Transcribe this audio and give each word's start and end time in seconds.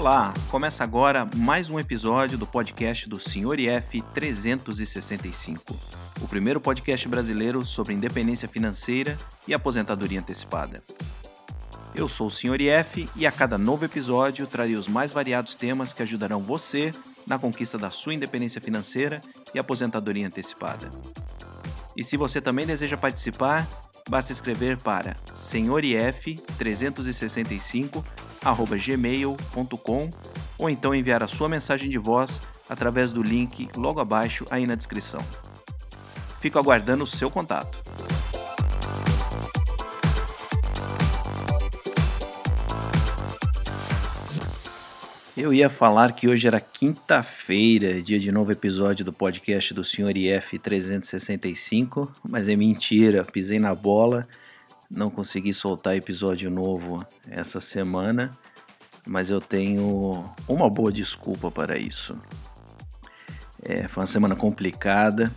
Olá, 0.00 0.32
começa 0.50 0.82
agora 0.82 1.28
mais 1.36 1.68
um 1.68 1.78
episódio 1.78 2.38
do 2.38 2.46
podcast 2.46 3.06
do 3.06 3.20
Sr. 3.20 3.60
IF 3.60 4.00
365, 4.14 5.78
o 6.22 6.26
primeiro 6.26 6.58
podcast 6.58 7.06
brasileiro 7.06 7.66
sobre 7.66 7.92
independência 7.92 8.48
financeira 8.48 9.18
e 9.46 9.52
aposentadoria 9.52 10.18
antecipada. 10.18 10.82
Eu 11.94 12.08
sou 12.08 12.28
o 12.28 12.30
Sr. 12.30 12.62
IF 12.62 13.10
e 13.14 13.26
a 13.26 13.30
cada 13.30 13.58
novo 13.58 13.84
episódio 13.84 14.46
trarei 14.46 14.74
os 14.74 14.88
mais 14.88 15.12
variados 15.12 15.54
temas 15.54 15.92
que 15.92 16.02
ajudarão 16.02 16.40
você 16.40 16.94
na 17.26 17.38
conquista 17.38 17.76
da 17.76 17.90
sua 17.90 18.14
independência 18.14 18.58
financeira 18.58 19.20
e 19.52 19.58
aposentadoria 19.58 20.26
antecipada. 20.26 20.88
E 21.94 22.02
se 22.02 22.16
você 22.16 22.40
também 22.40 22.64
deseja 22.64 22.96
participar, 22.96 23.68
basta 24.08 24.32
escrever 24.32 24.78
para 24.78 25.14
senhorif365@gmail.com 28.40 30.10
ou 30.58 30.68
então 30.68 30.94
enviar 30.94 31.22
a 31.22 31.26
sua 31.26 31.48
mensagem 31.48 31.88
de 31.88 31.98
voz 31.98 32.40
através 32.68 33.12
do 33.12 33.22
link 33.22 33.68
logo 33.76 34.00
abaixo 34.00 34.44
aí 34.50 34.66
na 34.66 34.74
descrição. 34.74 35.20
Fico 36.38 36.58
aguardando 36.58 37.04
o 37.04 37.06
seu 37.06 37.30
contato. 37.30 37.80
Eu 45.36 45.54
ia 45.54 45.70
falar 45.70 46.12
que 46.12 46.28
hoje 46.28 46.46
era 46.46 46.60
quinta-feira, 46.60 48.02
dia 48.02 48.18
de 48.18 48.30
novo 48.30 48.52
episódio 48.52 49.04
do 49.04 49.12
podcast 49.12 49.72
do 49.72 49.82
Sr. 49.82 50.14
IF 50.16 50.58
365, 50.58 52.12
mas 52.28 52.46
é 52.46 52.54
mentira, 52.54 53.24
pisei 53.24 53.58
na 53.58 53.74
bola, 53.74 54.28
não 54.90 55.08
consegui 55.08 55.54
soltar 55.54 55.96
episódio 55.96 56.50
novo 56.50 57.06
essa 57.28 57.60
semana, 57.60 58.36
mas 59.06 59.30
eu 59.30 59.40
tenho 59.40 60.28
uma 60.48 60.68
boa 60.68 60.90
desculpa 60.90 61.50
para 61.50 61.78
isso. 61.78 62.18
É, 63.62 63.86
foi 63.86 64.02
uma 64.02 64.06
semana 64.06 64.34
complicada, 64.34 65.30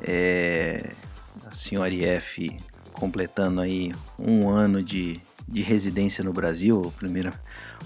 é, 0.00 0.92
a 1.46 1.50
Sr. 1.50 1.92
IF 1.92 2.60
completando 2.92 3.60
aí 3.60 3.92
um 4.18 4.48
ano 4.48 4.82
de, 4.82 5.20
de 5.46 5.62
residência 5.62 6.22
no 6.22 6.32
Brasil, 6.32 6.92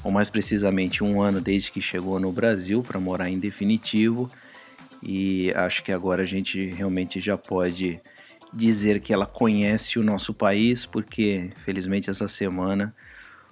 ou 0.02 0.10
mais 0.10 0.28
precisamente 0.28 1.04
um 1.04 1.22
ano 1.22 1.40
desde 1.40 1.70
que 1.70 1.80
chegou 1.80 2.18
no 2.18 2.32
Brasil 2.32 2.82
para 2.82 2.98
morar 2.98 3.30
em 3.30 3.38
definitivo. 3.38 4.30
E 5.02 5.52
acho 5.54 5.82
que 5.82 5.92
agora 5.92 6.22
a 6.22 6.26
gente 6.26 6.66
realmente 6.66 7.20
já 7.20 7.36
pode 7.36 8.00
dizer 8.52 9.00
que 9.00 9.12
ela 9.12 9.26
conhece 9.26 9.98
o 9.98 10.02
nosso 10.02 10.34
país, 10.34 10.84
porque 10.84 11.50
felizmente 11.64 12.10
essa 12.10 12.28
semana 12.28 12.94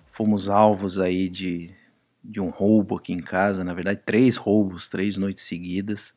fomos 0.06 0.48
alvos 0.48 0.98
aí 0.98 1.28
de, 1.28 1.70
de 2.22 2.40
um 2.40 2.48
roubo 2.48 2.96
aqui 2.96 3.12
em 3.12 3.20
casa, 3.20 3.64
na 3.64 3.72
verdade 3.74 4.00
três 4.04 4.36
roubos, 4.36 4.88
três 4.88 5.16
noites 5.16 5.44
seguidas. 5.44 6.14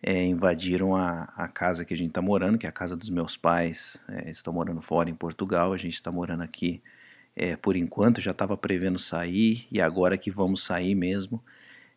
É, 0.00 0.24
invadiram 0.24 0.94
a, 0.94 1.24
a, 1.36 1.48
casa 1.48 1.84
que 1.84 1.92
a 1.92 1.96
gente 1.96 2.10
está 2.10 2.22
morando, 2.22 2.56
que 2.56 2.66
é 2.66 2.68
a 2.68 2.72
casa 2.72 2.96
dos 2.96 3.10
meus 3.10 3.36
pais. 3.36 4.04
É, 4.08 4.30
estão 4.30 4.52
morando 4.52 4.80
fora 4.80 5.10
em 5.10 5.14
Portugal, 5.14 5.72
a 5.72 5.76
gente 5.76 5.94
está 5.94 6.12
morando 6.12 6.42
aqui 6.42 6.80
é, 7.38 7.56
por 7.56 7.76
enquanto 7.76 8.20
já 8.20 8.32
estava 8.32 8.56
prevendo 8.56 8.98
sair 8.98 9.66
e 9.70 9.80
agora 9.80 10.18
que 10.18 10.30
vamos 10.30 10.62
sair 10.64 10.94
mesmo. 10.94 11.42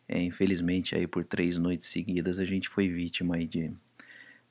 É, 0.08 0.20
infelizmente 0.20 0.94
aí 0.94 1.06
por 1.06 1.24
três 1.24 1.58
noites 1.58 1.86
seguidas 1.86 2.38
a 2.38 2.44
gente 2.44 2.68
foi 2.68 2.88
vítima 2.88 3.36
aí 3.36 3.46
de 3.48 3.72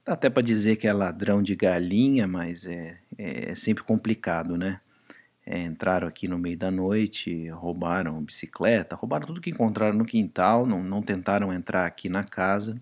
dá 0.05 0.13
até 0.13 0.29
para 0.29 0.41
dizer 0.41 0.75
que 0.77 0.87
é 0.87 0.93
ladrão 0.93 1.41
de 1.41 1.55
galinha, 1.55 2.27
mas 2.27 2.65
é, 2.65 2.99
é, 3.17 3.51
é 3.51 3.55
sempre 3.55 3.83
complicado, 3.83 4.57
né? 4.57 4.79
É, 5.45 5.59
entraram 5.63 6.07
aqui 6.07 6.27
no 6.27 6.37
meio 6.37 6.57
da 6.57 6.69
noite, 6.69 7.49
roubaram 7.49 8.23
bicicleta, 8.23 8.95
roubaram 8.95 9.25
tudo 9.25 9.41
que 9.41 9.49
encontraram 9.49 9.97
no 9.97 10.05
quintal, 10.05 10.65
não, 10.67 10.83
não 10.83 11.01
tentaram 11.01 11.51
entrar 11.51 11.85
aqui 11.85 12.09
na 12.09 12.23
casa. 12.23 12.79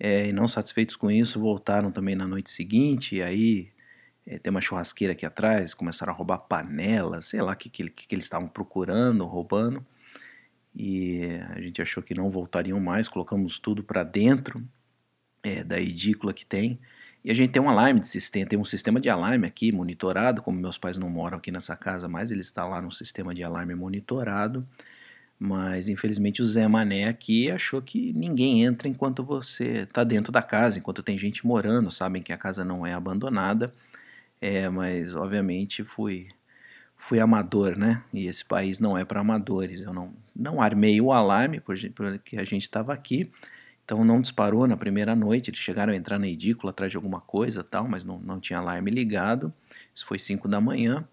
É, 0.00 0.28
e 0.28 0.32
não 0.32 0.48
satisfeitos 0.48 0.96
com 0.96 1.10
isso, 1.10 1.40
voltaram 1.40 1.90
também 1.90 2.14
na 2.16 2.26
noite 2.26 2.50
seguinte, 2.50 3.16
e 3.16 3.22
aí 3.22 3.70
é, 4.26 4.38
tem 4.38 4.50
uma 4.50 4.60
churrasqueira 4.60 5.12
aqui 5.12 5.26
atrás, 5.26 5.74
começaram 5.74 6.12
a 6.12 6.16
roubar 6.16 6.38
panelas, 6.38 7.26
sei 7.26 7.42
lá 7.42 7.52
o 7.52 7.56
que, 7.56 7.68
que, 7.70 7.90
que 7.90 8.14
eles 8.14 8.24
estavam 8.24 8.48
procurando, 8.48 9.24
roubando. 9.26 9.84
E 10.74 11.22
a 11.50 11.60
gente 11.60 11.82
achou 11.82 12.02
que 12.02 12.14
não 12.14 12.30
voltariam 12.30 12.80
mais, 12.80 13.08
colocamos 13.08 13.58
tudo 13.58 13.82
para 13.82 14.04
dentro 14.04 14.62
é, 15.42 15.62
da 15.64 15.80
edícula 15.80 16.32
que 16.32 16.44
tem. 16.44 16.78
E 17.24 17.30
a 17.30 17.34
gente 17.34 17.50
tem 17.50 17.60
um 17.60 17.68
alarme 17.68 18.00
de 18.00 18.06
sistema, 18.06 18.46
tem 18.46 18.58
um 18.58 18.64
sistema 18.64 19.00
de 19.00 19.10
alarme 19.10 19.46
aqui 19.46 19.72
monitorado, 19.72 20.40
como 20.42 20.58
meus 20.58 20.78
pais 20.78 20.96
não 20.98 21.10
moram 21.10 21.38
aqui 21.38 21.50
nessa 21.50 21.76
casa 21.76 22.08
mais, 22.08 22.30
eles 22.30 22.46
instalaram 22.46 22.88
um 22.88 22.90
sistema 22.90 23.34
de 23.34 23.42
alarme 23.42 23.74
monitorado. 23.74 24.66
Mas 25.38 25.88
infelizmente 25.88 26.42
o 26.42 26.44
Zé 26.44 26.66
Mané 26.66 27.08
aqui 27.08 27.50
achou 27.50 27.80
que 27.80 28.12
ninguém 28.12 28.64
entra 28.64 28.88
enquanto 28.88 29.22
você 29.22 29.82
está 29.82 30.02
dentro 30.02 30.32
da 30.32 30.42
casa, 30.42 30.78
enquanto 30.78 31.02
tem 31.02 31.16
gente 31.16 31.46
morando, 31.46 31.90
sabem 31.90 32.22
que 32.22 32.32
a 32.32 32.38
casa 32.38 32.64
não 32.64 32.84
é 32.86 32.92
abandonada. 32.92 33.72
É, 34.40 34.68
mas 34.68 35.14
obviamente 35.14 35.84
fui 35.84 36.28
fui 36.96 37.20
amador, 37.20 37.76
né? 37.78 38.02
E 38.12 38.26
esse 38.26 38.44
país 38.44 38.80
não 38.80 38.98
é 38.98 39.04
para 39.04 39.20
amadores. 39.20 39.82
Eu 39.82 39.94
não, 39.94 40.12
não 40.34 40.60
armei 40.60 41.00
o 41.00 41.12
alarme 41.12 41.60
porque 41.60 42.36
a 42.36 42.44
gente 42.44 42.62
estava 42.62 42.92
aqui, 42.92 43.30
então 43.88 44.04
não 44.04 44.20
disparou 44.20 44.66
na 44.66 44.76
primeira 44.76 45.16
noite. 45.16 45.48
Eles 45.48 45.60
chegaram 45.60 45.94
a 45.94 45.96
entrar 45.96 46.18
na 46.18 46.28
edícula 46.28 46.72
atrás 46.72 46.90
de 46.90 46.98
alguma 46.98 47.22
coisa 47.22 47.64
tal, 47.64 47.88
mas 47.88 48.04
não, 48.04 48.18
não 48.18 48.38
tinha 48.38 48.58
alarme 48.58 48.90
ligado. 48.90 49.50
Isso 49.94 50.04
foi 50.04 50.18
5 50.18 50.46
da 50.46 50.60
manhã. 50.60 51.08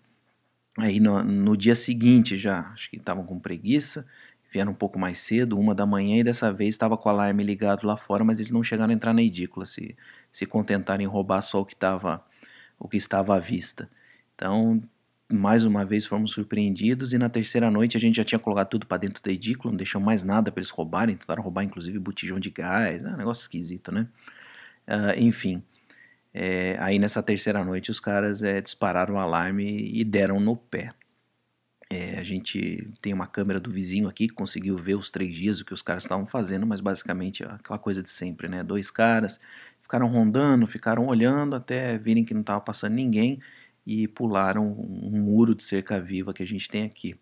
Aí 0.78 1.00
no, 1.00 1.24
no 1.24 1.56
dia 1.56 1.74
seguinte 1.74 2.38
já, 2.38 2.69
acho 2.74 2.90
que 2.90 2.97
estavam 2.97 3.24
com 3.24 3.40
preguiça, 3.40 4.06
vieram 4.52 4.74
um 4.74 4.75
pouco 4.75 5.00
mais 5.00 5.19
cedo, 5.19 5.58
uma 5.58 5.74
da 5.74 5.86
manhã, 5.86 6.18
e 6.18 6.24
dessa 6.25 6.52
vez 6.52 6.72
estava 6.72 6.97
com 6.97 7.08
o 7.08 7.12
alarme 7.13 7.46
ligado 7.46 7.88
lá 7.88 7.96
fora, 7.96 8.25
mas 8.25 8.40
eles 8.40 8.52
não 8.52 8.62
chegaram 8.62 8.92
a 8.92 8.94
entrar 8.94 9.13
na 9.13 9.24
edícula, 9.24 9.66
se, 9.66 9.96
se 10.30 10.46
contentaram 10.46 11.02
em 11.02 11.07
roubar 11.07 11.42
só 11.44 11.62
o 11.62 11.66
que 11.66 11.75
estava 11.75 12.25
o 12.78 12.90
que 12.90 12.97
estava 12.97 13.38
à 13.38 13.40
vista. 13.40 13.90
Então, 14.36 14.84
mais 15.31 15.66
uma 15.66 15.84
vez 15.84 16.06
fomos 16.06 16.31
surpreendidos 16.31 17.13
e 17.13 17.18
na 17.18 17.30
terceira 17.30 17.72
noite 17.72 17.97
a 17.97 18.00
gente 18.00 18.18
já 18.18 18.24
tinha 18.24 18.40
colocado 18.40 18.69
tudo 18.69 18.86
para 18.86 18.97
dentro 18.97 19.24
da 19.24 19.31
edícula, 19.31 19.72
não 19.72 19.78
deixou 19.78 20.00
mais 20.00 20.24
nada 20.24 20.52
para 20.52 20.62
eles 20.62 20.69
roubarem, 20.69 21.16
tentaram 21.16 21.41
roubar 21.41 21.63
inclusive 21.63 21.97
botijão 22.00 22.40
de 22.40 22.52
gás, 22.52 23.03
é 23.03 23.08
um 23.08 23.18
negócio 23.18 23.41
esquisito, 23.41 23.91
né? 23.91 24.08
Uh, 24.88 25.19
enfim, 25.19 25.63
é, 26.34 26.78
aí 26.80 27.00
nessa 27.00 27.24
terceira 27.24 27.63
noite 27.63 27.90
os 27.90 28.00
caras 28.00 28.44
é, 28.44 28.62
dispararam 28.62 29.16
o 29.16 29.19
alarme 29.19 29.90
e 29.94 30.03
deram 30.03 30.40
no 30.40 30.56
pé. 30.56 30.94
É, 31.90 32.19
a 32.19 32.24
gente 32.24 32.90
tem 33.02 33.13
uma 33.13 33.28
câmera 33.28 33.59
do 33.59 33.72
vizinho 33.72 34.07
aqui 34.07 34.28
que 34.28 34.34
conseguiu 34.34 34.75
ver 34.78 34.96
os 34.96 35.12
três 35.12 35.34
dias 35.36 35.59
o 35.62 35.66
que 35.66 35.74
os 35.74 35.81
caras 35.81 36.03
estavam 36.03 36.25
fazendo, 36.25 36.66
mas 36.66 36.81
basicamente 36.81 37.44
aquela 37.44 37.80
coisa 37.80 38.02
de 38.03 38.09
sempre, 38.09 38.47
né? 38.50 38.63
Dois 38.63 38.92
caras 38.92 39.40
ficaram 39.81 40.07
rondando, 40.07 40.68
ficaram 40.68 41.06
olhando 41.07 41.56
até 41.56 41.97
virem 41.97 42.25
que 42.25 42.34
não 42.34 42.42
estava 42.42 42.59
passando 42.59 42.94
ninguém 42.94 43.40
e 43.85 44.07
pularam 44.07 44.66
um 44.68 45.19
muro 45.22 45.53
de 45.56 45.63
cerca 45.63 46.00
viva 46.00 46.34
que 46.34 46.44
a 46.44 46.47
gente 46.47 46.69
tem 46.69 46.84
aqui. 46.84 47.16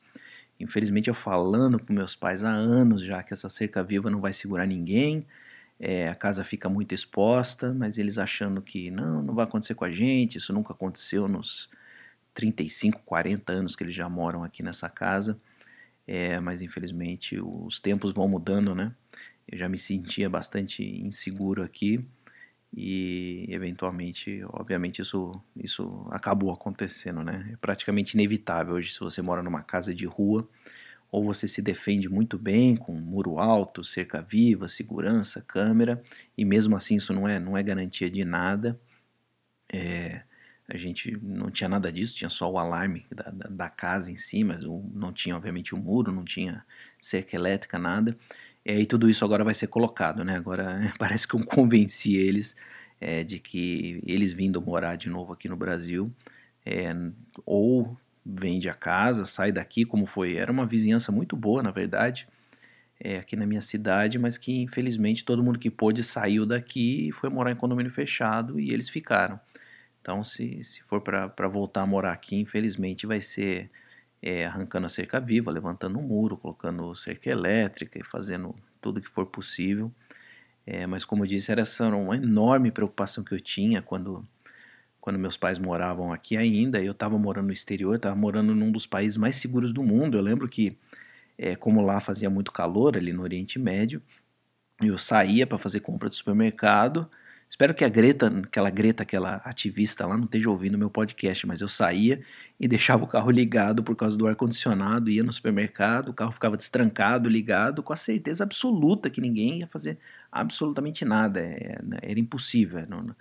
Infelizmente 0.59 1.09
eu 1.09 1.13
falando 1.13 1.79
com 1.79 1.91
meus 1.91 2.15
pais 2.15 2.43
há 2.43 2.49
anos 2.49 3.03
já 3.03 3.21
que 3.21 3.33
essa 3.33 3.49
cerca 3.49 3.83
viva 3.83 4.09
não 4.09 4.21
vai 4.21 4.31
segurar 4.33 4.65
ninguém, 4.65 5.25
é, 5.79 6.07
a 6.07 6.15
casa 6.15 6.43
fica 6.43 6.69
muito 6.69 6.93
exposta, 6.93 7.73
mas 7.73 7.97
eles 7.97 8.17
achando 8.17 8.61
que 8.61 8.89
não, 8.89 9.21
não 9.21 9.35
vai 9.35 9.43
acontecer 9.43 9.75
com 9.75 9.83
a 9.83 9.89
gente, 9.89 10.37
isso 10.37 10.53
nunca 10.53 10.71
aconteceu 10.73 11.27
nos 11.27 11.69
35, 12.33 13.01
40 13.03 13.51
anos 13.51 13.75
que 13.75 13.83
eles 13.83 13.93
já 13.93 14.07
moram 14.07 14.43
aqui 14.43 14.63
nessa 14.63 14.89
casa, 14.89 15.39
é, 16.07 16.39
mas 16.39 16.61
infelizmente 16.61 17.39
os 17.39 17.79
tempos 17.79 18.13
vão 18.13 18.27
mudando, 18.27 18.73
né? 18.73 18.93
Eu 19.47 19.57
já 19.57 19.67
me 19.67 19.77
sentia 19.77 20.29
bastante 20.29 20.83
inseguro 20.83 21.63
aqui, 21.63 22.05
e 22.75 23.45
eventualmente, 23.49 24.43
obviamente, 24.49 25.01
isso, 25.01 25.39
isso 25.55 26.07
acabou 26.09 26.51
acontecendo, 26.51 27.23
né? 27.23 27.49
É 27.53 27.57
praticamente 27.57 28.15
inevitável 28.15 28.75
hoje 28.75 28.93
se 28.93 28.99
você 28.99 29.21
mora 29.21 29.43
numa 29.43 29.61
casa 29.61 29.93
de 29.93 30.05
rua, 30.05 30.47
ou 31.11 31.23
você 31.23 31.47
se 31.47 31.61
defende 31.61 32.09
muito 32.09 32.39
bem 32.39 32.75
com 32.75 32.93
muro 32.93 33.37
alto, 33.37 33.83
cerca 33.83 34.21
viva, 34.21 34.67
segurança, 34.67 35.41
câmera, 35.41 36.01
e 36.35 36.43
mesmo 36.43 36.75
assim 36.75 36.95
isso 36.95 37.13
não 37.13 37.27
é, 37.27 37.39
não 37.39 37.55
é 37.55 37.61
garantia 37.61 38.09
de 38.09 38.25
nada. 38.25 38.79
É, 39.71 40.23
a 40.67 40.77
gente 40.77 41.15
não 41.21 41.51
tinha 41.51 41.69
nada 41.69 41.91
disso, 41.91 42.15
tinha 42.15 42.29
só 42.29 42.49
o 42.49 42.57
alarme 42.57 43.05
da, 43.11 43.25
da, 43.25 43.49
da 43.49 43.69
casa 43.69 44.11
em 44.11 44.15
si, 44.15 44.43
mas 44.43 44.61
não 44.61 45.13
tinha 45.13 45.37
obviamente 45.37 45.75
o 45.75 45.77
um 45.77 45.81
muro, 45.81 46.11
não 46.11 46.23
tinha 46.23 46.65
cerca 46.99 47.35
elétrica, 47.35 47.77
nada. 47.77 48.17
É, 48.65 48.79
e 48.79 48.85
tudo 48.85 49.09
isso 49.09 49.25
agora 49.25 49.43
vai 49.43 49.53
ser 49.53 49.67
colocado, 49.67 50.23
né? 50.23 50.35
Agora 50.35 50.79
parece 50.97 51.27
que 51.27 51.35
eu 51.35 51.43
convenci 51.45 52.15
eles 52.15 52.55
é, 52.99 53.23
de 53.23 53.39
que 53.39 54.01
eles 54.07 54.31
vindo 54.33 54.61
morar 54.61 54.95
de 54.95 55.09
novo 55.09 55.33
aqui 55.33 55.49
no 55.49 55.57
Brasil, 55.57 56.11
é, 56.65 56.93
ou 57.45 57.97
vende 58.25 58.69
a 58.69 58.73
casa, 58.73 59.25
sai 59.25 59.51
daqui, 59.51 59.85
como 59.85 60.05
foi. 60.05 60.35
Era 60.37 60.51
uma 60.51 60.65
vizinhança 60.65 61.11
muito 61.11 61.35
boa, 61.35 61.61
na 61.61 61.71
verdade, 61.71 62.27
é, 62.99 63.17
aqui 63.17 63.35
na 63.35 63.45
minha 63.45 63.61
cidade, 63.61 64.17
mas 64.17 64.37
que 64.37 64.61
infelizmente 64.61 65.25
todo 65.25 65.43
mundo 65.43 65.59
que 65.59 65.69
pôde 65.69 66.03
saiu 66.03 66.45
daqui 66.45 67.09
e 67.09 67.11
foi 67.11 67.29
morar 67.29 67.51
em 67.51 67.55
condomínio 67.55 67.91
fechado 67.91 68.59
e 68.59 68.71
eles 68.71 68.89
ficaram. 68.89 69.39
Então, 70.01 70.23
se, 70.23 70.63
se 70.63 70.83
for 70.83 71.01
para 71.01 71.47
voltar 71.47 71.81
a 71.81 71.87
morar 71.87 72.13
aqui, 72.13 72.37
infelizmente 72.37 73.05
vai 73.07 73.21
ser 73.21 73.69
é, 74.25 74.45
arrancando 74.45 74.85
a 74.85 74.89
cerca 74.89 75.19
viva, 75.19 75.51
levantando 75.51 75.99
um 75.99 76.01
muro, 76.01 76.37
colocando 76.37 76.95
cerca 76.95 77.29
elétrica 77.29 77.99
e 77.99 78.03
fazendo 78.05 78.55
tudo 78.79 79.01
que 79.01 79.09
for 79.09 79.25
possível. 79.25 79.91
É, 80.65 80.87
mas 80.87 81.03
como 81.03 81.25
eu 81.25 81.27
disse, 81.27 81.51
era 81.51 81.63
uma 81.93 82.15
enorme 82.15 82.71
preocupação 82.71 83.21
que 83.21 83.33
eu 83.33 83.41
tinha 83.41 83.81
quando, 83.81 84.25
quando 85.01 85.19
meus 85.19 85.35
pais 85.35 85.59
moravam 85.59 86.13
aqui 86.13 86.37
ainda. 86.37 86.81
Eu 86.81 86.93
estava 86.93 87.17
morando 87.19 87.47
no 87.47 87.53
exterior, 87.53 87.95
estava 87.95 88.15
morando 88.15 88.55
num 88.55 88.71
dos 88.71 88.87
países 88.87 89.17
mais 89.17 89.35
seguros 89.35 89.73
do 89.73 89.83
mundo. 89.83 90.17
Eu 90.17 90.21
lembro 90.21 90.47
que, 90.47 90.77
é, 91.37 91.57
como 91.57 91.81
lá 91.81 91.99
fazia 91.99 92.29
muito 92.29 92.49
calor 92.49 92.95
ali 92.95 93.11
no 93.11 93.23
Oriente 93.23 93.59
Médio, 93.59 94.01
eu 94.81 94.97
saía 94.97 95.45
para 95.45 95.57
fazer 95.57 95.81
compra 95.81 96.07
do 96.07 96.15
supermercado 96.15 97.11
Espero 97.53 97.75
que 97.75 97.85
a 97.85 97.87
Greta, 97.87 98.33
aquela 98.43 98.71
Greta, 98.71 99.03
aquela 99.03 99.35
ativista 99.45 100.07
lá, 100.07 100.17
não 100.17 100.25
esteja 100.25 100.49
ouvindo 100.49 100.75
meu 100.75 100.89
podcast, 100.89 101.45
mas 101.45 101.61
eu 101.61 101.67
saía 101.67 102.19
e 102.59 102.67
deixava 102.67 103.03
o 103.03 103.07
carro 103.07 103.29
ligado 103.29 103.83
por 103.83 103.95
causa 103.95 104.17
do 104.17 104.25
ar-condicionado, 104.25 105.07
ia 105.07 105.21
no 105.21 105.31
supermercado, 105.31 106.09
o 106.09 106.13
carro 106.15 106.31
ficava 106.31 106.57
destrancado, 106.57 107.29
ligado, 107.29 107.83
com 107.83 107.93
a 107.93 107.95
certeza 107.95 108.43
absoluta 108.43 109.07
que 109.07 109.21
ninguém 109.21 109.59
ia 109.59 109.67
fazer 109.67 109.99
absolutamente 110.31 111.05
nada. 111.05 111.41
É, 111.41 111.79
né, 111.83 111.99
era 112.01 112.19
impossível, 112.19 112.79
é, 112.79 112.87
não, 112.87 113.15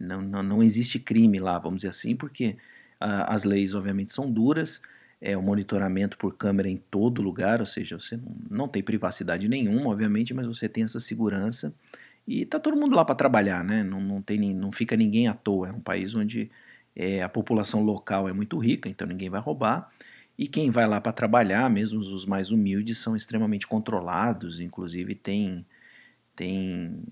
não, 0.00 0.20
não, 0.20 0.42
não 0.42 0.62
existe 0.64 0.98
crime 0.98 1.38
lá, 1.38 1.56
vamos 1.56 1.76
dizer 1.76 1.90
assim, 1.90 2.16
porque 2.16 2.56
uh, 3.00 3.22
as 3.28 3.44
leis, 3.44 3.72
obviamente, 3.72 4.12
são 4.12 4.28
duras, 4.28 4.82
é 5.20 5.36
o 5.36 5.42
monitoramento 5.42 6.18
por 6.18 6.36
câmera 6.36 6.68
em 6.68 6.76
todo 6.76 7.22
lugar, 7.22 7.60
ou 7.60 7.66
seja, 7.66 7.96
você 7.96 8.16
não, 8.16 8.36
não 8.50 8.68
tem 8.68 8.82
privacidade 8.82 9.48
nenhuma, 9.48 9.90
obviamente, 9.90 10.34
mas 10.34 10.44
você 10.44 10.68
tem 10.68 10.82
essa 10.82 10.98
segurança. 10.98 11.72
E 12.26 12.44
tá 12.44 12.58
todo 12.58 12.76
mundo 12.76 12.96
lá 12.96 13.04
para 13.04 13.14
trabalhar, 13.14 13.64
né? 13.64 13.82
Não, 13.82 14.00
não, 14.00 14.20
tem, 14.20 14.54
não 14.54 14.72
fica 14.72 14.96
ninguém 14.96 15.28
à 15.28 15.34
toa. 15.34 15.68
É 15.68 15.72
um 15.72 15.80
país 15.80 16.14
onde 16.14 16.50
é, 16.94 17.22
a 17.22 17.28
população 17.28 17.82
local 17.82 18.28
é 18.28 18.32
muito 18.32 18.58
rica, 18.58 18.88
então 18.88 19.06
ninguém 19.06 19.30
vai 19.30 19.40
roubar. 19.40 19.90
E 20.38 20.46
quem 20.48 20.70
vai 20.70 20.86
lá 20.86 21.00
para 21.00 21.12
trabalhar, 21.12 21.70
mesmo 21.70 22.00
os 22.00 22.26
mais 22.26 22.50
humildes, 22.50 22.98
são 22.98 23.16
extremamente 23.16 23.66
controlados. 23.66 24.60
Inclusive 24.60 25.14
tem 25.14 25.64
tem 26.34 27.02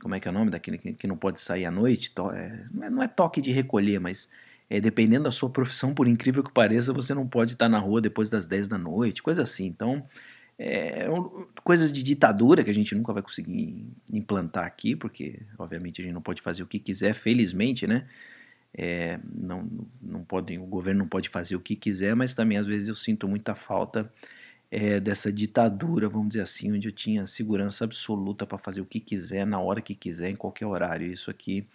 como 0.00 0.14
é 0.14 0.20
que 0.20 0.28
é 0.28 0.30
o 0.30 0.34
nome 0.34 0.50
daquele 0.50 0.76
que 0.76 1.06
não 1.06 1.16
pode 1.16 1.40
sair 1.40 1.64
à 1.64 1.70
noite? 1.70 2.12
É, 2.34 2.90
não 2.90 3.02
é 3.02 3.08
toque 3.08 3.40
de 3.40 3.50
recolher, 3.50 3.98
mas 3.98 4.28
é, 4.68 4.80
dependendo 4.80 5.24
da 5.24 5.30
sua 5.30 5.48
profissão, 5.48 5.94
por 5.94 6.06
incrível 6.06 6.42
que 6.42 6.52
pareça, 6.52 6.92
você 6.92 7.14
não 7.14 7.26
pode 7.26 7.52
estar 7.52 7.68
na 7.68 7.78
rua 7.78 8.00
depois 8.00 8.28
das 8.28 8.46
10 8.46 8.68
da 8.68 8.76
noite, 8.78 9.22
coisa 9.22 9.42
assim. 9.42 9.66
Então 9.66 10.06
é, 10.58 11.06
coisas 11.62 11.92
de 11.92 12.02
ditadura 12.02 12.62
que 12.62 12.70
a 12.70 12.74
gente 12.74 12.94
nunca 12.94 13.12
vai 13.12 13.22
conseguir 13.22 13.86
implantar 14.12 14.64
aqui, 14.64 14.94
porque 14.94 15.40
obviamente 15.58 16.00
a 16.00 16.04
gente 16.04 16.14
não 16.14 16.22
pode 16.22 16.42
fazer 16.42 16.62
o 16.62 16.66
que 16.66 16.78
quiser, 16.78 17.14
felizmente, 17.14 17.86
né? 17.86 18.06
É, 18.76 19.20
não, 19.40 19.68
não 20.02 20.24
pode, 20.24 20.58
o 20.58 20.66
governo 20.66 21.00
não 21.00 21.08
pode 21.08 21.28
fazer 21.28 21.54
o 21.54 21.60
que 21.60 21.76
quiser, 21.76 22.16
mas 22.16 22.34
também 22.34 22.58
às 22.58 22.66
vezes 22.66 22.88
eu 22.88 22.94
sinto 22.94 23.28
muita 23.28 23.54
falta 23.54 24.10
é, 24.70 24.98
dessa 24.98 25.32
ditadura, 25.32 26.08
vamos 26.08 26.28
dizer 26.28 26.42
assim, 26.42 26.72
onde 26.72 26.88
eu 26.88 26.92
tinha 26.92 27.26
segurança 27.26 27.84
absoluta 27.84 28.46
para 28.46 28.58
fazer 28.58 28.80
o 28.80 28.86
que 28.86 28.98
quiser, 29.00 29.46
na 29.46 29.60
hora 29.60 29.80
que 29.80 29.94
quiser, 29.94 30.30
em 30.30 30.36
qualquer 30.36 30.66
horário. 30.66 31.12
Isso 31.12 31.30
aqui, 31.30 31.66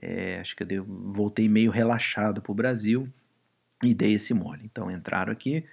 é, 0.00 0.40
acho 0.40 0.56
que 0.56 0.64
eu 0.68 0.84
voltei 0.84 1.48
meio 1.48 1.70
relaxado 1.70 2.42
para 2.42 2.52
o 2.52 2.54
Brasil 2.54 3.08
e 3.82 3.94
dei 3.94 4.14
esse 4.14 4.34
mole. 4.34 4.62
Então 4.64 4.90
entraram 4.90 5.32
aqui, 5.32 5.64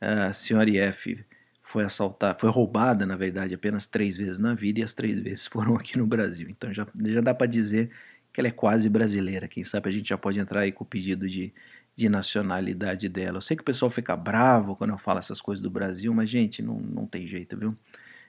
a 0.00 0.32
senhora 0.32 0.70
IF 0.70 1.24
foi 1.64 1.82
assaltada, 1.84 2.38
foi 2.38 2.50
roubada, 2.50 3.06
na 3.06 3.16
verdade, 3.16 3.54
apenas 3.54 3.86
três 3.86 4.16
vezes 4.18 4.38
na 4.38 4.54
vida 4.54 4.80
e 4.80 4.84
as 4.84 4.92
três 4.92 5.18
vezes 5.18 5.46
foram 5.46 5.74
aqui 5.76 5.98
no 5.98 6.06
Brasil. 6.06 6.48
Então 6.50 6.72
já, 6.72 6.86
já 7.06 7.20
dá 7.22 7.34
para 7.34 7.46
dizer 7.46 7.90
que 8.32 8.40
ela 8.40 8.48
é 8.48 8.52
quase 8.52 8.88
brasileira. 8.88 9.48
Quem 9.48 9.64
sabe 9.64 9.88
a 9.88 9.92
gente 9.92 10.08
já 10.10 10.18
pode 10.18 10.38
entrar 10.38 10.60
aí 10.60 10.72
com 10.72 10.84
o 10.84 10.86
pedido 10.86 11.26
de, 11.28 11.54
de 11.96 12.08
nacionalidade 12.08 13.08
dela. 13.08 13.38
Eu 13.38 13.40
sei 13.40 13.56
que 13.56 13.62
o 13.62 13.64
pessoal 13.64 13.90
fica 13.90 14.14
bravo 14.16 14.76
quando 14.76 14.90
eu 14.90 14.98
falo 14.98 15.18
essas 15.18 15.40
coisas 15.40 15.62
do 15.62 15.70
Brasil, 15.70 16.12
mas, 16.14 16.28
gente, 16.28 16.62
não, 16.62 16.78
não 16.78 17.06
tem 17.06 17.26
jeito, 17.26 17.56
viu? 17.56 17.76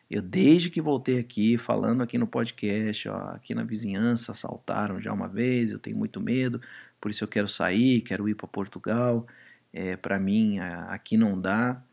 Eu, 0.09 0.21
desde 0.21 0.69
que 0.69 0.81
voltei 0.81 1.19
aqui, 1.19 1.57
falando 1.57 2.03
aqui 2.03 2.17
no 2.17 2.27
podcast, 2.27 3.09
ó, 3.09 3.15
aqui 3.31 3.55
na 3.55 3.63
vizinhança, 3.63 4.31
assaltaram 4.31 5.01
já 5.01 5.11
uma 5.11 5.27
vez, 5.27 5.71
eu 5.71 5.79
tenho 5.79 5.97
muito 5.97 6.21
medo, 6.21 6.61
por 7.01 7.11
isso 7.11 7.23
eu 7.23 7.27
quero 7.27 7.47
sair, 7.47 8.01
quero 8.01 8.29
ir 8.29 8.35
para 8.35 8.47
Portugal. 8.47 9.27
É, 9.73 9.97
para 9.97 10.19
mim, 10.19 10.59
aqui 10.59 11.17
não 11.17 11.39
dá 11.39 11.83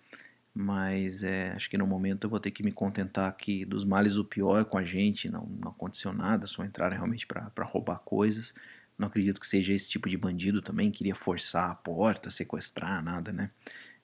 mas 0.55 1.25
é, 1.25 1.53
acho 1.53 1.71
que 1.71 1.79
no 1.79 1.87
momento 1.87 2.25
eu 2.25 2.31
vou 2.31 2.39
ter 2.39 2.51
que 2.51 2.63
me 2.63 2.73
contentar 2.73 3.29
aqui 3.29 3.65
dos 3.65 3.85
males 3.85 4.17
o 4.17 4.25
pior 4.25 4.65
com 4.65 4.77
a 4.77 4.85
gente, 4.85 5.31
não, 5.31 5.47
não 5.47 5.71
aconteceu 5.71 6.13
nada, 6.13 6.47
só 6.47 6.63
entraram 6.63 6.95
realmente 6.97 7.27
para 7.27 7.65
roubar 7.65 8.01
coisas. 8.01 8.55
Não 8.99 9.09
acredito 9.09 9.41
que 9.41 9.47
seja 9.47 9.73
esse 9.73 9.89
tipo 9.89 10.09
de 10.09 10.17
bandido 10.17 10.61
também, 10.61 10.91
queria 10.91 11.15
forçar 11.15 11.71
a 11.71 11.75
porta, 11.75 12.31
sequestrar, 12.31 13.03
nada, 13.03 13.33
né? 13.33 13.51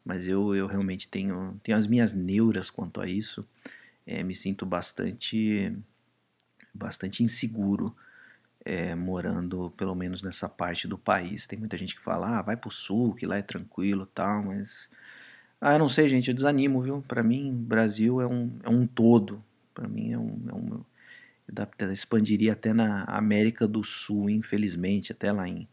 Mas 0.04 0.26
eu, 0.26 0.54
eu 0.54 0.66
realmente 0.66 1.06
tenho, 1.06 1.60
tenho 1.62 1.76
as 1.76 1.86
minhas 1.86 2.14
neuras 2.14 2.70
quanto 2.70 3.00
a 3.00 3.06
isso, 3.06 3.46
é, 4.06 4.22
me 4.22 4.34
sinto 4.34 4.64
bastante, 4.64 5.76
bastante 6.74 7.22
inseguro 7.22 7.94
é, 8.64 8.94
morando 8.94 9.70
pelo 9.72 9.94
menos 9.94 10.22
nessa 10.22 10.48
parte 10.48 10.88
do 10.88 10.98
país. 10.98 11.46
Tem 11.46 11.58
muita 11.58 11.76
gente 11.76 11.94
que 11.94 12.02
fala, 12.02 12.38
ah, 12.38 12.42
vai 12.42 12.56
pro 12.56 12.70
sul, 12.70 13.14
que 13.14 13.26
lá 13.26 13.36
é 13.36 13.42
tranquilo 13.42 14.06
tal, 14.06 14.42
mas 14.42 14.90
ah, 15.60 15.74
eu 15.74 15.78
não 15.78 15.88
sei, 15.88 16.08
gente, 16.08 16.28
eu 16.28 16.34
desanimo, 16.34 16.80
viu? 16.80 17.02
Para 17.06 17.22
mim, 17.22 17.52
Brasil 17.52 18.20
é 18.20 18.26
um, 18.26 18.50
é 18.62 18.68
um 18.68 18.86
todo. 18.86 19.42
Para 19.74 19.88
mim 19.88 20.12
é 20.12 20.18
um, 20.18 20.40
é 20.48 20.54
um 20.54 20.84
expandiria 21.92 22.52
até 22.52 22.72
na 22.72 23.04
América 23.04 23.66
do 23.66 23.82
Sul, 23.82 24.28
infelizmente, 24.30 25.12
até 25.12 25.32
lá 25.32 25.48
em, 25.48 25.68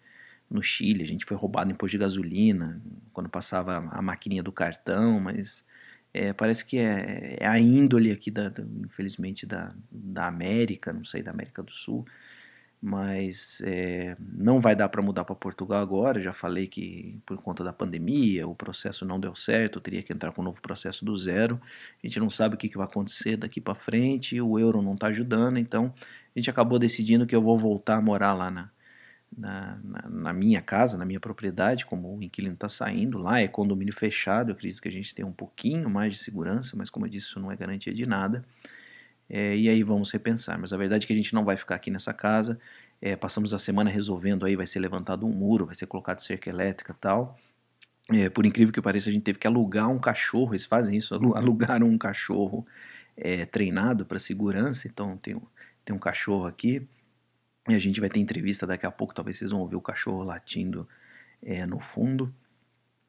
no 0.50 0.62
Chile. 0.64 1.04
A 1.04 1.08
gente 1.08 1.26
foi 1.26 1.38
roubado 1.38 1.72
em 1.72 1.76
posto 1.76 1.92
de 1.92 1.98
gasolina 2.00 2.82
quando 3.14 3.30
passava 3.30 3.88
a 3.92 4.02
maquininha 4.02 4.42
do 4.42 4.52
cartão, 4.52 5.20
mas 5.20 5.64
é, 6.14 6.34
parece 6.34 6.66
que 6.66 6.78
é, 6.78 7.38
é, 7.40 7.46
a 7.46 7.60
índole 7.60 8.12
aqui, 8.12 8.32
da, 8.32 8.52
infelizmente, 8.84 9.46
da, 9.46 9.76
da 9.92 10.28
América, 10.28 10.94
não 10.94 11.04
sei, 11.04 11.22
da 11.22 11.32
América 11.32 11.62
do 11.62 11.72
Sul 11.72 12.06
mas 12.82 13.62
é, 13.66 14.16
não 14.20 14.62
vai 14.62 14.76
dar 14.76 14.90
para 14.90 15.02
mudar 15.02 15.26
para 15.26 15.36
Portugal 15.36 15.82
agora. 15.82 16.22
Já 16.22 16.34
falei 16.34 16.68
que 16.68 17.20
por 17.26 17.38
conta 17.42 17.64
da 17.64 17.74
pandemia 17.74 18.48
o 18.48 18.56
processo 18.56 19.06
não 19.06 19.20
deu 19.20 19.34
certo, 19.36 19.82
teria 19.82 20.04
que 20.04 20.14
entrar 20.14 20.32
com 20.32 20.42
um 20.42 20.46
novo 20.46 20.62
processo 20.62 21.04
do 21.04 21.18
zero. 21.18 21.60
A 22.04 22.08
gente 22.08 22.20
não 22.20 22.30
sabe 22.30 22.56
o 22.56 22.58
que, 22.58 22.70
que 22.70 22.78
vai 22.78 22.86
acontecer 22.86 23.38
daqui 23.38 23.60
para 23.60 23.76
frente, 23.76 24.40
o 24.40 24.60
euro 24.60 24.82
não 24.82 24.94
está 24.94 25.08
ajudando, 25.08 25.58
então 25.58 25.94
a 26.36 26.40
gente 26.40 26.50
acabou 26.50 26.78
decidindo 26.78 27.26
que 27.26 27.36
eu 27.36 27.42
vou 27.42 27.58
voltar 27.58 27.96
a 27.96 28.02
morar 28.02 28.34
lá 28.34 28.52
na, 28.52 28.70
na, 29.36 29.78
na, 29.84 30.10
na 30.10 30.34
minha 30.34 30.62
casa, 30.62 30.98
na 30.98 31.06
minha 31.06 31.20
propriedade, 31.20 31.86
como 31.86 32.16
o 32.16 32.24
inquilino 32.24 32.54
está 32.54 32.70
saindo. 32.70 33.18
Lá 33.18 33.40
é 33.42 33.48
condomínio 33.48 33.94
fechado, 33.94 34.52
eu 34.52 34.54
acredito 34.54 34.82
que 34.82 34.88
a 34.88 34.92
gente 34.92 35.14
tem 35.14 35.26
um 35.26 35.32
pouquinho 35.32 35.90
mais 35.90 36.14
de 36.14 36.20
segurança, 36.20 36.76
mas 36.78 36.90
como 36.90 37.06
eu 37.06 37.10
disse, 37.10 37.28
isso 37.28 37.40
não 37.40 37.52
é 37.52 37.56
garantia 37.56 37.94
de 37.94 38.06
nada. 38.06 38.46
É, 39.30 39.56
e 39.56 39.70
aí 39.70 39.84
vamos 39.84 40.12
repensar. 40.12 40.60
Mas 40.60 40.72
a 40.72 40.78
verdade 40.78 41.06
é 41.06 41.08
que 41.08 41.14
a 41.14 41.16
gente 41.16 41.34
não 41.34 41.44
vai 41.44 41.58
ficar 41.58 41.76
aqui 41.76 41.90
nessa 41.90 42.14
casa. 42.14 42.60
É, 43.02 43.16
passamos 43.16 43.54
a 43.54 43.60
semana 43.60 43.90
resolvendo 43.90 44.46
aí, 44.46 44.56
vai 44.56 44.68
ser 44.68 44.80
levantado 44.80 45.26
um 45.26 45.32
muro, 45.32 45.66
vai 45.66 45.76
ser 45.76 45.88
colocado 45.88 46.20
cerca 46.20 46.50
elétrica 46.50 46.94
e 46.94 47.02
tal. 47.02 47.38
É, 48.14 48.30
por 48.30 48.46
incrível 48.46 48.72
que 48.72 48.82
pareça, 48.82 49.10
a 49.10 49.14
gente 49.14 49.24
teve 49.24 49.40
que 49.40 49.48
alugar 49.48 49.90
um 49.90 49.98
cachorro, 49.98 50.54
eles 50.54 50.66
fazem 50.66 50.98
isso, 50.98 51.16
alugaram 51.16 51.88
um 51.88 51.98
cachorro 51.98 52.66
é, 53.18 53.46
treinado 53.46 54.06
para 54.06 54.20
segurança, 54.20 54.88
então 54.88 55.18
tem, 55.18 55.42
tem 55.84 55.96
um 55.96 56.00
cachorro 56.00 56.46
aqui, 56.46 56.88
e 57.68 57.74
a 57.74 57.80
gente 57.80 58.00
vai 58.00 58.10
ter 58.10 58.20
entrevista 58.20 58.68
daqui 58.68 58.86
a 58.86 58.92
pouco, 58.92 59.14
talvez 59.14 59.38
vocês 59.38 59.50
vão 59.50 59.62
ouvir 59.62 59.76
o 59.76 59.82
cachorro 59.82 60.24
latindo 60.24 60.88
é, 61.42 61.66
no 61.66 61.80
fundo. 61.80 62.34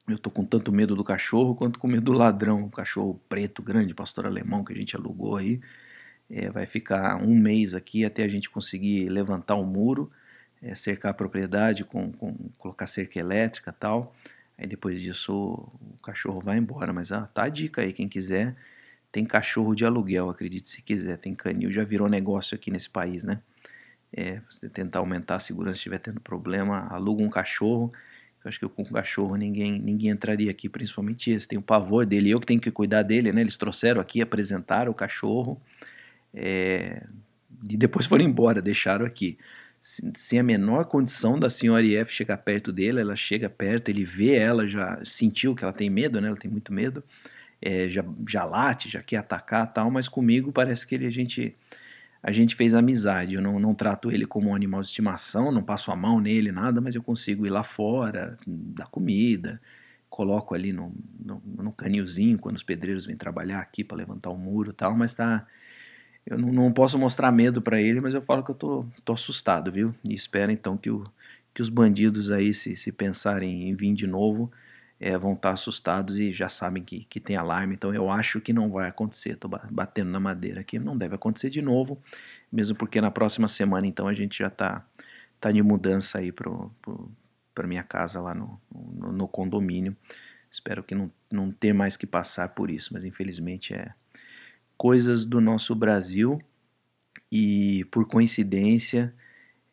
Eu 0.09 0.19
tô 0.19 0.31
com 0.31 0.45
tanto 0.47 0.73
medo 0.73 0.95
do 0.95 1.05
cachorro 1.05 1.55
quanto 1.55 1.79
com 1.79 1.89
medo 1.89 2.05
do 2.05 2.13
ladrão, 2.13 2.63
um 2.65 2.71
cachorro 2.71 3.21
preto 3.29 3.63
grande, 3.63 3.95
pastor 3.95 4.25
alemão 4.25 4.65
que 4.65 4.73
a 4.73 4.77
gente 4.77 4.97
alugou 4.97 5.37
aí. 5.37 5.61
É, 6.29 6.51
vai 6.51 6.67
ficar 6.67 7.23
um 7.23 7.35
mês 7.35 7.75
aqui 7.75 8.05
até 8.05 8.25
a 8.25 8.29
gente 8.29 8.51
conseguir 8.51 9.09
levantar 9.09 9.55
o 9.55 9.63
um 9.63 9.67
muro, 9.67 10.11
é, 10.61 10.75
cercar 10.75 11.13
a 11.13 11.15
propriedade, 11.15 11.85
com, 11.85 12.11
com, 12.13 12.35
colocar 12.59 12.87
cerca 12.87 13.19
elétrica 13.19 13.73
tal. 13.73 14.15
Aí 14.59 14.67
depois 14.67 15.01
disso 15.01 15.33
o 15.33 16.03
cachorro 16.03 16.41
vai 16.41 16.59
embora. 16.59 16.93
Mas 16.93 17.13
ah, 17.13 17.29
tá 17.33 17.45
a 17.45 17.49
dica 17.49 17.83
aí, 17.83 17.93
quem 17.93 18.09
quiser. 18.09 18.57
Tem 19.13 19.25
cachorro 19.25 19.75
de 19.75 19.85
aluguel, 19.85 20.29
acredite 20.29 20.69
se 20.69 20.83
quiser. 20.83 21.17
Tem 21.19 21.35
canil, 21.35 21.71
já 21.71 21.85
virou 21.85 22.09
negócio 22.09 22.55
aqui 22.55 22.71
nesse 22.71 22.91
país, 22.91 23.25
né? 23.25 23.41
É, 24.13 24.41
você 24.51 24.69
tentar 24.69 25.01
aumentar 25.01 25.37
a 25.37 25.41
segurança 25.41 25.75
se 25.75 25.81
estiver 25.81 25.99
tendo 25.99 26.21
problema, 26.21 26.87
aluga 26.91 27.23
um 27.23 27.31
cachorro. 27.31 27.93
Eu 28.45 28.49
acho 28.49 28.59
que 28.59 28.69
com 28.69 28.83
um 28.83 28.87
cachorro 28.87 29.37
ninguém, 29.37 29.79
ninguém 29.81 30.11
entraria 30.11 30.51
aqui, 30.51 30.69
principalmente 30.69 31.31
esse. 31.31 31.47
Tem 31.49 31.59
o 31.59 31.63
pavor 31.63 32.07
dele, 32.07 32.31
eu 32.31 32.41
que 32.41 32.47
tenho 32.47 32.61
que 32.61 32.71
cuidar 32.71 33.03
dele, 33.03 33.33
né? 33.33 33.41
Eles 33.41 33.57
trouxeram 33.57 34.01
aqui, 34.01 34.23
apresentaram 34.23 34.93
o 34.93 34.95
cachorro 34.95 35.61
é, 36.37 37.03
e 37.69 37.77
depois 37.77 38.07
foram 38.07 38.25
embora, 38.25 38.61
deixaram 38.61 39.07
aqui. 39.07 39.39
Sem 39.81 40.39
a 40.39 40.43
menor 40.43 40.87
condição 40.87 41.39
da 41.39 41.49
senhora 41.49 41.85
IF 41.85 42.13
chegar 42.13 42.39
perto 42.39 42.73
dele, 42.73 43.01
ela 43.01 43.17
chega 43.17 43.49
perto, 43.49 43.89
ele 43.89 44.05
vê 44.05 44.35
ela, 44.35 44.67
já 44.67 45.01
sentiu 45.05 45.55
que 45.55 45.65
ela 45.65 45.73
tem 45.73 45.89
medo, 45.89 46.21
né? 46.21 46.29
Ela 46.29 46.37
tem 46.37 46.51
muito 46.51 46.73
medo, 46.73 47.03
é, 47.63 47.89
já, 47.89 48.05
já 48.29 48.45
late, 48.45 48.91
já 48.91 49.03
quer 49.03 49.19
atacar 49.19 49.73
tal, 49.73 49.91
mas 49.91 50.09
comigo 50.09 50.53
parece 50.53 50.87
que 50.87 50.95
ele, 50.95 51.07
a 51.07 51.11
gente 51.11 51.57
a 52.23 52.33
gente 52.33 52.57
fez 52.57 52.75
amizade. 52.75 53.35
Eu 53.35 53.41
não, 53.41 53.61
não 53.61 53.73
trato 53.73 54.11
ele 54.11 54.27
como 54.27 54.51
um 54.51 54.55
animal 54.55 54.81
de 54.81 54.89
estimação, 54.89 55.53
não 55.53 55.63
passo 55.63 55.93
a 55.93 55.97
mão 55.97 56.21
nele, 56.21 56.51
nada, 56.51 56.81
mas 56.81 56.97
eu 56.97 57.03
consigo 57.03 57.47
ir 57.47 57.51
lá 57.51 57.63
fora, 57.63 58.37
dar 58.47 58.89
comida, 58.89 59.61
coloco 60.11 60.53
ali 60.53 60.73
no, 60.73 60.93
no, 61.25 61.71
canilzinho 61.73 62.39
quando 62.39 62.57
os 62.57 62.65
pedreiros 62.65 63.07
vêm 63.07 63.17
trabalhar 63.17 63.61
aqui 63.61 63.85
para 63.85 63.99
levantar 63.99 64.31
o 64.31 64.37
muro 64.37 64.71
e 64.71 64.75
tal, 64.75 64.97
mas 64.97 65.15
tá. 65.15 65.47
Eu 66.27 66.37
não, 66.39 66.53
não 66.53 66.73
posso 66.73 66.99
mostrar 66.99 67.31
medo 67.31 67.63
para 67.63 67.81
ele, 67.81 68.01
mas 68.01 68.13
eu 68.13 68.21
falo 68.21 68.43
que 68.43 68.51
eu 68.51 68.55
tô, 68.55 68.85
tô 69.05 69.13
assustado, 69.13 69.71
viu? 69.71 69.95
E 70.05 70.13
espero 70.13 70.51
então 70.51 70.77
que, 70.77 70.91
o, 70.91 71.05
que 71.55 71.63
os 71.63 71.69
bandidos 71.69 72.31
aí, 72.31 72.53
se, 72.53 72.77
se 72.77 72.91
pensarem 72.91 73.69
em 73.69 73.75
vir 73.77 73.95
de 73.95 74.09
novo, 74.09 74.51
é, 74.99 75.17
vão 75.17 75.33
estar 75.33 75.51
tá 75.51 75.55
assustados 75.55 76.19
e 76.19 76.33
já 76.33 76.49
sabem 76.49 76.83
que, 76.83 77.05
que 77.05 77.21
tem 77.21 77.37
alarme. 77.37 77.75
Então 77.75 77.95
eu 77.95 78.11
acho 78.11 78.41
que 78.41 78.53
não 78.53 78.71
vai 78.71 78.89
acontecer. 78.89 79.31
Estou 79.31 79.51
batendo 79.71 80.11
na 80.11 80.21
madeira 80.21 80.61
aqui, 80.61 80.79
não 80.79 80.97
deve 80.97 81.15
acontecer 81.15 81.51
de 81.51 81.63
novo, 81.63 82.03
mesmo 82.51 82.77
porque 82.77 83.01
na 83.01 83.11
próxima 83.11 83.49
semana 83.49 83.87
então 83.87 84.09
a 84.09 84.15
gente 84.15 84.39
já 84.39 84.49
está 84.49 84.85
tá 85.41 85.53
de 85.53 85.63
mudança 85.63 86.19
aí 86.19 86.33
para 86.33 87.67
minha 87.67 87.83
casa 87.83 88.21
lá 88.21 88.35
no, 88.35 88.59
no, 88.73 89.13
no, 89.13 89.29
condomínio. 89.29 89.97
Espero 90.51 90.83
que 90.83 90.95
não, 90.95 91.11
não 91.31 91.53
ter 91.53 91.73
mais 91.73 91.97
que 91.97 92.07
passar 92.07 92.49
por 92.51 92.71
isso, 92.71 92.93
mas 92.93 93.05
infelizmente 93.05 93.75
é 93.75 93.93
coisas 94.77 95.25
do 95.25 95.41
nosso 95.41 95.75
Brasil 95.75 96.41
e 97.31 97.85
por 97.91 98.07
coincidência 98.07 99.15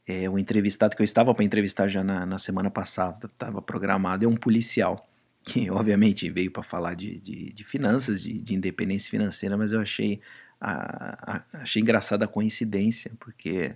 é, 0.06 0.30
o 0.30 0.38
entrevistado 0.38 0.96
que 0.96 1.02
eu 1.02 1.06
estava 1.06 1.34
para 1.34 1.46
entrevistar 1.46 1.88
já 1.88 2.04
na, 2.04 2.26
na 2.26 2.38
semana 2.38 2.70
passada, 2.70 3.28
estava 3.28 3.62
programado, 3.62 4.26
é 4.26 4.28
um 4.28 4.36
policial 4.36 5.10
que 5.44 5.70
obviamente 5.70 6.30
veio 6.30 6.52
para 6.52 6.64
falar 6.64 6.96
de, 6.96 7.20
de, 7.20 7.54
de 7.54 7.64
finanças, 7.64 8.22
de, 8.22 8.42
de, 8.42 8.54
independência 8.54 9.10
financeira, 9.10 9.58
mas 9.58 9.72
eu 9.72 9.82
achei, 9.82 10.22
a, 10.60 11.36
a, 11.36 11.44
achei 11.54 11.82
engraçada 11.82 12.26
a 12.26 12.28
coincidência, 12.28 13.12
porque 13.20 13.76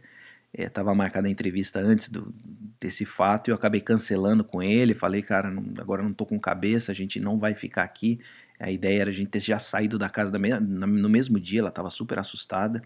estava 0.54 0.92
é, 0.92 0.96
marcada 0.96 1.28
a 1.28 1.32
entrevista 1.32 1.80
antes 1.80 2.10
do, 2.10 2.34
desse 2.80 3.06
fato 3.06 3.50
e 3.50 3.52
eu 3.52 3.56
acabei 3.56 3.82
cancelando 3.82 4.44
com 4.44 4.62
ele. 4.64 4.94
Falei, 4.94 5.22
cara, 5.22 5.50
não, 5.52 5.64
agora 5.78 6.02
não 6.02 6.14
tô 6.14 6.26
com 6.26 6.40
cabeça, 6.40 6.92
a 6.92 6.96
gente 6.96 7.20
não 7.20 7.38
vai 7.38 7.54
ficar 7.54 7.84
aqui. 7.84 8.20
A 8.60 8.72
ideia 8.72 9.02
era 9.02 9.10
a 9.10 9.14
gente 9.14 9.30
ter 9.30 9.40
já 9.40 9.60
saído 9.60 9.98
da 9.98 10.10
casa 10.10 10.32
da 10.32 10.40
me, 10.40 10.50
no 10.60 11.10
mesmo 11.10 11.40
dia, 11.40 11.60
ela 11.60 11.70
estava 11.70 11.90
super 11.90 12.20
assustada. 12.20 12.82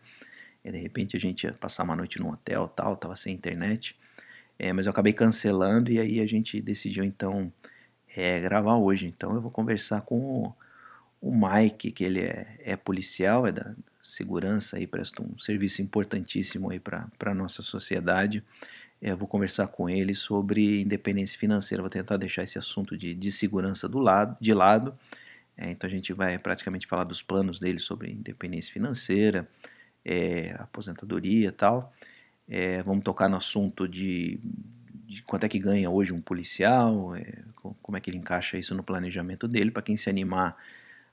E 0.64 0.72
de 0.72 0.78
repente 0.78 1.18
a 1.18 1.20
gente 1.20 1.44
ia 1.44 1.54
passar 1.54 1.84
uma 1.84 1.96
noite 1.96 2.20
num 2.20 2.30
hotel 2.30 2.68
tal, 2.68 2.96
tava 2.96 3.16
sem 3.16 3.34
internet. 3.34 3.96
É, 4.60 4.72
mas 4.72 4.86
eu 4.86 4.92
acabei 4.92 5.14
cancelando 5.14 5.92
e 5.92 6.00
aí 6.00 6.20
a 6.20 6.26
gente 6.28 6.62
decidiu 6.62 7.04
então 7.04 7.52
é, 8.16 8.40
gravar 8.40 8.76
hoje. 8.76 9.08
Então 9.08 9.34
eu 9.34 9.42
vou 9.42 9.50
conversar 9.50 10.02
com 10.02 10.20
o, 10.20 10.56
o 11.22 11.36
Mike, 11.36 11.92
que 11.92 12.04
ele 12.04 12.22
é, 12.22 12.58
é, 12.60 12.76
policial, 12.76 13.48
é 13.48 13.52
da 13.52 13.74
segurança 14.02 14.80
e 14.80 14.86
presta 14.86 15.22
um 15.22 15.38
serviço 15.40 15.82
importantíssimo 15.82 16.70
aí 16.70 16.80
para 16.80 17.10
a 17.26 17.34
nossa 17.34 17.62
sociedade. 17.62 18.44
É, 19.02 19.12
eu 19.12 19.18
vou 19.18 19.28
conversar 19.28 19.68
com 19.68 19.90
ele 19.90 20.14
sobre 20.14 20.82
independência 20.82 21.40
financeira, 21.40 21.82
vou 21.82 21.90
tentar 21.90 22.18
deixar 22.18 22.44
esse 22.44 22.60
assunto 22.60 22.96
de, 22.96 23.16
de 23.16 23.32
segurança 23.32 23.90
do 23.90 23.98
lado, 23.98 24.38
de 24.40 24.54
lado. 24.54 24.96
É, 25.58 25.70
então 25.72 25.88
a 25.88 25.92
gente 25.92 26.14
vai 26.14 26.38
praticamente 26.40 26.88
falar 26.88 27.04
dos 27.04 27.22
planos 27.22 27.60
dele 27.60 27.80
sobre 27.80 28.12
independência 28.12 28.72
financeira, 28.74 29.48
é, 30.04 30.56
aposentadoria 30.60 31.50
e 31.50 31.52
tal. 31.52 31.94
É, 32.48 32.82
vamos 32.84 33.04
tocar 33.04 33.30
no 33.30 33.38
assunto 33.38 33.88
de, 33.88 34.40
de, 35.06 35.22
quanto 35.24 35.46
é 35.46 35.50
que 35.50 35.60
ganha 35.60 35.90
hoje 35.90 36.14
um 36.14 36.22
policial, 36.22 37.16
é, 37.16 37.44
como 37.56 37.98
é 37.98 38.02
que 38.02 38.10
ele 38.10 38.18
encaixa 38.18 38.58
isso 38.58 38.74
no 38.76 38.84
planejamento 38.84 39.48
dele, 39.48 39.72
para 39.72 39.84
quem 39.84 39.96
se 39.96 40.10
animar 40.10 40.58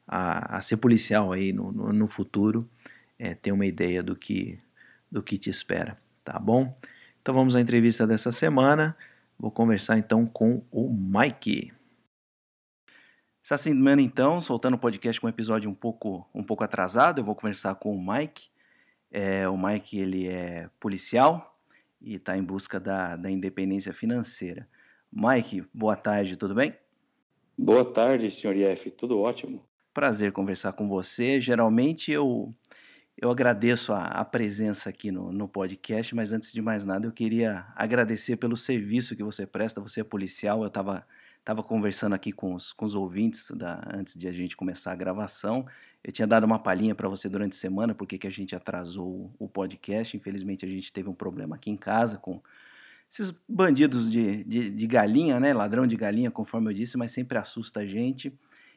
a, 0.07 0.57
a, 0.57 0.61
ser 0.61 0.78
policial 0.78 1.33
aí 1.33 1.52
no, 1.52 1.71
no, 1.71 1.92
no 1.92 2.07
futuro, 2.07 2.68
é, 3.18 3.35
ter 3.35 3.52
uma 3.52 3.66
ideia 3.66 4.02
do 4.02 4.16
que, 4.16 4.59
do 5.11 5.23
que 5.23 5.37
te 5.37 5.50
espera, 5.50 5.99
tá 6.25 6.38
bom? 6.38 6.75
Então 7.21 7.35
vamos 7.35 7.54
à 7.54 7.61
entrevista 7.61 8.07
dessa 8.07 8.33
semana. 8.33 8.97
Vou 9.38 9.50
conversar 9.50 9.99
então 9.99 10.26
com 10.26 10.62
o 10.73 10.90
Mike. 10.90 11.73
Essa 13.50 13.56
semana 13.56 14.02
então, 14.02 14.42
soltando 14.42 14.74
o 14.74 14.78
podcast 14.78 15.18
com 15.18 15.26
um 15.26 15.30
episódio 15.30 15.70
um 15.70 15.74
pouco, 15.74 16.28
um 16.34 16.44
pouco 16.44 16.64
atrasado, 16.64 17.22
eu 17.22 17.24
vou 17.24 17.34
conversar 17.34 17.74
com 17.76 17.96
o 17.96 17.98
Mike. 17.98 18.50
É, 19.10 19.48
o 19.48 19.56
Mike 19.56 19.98
ele 19.98 20.28
é 20.28 20.68
policial 20.78 21.58
e 21.98 22.16
está 22.16 22.36
em 22.36 22.42
busca 22.42 22.78
da, 22.78 23.16
da 23.16 23.30
independência 23.30 23.94
financeira. 23.94 24.68
Mike, 25.10 25.64
boa 25.72 25.96
tarde, 25.96 26.36
tudo 26.36 26.54
bem? 26.54 26.74
Boa 27.56 27.86
tarde, 27.86 28.30
senhor 28.30 28.54
IF, 28.54 28.90
tudo 28.90 29.18
ótimo. 29.18 29.64
Prazer 29.94 30.30
conversar 30.30 30.74
com 30.74 30.86
você. 30.86 31.40
Geralmente 31.40 32.12
eu, 32.12 32.54
eu 33.16 33.30
agradeço 33.30 33.94
a, 33.94 34.08
a 34.08 34.26
presença 34.26 34.90
aqui 34.90 35.10
no, 35.10 35.32
no 35.32 35.48
podcast, 35.48 36.14
mas 36.14 36.32
antes 36.32 36.52
de 36.52 36.60
mais 36.60 36.84
nada 36.84 37.06
eu 37.06 37.12
queria 37.12 37.64
agradecer 37.74 38.36
pelo 38.36 38.58
serviço 38.58 39.16
que 39.16 39.24
você 39.24 39.46
presta. 39.46 39.80
Você 39.80 40.02
é 40.02 40.04
policial, 40.04 40.60
eu 40.60 40.68
estava 40.68 41.06
Estava 41.40 41.62
conversando 41.62 42.14
aqui 42.14 42.30
com 42.30 42.54
os, 42.54 42.73
com 42.73 42.85
os 42.85 42.95
ouvintes 42.95 43.50
da, 43.52 43.83
antes 43.95 44.14
de 44.14 44.28
a 44.28 44.33
gente 44.33 44.57
começar 44.57 44.92
a 44.92 44.95
gravação. 44.95 45.66
Eu 46.04 46.12
tinha 46.12 46.26
dado 46.26 46.45
uma 46.45 46.59
palhinha 46.59 46.95
para 46.95 47.09
você 47.09 47.28
durante 47.28 47.52
a 47.52 47.59
semana 47.59 47.95
porque 47.95 48.18
que 48.18 48.26
a 48.26 48.30
gente 48.30 48.54
atrasou 48.54 49.35
o, 49.38 49.49
podcast. 49.49 50.16
Infelizmente 50.16 50.64
a 50.64 50.68
gente 50.68 50.92
teve 50.92 51.09
um 51.09 51.14
problema 51.14 51.57
aqui 51.57 51.71
em 51.71 51.76
casa 51.76 52.18
com 52.18 52.42
esses 53.11 53.33
bandidos 53.49 54.11
de, 54.11 54.45
de, 54.45 54.71
de, 54.71 54.87
galinha, 54.87 55.40
né? 55.40 55.54
Ladrão 55.54 55.87
de 55.87 55.97
galinha, 55.97 56.30
conforme 56.30 56.71
eu 56.71 56.75
disse, 56.75 56.99
mas 56.99 57.12
sempre 57.12 57.38
assusta 57.38 57.80
a 57.80 57.87
gente. 57.87 58.33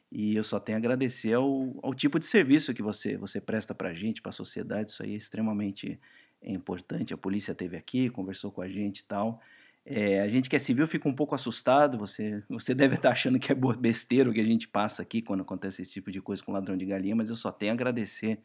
E 0.10 0.36
eu 0.36 0.44
só 0.44 0.60
tenho 0.60 0.78
a 0.78 0.80
agradecer 0.80 1.34
ao, 1.34 1.78
ao 1.82 1.94
tipo 1.94 2.20
de 2.20 2.26
serviço 2.26 2.74
que 2.74 2.82
você, 2.82 3.18
você 3.18 3.42
presta 3.42 3.74
para 3.74 3.90
a 3.90 3.94
gente, 3.94 4.22
para 4.22 4.30
a 4.30 4.34
sociedade. 4.34 4.92
Isso 4.92 5.04
aí 5.04 5.14
é 5.14 5.18
extremamente 5.18 6.00
importante. 6.44 7.14
A 7.14 7.18
polícia 7.18 7.52
esteve 7.52 7.78
aqui, 7.78 8.10
conversou 8.10 8.52
com 8.52 8.62
a 8.62 8.68
gente 8.68 9.00
e 9.00 9.06
tal. 9.06 9.42
É, 9.86 10.22
a 10.22 10.28
gente 10.28 10.50
que 10.50 10.56
é 10.56 10.60
civil 10.60 10.88
fica 10.88 11.10
um 11.10 11.14
pouco 11.14 11.34
assustado. 11.36 11.98
Você, 11.98 12.44
você 12.50 12.74
deve 12.76 12.96
estar 12.96 13.12
achando 13.12 13.40
que 13.40 13.52
é 13.52 13.56
besteira 13.56 14.30
o 14.30 14.34
que 14.34 14.42
a 14.42 14.46
gente 14.46 14.68
passa 14.68 15.02
aqui 15.02 15.22
quando 15.22 15.42
acontece 15.42 15.82
esse 15.82 15.92
tipo 15.92 16.12
de 16.12 16.22
coisa 16.22 16.44
com 16.44 16.52
ladrão 16.52 16.78
de 16.78 16.86
galinha, 16.86 17.16
mas 17.16 17.30
eu 17.30 17.36
só 17.36 17.52
tenho 17.52 17.72
a 17.72 17.76
agradecer 17.76 18.40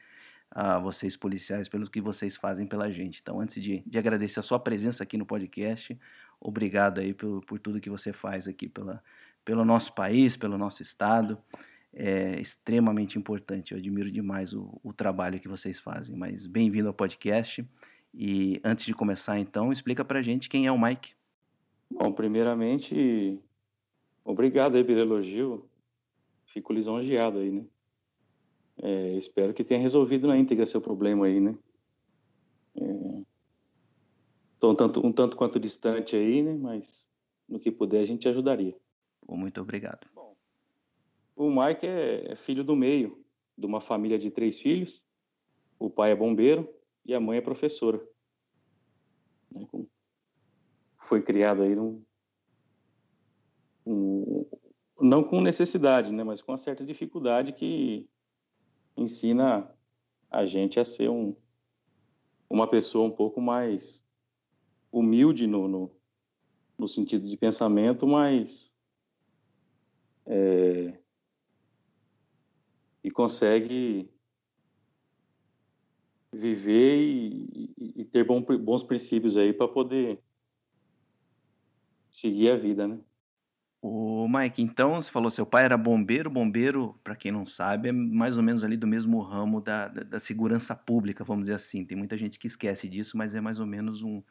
a 0.50 0.78
vocês 0.78 1.16
policiais 1.16 1.68
pelo 1.68 1.90
que 1.90 2.00
vocês 2.00 2.36
fazem 2.36 2.66
pela 2.66 2.90
gente. 2.90 3.20
Então, 3.20 3.40
antes 3.40 3.60
de, 3.60 3.82
de 3.86 3.98
agradecer 3.98 4.40
a 4.40 4.42
sua 4.42 4.58
presença 4.58 5.02
aqui 5.02 5.16
no 5.16 5.26
podcast, 5.26 5.98
obrigado 6.40 7.00
aí 7.00 7.12
por, 7.12 7.44
por 7.44 7.58
tudo 7.58 7.80
que 7.80 7.90
você 7.90 8.12
faz 8.12 8.46
aqui 8.46 8.68
pela, 8.68 9.02
pelo 9.44 9.64
nosso 9.64 9.92
país, 9.92 10.36
pelo 10.36 10.56
nosso 10.56 10.82
estado. 10.82 11.38
É 11.92 12.40
extremamente 12.40 13.18
importante. 13.18 13.72
Eu 13.72 13.78
admiro 13.78 14.10
demais 14.10 14.52
o, 14.52 14.78
o 14.82 14.92
trabalho 14.92 15.40
que 15.40 15.48
vocês 15.48 15.80
fazem. 15.80 16.16
Mas 16.16 16.46
bem-vindo 16.46 16.88
ao 16.88 16.94
podcast. 16.94 17.66
E 18.14 18.60
antes 18.64 18.86
de 18.86 18.94
começar, 18.94 19.38
então, 19.38 19.72
explica 19.72 20.04
pra 20.04 20.22
gente 20.22 20.48
quem 20.48 20.66
é 20.66 20.72
o 20.72 20.80
Mike. 20.80 21.14
Bom, 21.90 22.12
primeiramente, 22.12 23.40
obrigado 24.24 24.76
aí 24.76 24.84
pelo 24.84 25.00
elogio. 25.00 25.68
Fico 26.46 26.72
lisonjeado 26.72 27.38
aí, 27.38 27.50
né? 27.50 27.64
É, 28.82 29.16
espero 29.16 29.54
que 29.54 29.64
tenha 29.64 29.80
resolvido 29.80 30.26
na 30.26 30.36
íntegra 30.36 30.66
seu 30.66 30.80
problema 30.80 31.26
aí, 31.26 31.40
né? 31.40 31.56
É, 32.76 33.22
tô 34.58 34.70
um 34.70 34.74
tanto, 34.74 35.06
um 35.06 35.12
tanto 35.12 35.36
quanto 35.36 35.58
distante 35.58 36.16
aí, 36.16 36.42
né? 36.42 36.54
Mas 36.54 37.08
no 37.48 37.58
que 37.58 37.70
puder 37.70 38.00
a 38.00 38.06
gente 38.06 38.28
ajudaria. 38.28 38.76
Muito 39.28 39.60
obrigado. 39.60 40.08
Bom, 40.14 40.36
o 41.34 41.50
Mike 41.50 41.86
é, 41.86 42.32
é 42.32 42.36
filho 42.36 42.62
do 42.62 42.76
meio, 42.76 43.24
de 43.56 43.66
uma 43.66 43.80
família 43.80 44.18
de 44.18 44.30
três 44.30 44.60
filhos. 44.60 45.06
O 45.78 45.90
pai 45.90 46.12
é 46.12 46.16
bombeiro 46.16 46.68
e 47.04 47.14
a 47.14 47.20
mãe 47.20 47.38
é 47.38 47.42
professora. 47.42 48.00
Né? 49.50 49.66
Foi 51.06 51.22
criado 51.22 51.62
aí 51.62 51.74
num, 51.74 52.04
um, 53.86 54.44
não 55.00 55.22
com 55.22 55.40
necessidade, 55.40 56.12
né, 56.12 56.24
mas 56.24 56.42
com 56.42 56.52
uma 56.52 56.58
certa 56.58 56.84
dificuldade 56.84 57.52
que 57.52 58.08
ensina 58.96 59.72
a 60.30 60.44
gente 60.44 60.80
a 60.80 60.84
ser 60.84 61.08
um, 61.08 61.36
uma 62.50 62.68
pessoa 62.68 63.06
um 63.06 63.10
pouco 63.10 63.40
mais 63.40 64.04
humilde 64.90 65.46
no, 65.46 65.68
no, 65.68 65.90
no 66.76 66.88
sentido 66.88 67.28
de 67.28 67.36
pensamento, 67.36 68.06
mas 68.06 68.76
é, 70.26 70.98
e 73.04 73.10
consegue 73.10 74.10
viver 76.32 76.98
e, 77.00 77.72
e, 77.78 78.00
e 78.00 78.04
ter 78.04 78.24
bom, 78.24 78.42
bons 78.42 78.82
princípios 78.82 79.36
aí 79.36 79.52
para 79.52 79.68
poder 79.68 80.20
seguir 82.16 82.50
a 82.50 82.56
vida, 82.56 82.88
né? 82.88 82.98
O 83.82 84.26
Mike, 84.26 84.62
então, 84.62 85.00
você 85.00 85.10
falou 85.10 85.30
seu 85.30 85.44
pai 85.44 85.64
era 85.64 85.76
bombeiro. 85.76 86.30
Bombeiro, 86.30 86.98
para 87.04 87.14
quem 87.14 87.30
não 87.30 87.44
sabe, 87.44 87.90
é 87.90 87.92
mais 87.92 88.36
ou 88.36 88.42
menos 88.42 88.64
ali 88.64 88.76
do 88.76 88.86
mesmo 88.86 89.20
ramo 89.20 89.60
da, 89.60 89.86
da, 89.86 90.02
da, 90.02 90.18
segurança 90.18 90.74
pública, 90.74 91.22
vamos 91.22 91.44
dizer 91.44 91.54
assim. 91.54 91.84
Tem 91.84 91.96
muita 91.96 92.16
gente 92.16 92.38
que 92.38 92.46
esquece 92.46 92.88
disso, 92.88 93.16
mas 93.16 93.34
é 93.34 93.40
mais 93.40 93.60
ou 93.60 93.66
menos 93.66 94.02
um, 94.02 94.22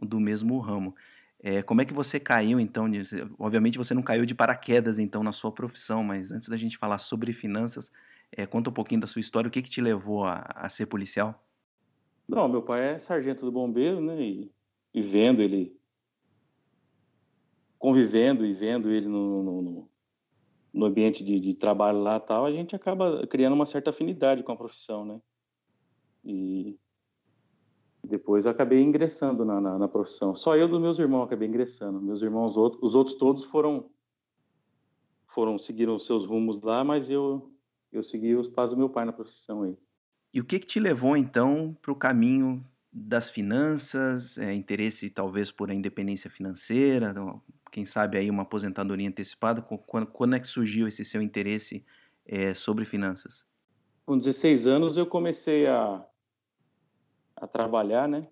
um 0.00 0.06
do 0.06 0.18
mesmo 0.18 0.58
ramo. 0.58 0.96
É, 1.38 1.62
como 1.62 1.82
é 1.82 1.84
que 1.84 1.92
você 1.92 2.18
caiu, 2.18 2.58
então? 2.58 2.90
De, 2.90 3.02
obviamente 3.38 3.76
você 3.76 3.92
não 3.92 4.02
caiu 4.02 4.24
de 4.24 4.34
paraquedas, 4.34 4.98
então, 4.98 5.22
na 5.22 5.32
sua 5.32 5.52
profissão, 5.52 6.02
mas 6.02 6.32
antes 6.32 6.48
da 6.48 6.56
gente 6.56 6.78
falar 6.78 6.98
sobre 6.98 7.32
finanças, 7.32 7.92
é, 8.32 8.46
conta 8.46 8.70
um 8.70 8.72
pouquinho 8.72 9.02
da 9.02 9.06
sua 9.06 9.20
história. 9.20 9.48
O 9.48 9.50
que, 9.50 9.60
que 9.60 9.70
te 9.70 9.82
levou 9.82 10.24
a, 10.24 10.46
a 10.54 10.68
ser 10.70 10.86
policial? 10.86 11.46
Não, 12.26 12.48
meu 12.48 12.62
pai 12.62 12.94
é 12.94 12.98
sargento 12.98 13.44
do 13.44 13.52
bombeiro, 13.52 14.00
né? 14.00 14.20
E, 14.20 14.50
e 14.94 15.02
vendo 15.02 15.42
ele 15.42 15.76
convivendo 17.84 18.46
e 18.46 18.54
vendo 18.54 18.90
ele 18.90 19.06
no, 19.06 19.42
no, 19.42 19.90
no, 20.72 20.86
ambiente 20.86 21.22
de, 21.22 21.38
de 21.38 21.52
trabalho 21.52 22.00
lá 22.00 22.18
tal, 22.18 22.46
a 22.46 22.50
gente 22.50 22.74
acaba 22.74 23.26
criando 23.26 23.52
uma 23.52 23.66
certa 23.66 23.90
afinidade 23.90 24.42
com 24.42 24.52
a 24.52 24.56
profissão, 24.56 25.04
né? 25.04 25.20
E 26.24 26.78
depois 28.02 28.46
acabei 28.46 28.80
ingressando 28.80 29.44
na, 29.44 29.60
na, 29.60 29.78
na, 29.78 29.86
profissão. 29.86 30.34
Só 30.34 30.56
eu 30.56 30.66
dos 30.66 30.80
meus 30.80 30.98
irmãos 30.98 31.24
acabei 31.24 31.46
ingressando. 31.46 32.00
Meus 32.00 32.22
irmãos, 32.22 32.56
os 32.56 32.94
outros 32.94 33.18
todos 33.18 33.44
foram 33.44 33.90
foram 35.26 35.58
seguiram 35.58 35.98
seus 35.98 36.24
rumos 36.24 36.62
lá, 36.62 36.82
mas 36.82 37.10
eu 37.10 37.52
eu 37.92 38.02
segui 38.02 38.34
os 38.34 38.48
passos 38.48 38.74
do 38.74 38.78
meu 38.78 38.88
pai 38.88 39.04
na 39.04 39.12
profissão 39.12 39.62
aí. 39.62 39.76
E 40.32 40.40
o 40.40 40.44
que 40.46 40.58
que 40.58 40.66
te 40.66 40.80
levou 40.80 41.18
então 41.18 41.76
para 41.82 41.92
o 41.92 41.96
caminho 41.96 42.64
das 42.90 43.28
finanças, 43.28 44.38
é, 44.38 44.54
interesse 44.54 45.10
talvez 45.10 45.50
por 45.50 45.70
a 45.70 45.74
independência 45.74 46.30
financeira, 46.30 47.12
quem 47.74 47.84
sabe 47.84 48.16
aí 48.16 48.30
uma 48.30 48.44
aposentadoria 48.44 49.08
antecipada? 49.08 49.60
Quando, 49.60 50.06
quando 50.06 50.36
é 50.36 50.38
que 50.38 50.46
surgiu 50.46 50.86
esse 50.86 51.04
seu 51.04 51.20
interesse 51.20 51.84
é, 52.24 52.54
sobre 52.54 52.84
finanças? 52.84 53.44
Com 54.06 54.16
16 54.16 54.68
anos 54.68 54.96
eu 54.96 55.04
comecei 55.04 55.66
a 55.66 56.06
a 57.34 57.48
trabalhar, 57.48 58.06
né? 58.06 58.28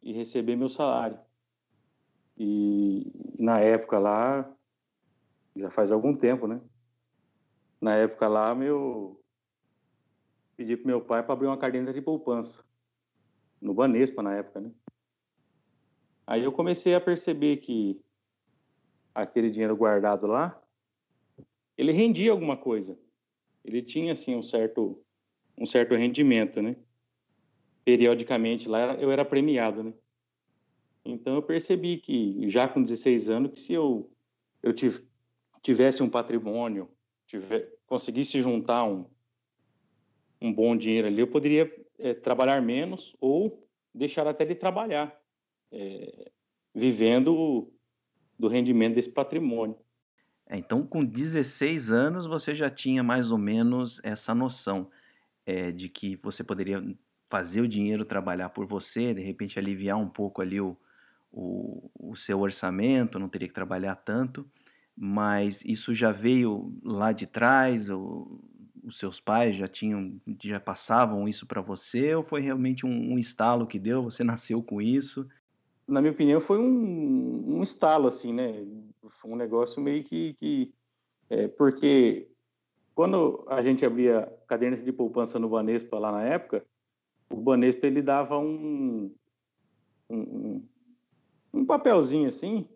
E 0.00 0.12
receber 0.12 0.54
meu 0.54 0.68
salário. 0.68 1.18
E 2.38 3.10
na 3.36 3.58
época 3.58 3.98
lá, 3.98 4.48
já 5.56 5.68
faz 5.68 5.90
algum 5.90 6.14
tempo, 6.14 6.46
né? 6.46 6.60
Na 7.80 7.96
época 7.96 8.28
lá, 8.28 8.54
meu 8.54 9.20
pedi 10.56 10.76
pro 10.76 10.86
meu 10.86 11.00
pai 11.00 11.24
para 11.24 11.32
abrir 11.32 11.48
uma 11.48 11.58
caderneta 11.58 11.92
de 11.92 12.00
poupança 12.00 12.64
no 13.60 13.74
Banespa 13.74 14.22
na 14.22 14.36
época, 14.36 14.60
né? 14.60 14.70
Aí 16.24 16.44
eu 16.44 16.52
comecei 16.52 16.94
a 16.94 17.00
perceber 17.00 17.56
que 17.56 18.00
aquele 19.22 19.50
dinheiro 19.50 19.76
guardado 19.76 20.26
lá, 20.26 20.60
ele 21.76 21.92
rendia 21.92 22.30
alguma 22.30 22.56
coisa. 22.56 22.98
Ele 23.64 23.82
tinha 23.82 24.12
assim 24.12 24.34
um 24.34 24.42
certo 24.42 25.02
um 25.58 25.64
certo 25.64 25.94
rendimento, 25.94 26.60
né? 26.60 26.76
periodicamente 27.86 28.68
lá 28.68 28.94
eu 28.94 29.12
era 29.12 29.24
premiado, 29.24 29.84
né? 29.84 29.94
Então 31.04 31.36
eu 31.36 31.42
percebi 31.42 31.98
que 31.98 32.50
já 32.50 32.66
com 32.66 32.82
16 32.82 33.30
anos 33.30 33.52
que 33.52 33.60
se 33.60 33.72
eu 33.72 34.10
eu 34.60 34.74
tivesse 35.62 36.02
um 36.02 36.10
patrimônio, 36.10 36.90
tiver, 37.26 37.72
conseguisse 37.86 38.42
juntar 38.42 38.84
um 38.84 39.06
um 40.42 40.52
bom 40.52 40.76
dinheiro 40.76 41.06
ali, 41.06 41.20
eu 41.20 41.28
poderia 41.28 41.72
é, 41.98 42.12
trabalhar 42.12 42.60
menos 42.60 43.16
ou 43.20 43.66
deixar 43.94 44.26
até 44.26 44.44
de 44.44 44.54
trabalhar, 44.56 45.18
é, 45.72 46.30
vivendo 46.74 47.72
do 48.38 48.48
rendimento 48.48 48.94
desse 48.94 49.10
patrimônio. 49.10 49.76
É, 50.48 50.56
então, 50.56 50.86
com 50.86 51.04
16 51.04 51.90
anos, 51.90 52.26
você 52.26 52.54
já 52.54 52.70
tinha 52.70 53.02
mais 53.02 53.30
ou 53.30 53.38
menos 53.38 54.00
essa 54.04 54.34
noção 54.34 54.88
é, 55.44 55.70
de 55.72 55.88
que 55.88 56.16
você 56.16 56.44
poderia 56.44 56.82
fazer 57.28 57.60
o 57.60 57.68
dinheiro 57.68 58.04
trabalhar 58.04 58.50
por 58.50 58.66
você, 58.66 59.12
de 59.12 59.22
repente 59.22 59.58
aliviar 59.58 59.98
um 59.98 60.08
pouco 60.08 60.40
ali 60.40 60.60
o, 60.60 60.76
o, 61.32 61.90
o 61.98 62.16
seu 62.16 62.40
orçamento, 62.40 63.18
não 63.18 63.28
teria 63.28 63.48
que 63.48 63.54
trabalhar 63.54 63.96
tanto, 63.96 64.48
mas 64.96 65.62
isso 65.64 65.92
já 65.92 66.12
veio 66.12 66.72
lá 66.84 67.12
de 67.12 67.26
trás, 67.26 67.90
o, 67.90 68.40
os 68.84 68.98
seus 68.98 69.18
pais 69.18 69.56
já 69.56 69.66
tinham, 69.66 70.20
já 70.40 70.60
passavam 70.60 71.28
isso 71.28 71.44
para 71.46 71.60
você, 71.60 72.14
ou 72.14 72.22
foi 72.22 72.40
realmente 72.40 72.86
um, 72.86 73.12
um, 73.12 73.18
estalo 73.18 73.66
que 73.66 73.78
deu, 73.78 74.04
você 74.04 74.22
nasceu 74.24 74.62
com 74.62 74.80
isso? 74.80 75.28
Na 75.86 76.00
minha 76.00 76.12
opinião 76.12 76.40
foi 76.40 76.58
um, 76.58 77.58
um 77.58 77.62
estalo, 77.62 78.08
assim, 78.08 78.32
né, 78.32 78.66
foi 79.08 79.30
um 79.30 79.36
negócio 79.36 79.80
meio 79.80 80.02
que, 80.02 80.34
que 80.34 80.74
é, 81.30 81.48
porque 81.48 82.28
quando 82.94 83.44
a 83.48 83.60
gente 83.62 83.84
abria 83.84 84.26
caderneta 84.46 84.82
de 84.82 84.92
poupança 84.92 85.38
no 85.38 85.48
Banespa 85.48 85.98
lá 85.98 86.10
na 86.10 86.24
época, 86.24 86.66
o 87.30 87.36
Banespa 87.36 87.86
ele 87.86 88.00
dava 88.00 88.38
um, 88.38 89.14
um, 90.08 90.66
um, 91.52 91.64
papelzinho 91.64 92.28
assim, 92.28 92.68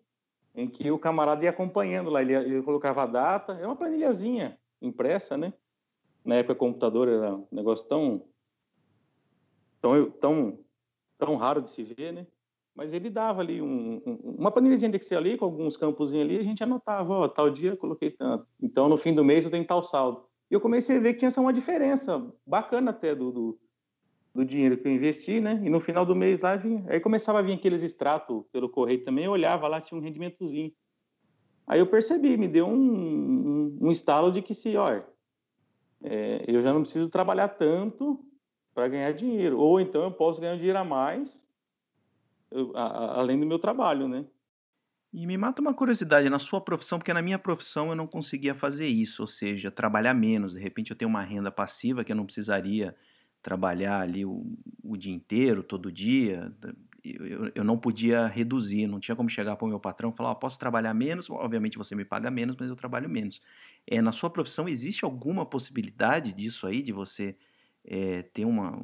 em 0.53 0.67
que 0.67 0.91
o 0.91 0.99
camarada 0.99 1.43
ia 1.43 1.49
acompanhando 1.49 2.09
lá, 2.09 2.21
ele, 2.21 2.33
ele 2.33 2.61
colocava 2.61 3.03
a 3.03 3.07
data, 3.07 3.53
é 3.53 3.65
uma 3.65 3.75
planilhazinha 3.75 4.57
impressa, 4.81 5.37
né? 5.37 5.53
Na 6.23 6.35
época, 6.35 6.55
computador 6.55 7.07
era 7.07 7.35
um 7.35 7.47
negócio 7.51 7.87
tão, 7.87 8.23
tão, 9.81 10.11
tão, 10.11 10.59
tão 11.17 11.35
raro 11.35 11.61
de 11.61 11.69
se 11.69 11.83
ver, 11.83 12.13
né? 12.13 12.27
Mas 12.75 12.93
ele 12.93 13.09
dava 13.09 13.41
ali 13.41 13.61
um, 13.61 14.01
um, 14.05 14.35
uma 14.37 14.51
planilhazinha 14.51 14.89
de 14.89 14.97
Excel 14.97 15.19
ali, 15.19 15.37
com 15.37 15.45
alguns 15.45 15.75
campos 15.75 16.13
ali, 16.13 16.37
a 16.37 16.43
gente 16.43 16.63
anotava, 16.63 17.13
ó, 17.13 17.27
tal 17.27 17.49
dia 17.49 17.71
eu 17.71 17.77
coloquei 17.77 18.11
tanto. 18.11 18.47
Então, 18.61 18.87
no 18.87 18.97
fim 18.97 19.13
do 19.13 19.23
mês 19.23 19.43
eu 19.43 19.51
tenho 19.51 19.65
tal 19.65 19.83
saldo. 19.83 20.25
E 20.49 20.53
eu 20.53 20.61
comecei 20.61 20.97
a 20.97 20.99
ver 20.99 21.13
que 21.13 21.19
tinha 21.19 21.27
essa 21.27 21.41
uma 21.41 21.53
diferença 21.53 22.33
bacana 22.45 22.91
até 22.91 23.13
do, 23.13 23.31
do 23.31 23.59
do 24.33 24.45
dinheiro 24.45 24.77
que 24.77 24.87
eu 24.87 24.91
investi, 24.91 25.39
né? 25.39 25.61
E 25.63 25.69
no 25.69 25.79
final 25.79 26.05
do 26.05 26.15
mês 26.15 26.39
lá 26.39 26.55
vinha. 26.55 26.83
Aí 26.87 26.99
começava 26.99 27.39
a 27.39 27.41
vir 27.41 27.53
aqueles 27.53 27.83
extratos 27.83 28.43
pelo 28.51 28.69
correio 28.69 29.03
também, 29.03 29.25
eu 29.25 29.31
olhava 29.31 29.67
lá, 29.67 29.81
tinha 29.81 29.99
um 29.99 30.03
rendimentozinho. 30.03 30.71
Aí 31.67 31.79
eu 31.79 31.87
percebi, 31.87 32.37
me 32.37 32.47
deu 32.47 32.65
um, 32.65 32.73
um, 32.73 33.77
um 33.81 33.91
estalo 33.91 34.31
de 34.31 34.41
que 34.41 34.53
se, 34.53 34.75
olha, 34.75 35.05
é, 36.03 36.43
eu 36.47 36.61
já 36.61 36.73
não 36.73 36.81
preciso 36.81 37.09
trabalhar 37.09 37.49
tanto 37.49 38.19
para 38.73 38.87
ganhar 38.87 39.11
dinheiro. 39.11 39.59
Ou 39.59 39.79
então 39.79 40.03
eu 40.03 40.11
posso 40.11 40.39
ganhar 40.39 40.55
dinheiro 40.55 40.79
a 40.79 40.83
mais, 40.83 41.47
eu, 42.51 42.75
a, 42.75 42.83
a, 42.83 43.19
além 43.19 43.39
do 43.39 43.45
meu 43.45 43.59
trabalho, 43.59 44.07
né? 44.07 44.25
E 45.13 45.27
me 45.27 45.37
mata 45.37 45.61
uma 45.61 45.73
curiosidade 45.73 46.29
na 46.29 46.39
sua 46.39 46.61
profissão, 46.61 46.97
porque 46.97 47.13
na 47.13 47.21
minha 47.21 47.37
profissão 47.37 47.89
eu 47.89 47.95
não 47.95 48.07
conseguia 48.07 48.55
fazer 48.55 48.87
isso, 48.87 49.23
ou 49.23 49.27
seja, 49.27 49.69
trabalhar 49.69 50.13
menos. 50.13 50.53
De 50.53 50.59
repente 50.59 50.91
eu 50.91 50.95
tenho 50.95 51.09
uma 51.09 51.21
renda 51.21 51.51
passiva 51.51 52.03
que 52.03 52.11
eu 52.11 52.15
não 52.15 52.25
precisaria 52.25 52.95
trabalhar 53.41 53.99
ali 53.99 54.25
o, 54.25 54.45
o 54.83 54.95
dia 54.95 55.13
inteiro, 55.13 55.63
todo 55.63 55.91
dia, 55.91 56.53
eu, 57.03 57.51
eu, 57.55 57.63
não 57.63 57.77
podia 57.77 58.27
reduzir, 58.27 58.87
não 58.87 58.99
tinha 58.99 59.15
como 59.15 59.27
chegar 59.27 59.55
para 59.55 59.65
o 59.65 59.67
meu 59.67 59.79
patrão 59.79 60.11
e 60.11 60.15
falar, 60.15 60.31
oh, 60.31 60.35
posso 60.35 60.59
trabalhar 60.59 60.93
menos, 60.93 61.29
obviamente 61.29 61.77
você 61.77 61.95
me 61.95 62.05
paga 62.05 62.29
menos, 62.29 62.55
mas 62.59 62.69
eu 62.69 62.75
trabalho 62.75 63.09
menos. 63.09 63.41
É, 63.87 64.01
na 64.01 64.11
sua 64.11 64.29
profissão, 64.29 64.69
existe 64.69 65.03
alguma 65.03 65.45
possibilidade 65.45 66.31
disso 66.31 66.67
aí, 66.67 66.81
de 66.81 66.91
você 66.91 67.35
é, 67.83 68.21
ter 68.21 68.45
uma, 68.45 68.79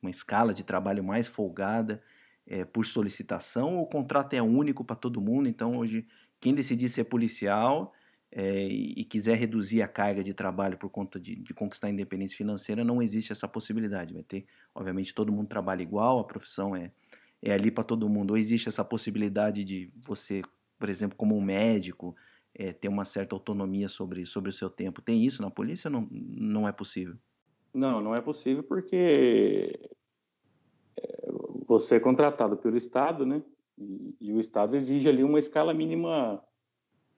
uma 0.00 0.10
escala 0.10 0.52
de 0.52 0.62
trabalho 0.62 1.02
mais 1.02 1.26
folgada 1.26 2.02
é, 2.46 2.64
por 2.64 2.84
solicitação, 2.84 3.78
o 3.78 3.86
contrato 3.86 4.34
é 4.34 4.42
único 4.42 4.84
para 4.84 4.96
todo 4.96 5.20
mundo, 5.20 5.48
então 5.48 5.76
hoje 5.76 6.06
quem 6.40 6.54
decidir 6.54 6.88
ser 6.88 7.04
policial 7.04 7.92
é, 8.34 8.64
e 8.64 9.04
quiser 9.04 9.36
reduzir 9.36 9.82
a 9.82 9.88
carga 9.88 10.22
de 10.22 10.32
trabalho 10.32 10.78
por 10.78 10.88
conta 10.88 11.20
de, 11.20 11.36
de, 11.36 11.52
conquistar 11.52 11.88
a 11.88 11.90
independência 11.90 12.36
financeira, 12.36 12.82
não 12.82 13.02
existe 13.02 13.30
essa 13.30 13.46
possibilidade. 13.46 14.14
Vai 14.14 14.22
ter, 14.22 14.46
obviamente, 14.74 15.14
todo 15.14 15.30
mundo 15.30 15.48
trabalha 15.48 15.82
igual, 15.82 16.18
a 16.18 16.24
profissão 16.24 16.74
é, 16.74 16.90
é 17.42 17.52
ali 17.52 17.70
para 17.70 17.84
todo 17.84 18.08
mundo. 18.08 18.30
Ou 18.30 18.38
existe 18.38 18.70
essa 18.70 18.82
possibilidade 18.82 19.62
de 19.62 19.92
você, 20.02 20.40
por 20.78 20.88
exemplo, 20.88 21.16
como 21.16 21.36
um 21.36 21.42
médico, 21.42 22.16
é, 22.54 22.72
ter 22.72 22.88
uma 22.88 23.04
certa 23.04 23.36
autonomia 23.36 23.88
sobre, 23.88 24.24
sobre 24.24 24.48
o 24.48 24.52
seu 24.52 24.70
tempo. 24.70 25.02
Tem 25.02 25.22
isso 25.22 25.42
na 25.42 25.50
polícia 25.50 25.88
ou 25.88 25.92
não, 25.92 26.08
não 26.10 26.66
é 26.66 26.72
possível? 26.72 27.16
Não, 27.74 28.00
não 28.00 28.14
é 28.14 28.20
possível 28.22 28.62
porque 28.62 29.78
você 31.72 31.96
é 31.96 32.00
contratado 32.00 32.56
pelo 32.58 32.76
Estado, 32.76 33.24
né? 33.24 33.42
E, 33.78 34.14
e 34.20 34.32
o 34.32 34.38
Estado 34.38 34.76
exige 34.76 35.08
ali 35.08 35.24
uma 35.24 35.38
escala 35.38 35.72
mínima 35.72 36.42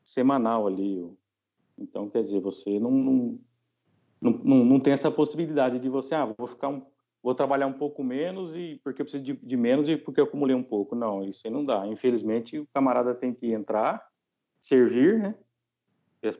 semanal 0.02 0.68
ali. 0.68 1.10
Então, 1.76 2.08
quer 2.08 2.20
dizer, 2.20 2.40
você 2.40 2.78
não, 2.78 2.92
não, 2.92 3.38
não, 4.20 4.64
não 4.64 4.80
tem 4.80 4.92
essa 4.92 5.10
possibilidade 5.10 5.80
de 5.80 5.88
você, 5.88 6.14
ah, 6.14 6.32
vou 6.38 6.46
ficar 6.46 6.68
um, 6.68 6.82
vou 7.20 7.34
trabalhar 7.34 7.66
um 7.66 7.72
pouco 7.72 8.04
menos 8.04 8.54
e 8.54 8.80
porque 8.84 9.02
eu 9.02 9.04
preciso 9.04 9.24
de, 9.24 9.32
de, 9.32 9.56
menos 9.56 9.88
e 9.88 9.96
porque 9.96 10.20
eu 10.20 10.24
acumulei 10.24 10.54
um 10.54 10.62
pouco. 10.62 10.94
Não, 10.94 11.24
isso 11.24 11.42
aí 11.44 11.52
não 11.52 11.64
dá. 11.64 11.84
Infelizmente, 11.88 12.60
o 12.60 12.66
camarada 12.72 13.12
tem 13.12 13.34
que 13.34 13.52
entrar, 13.52 14.06
servir, 14.60 15.18
né? 15.18 15.34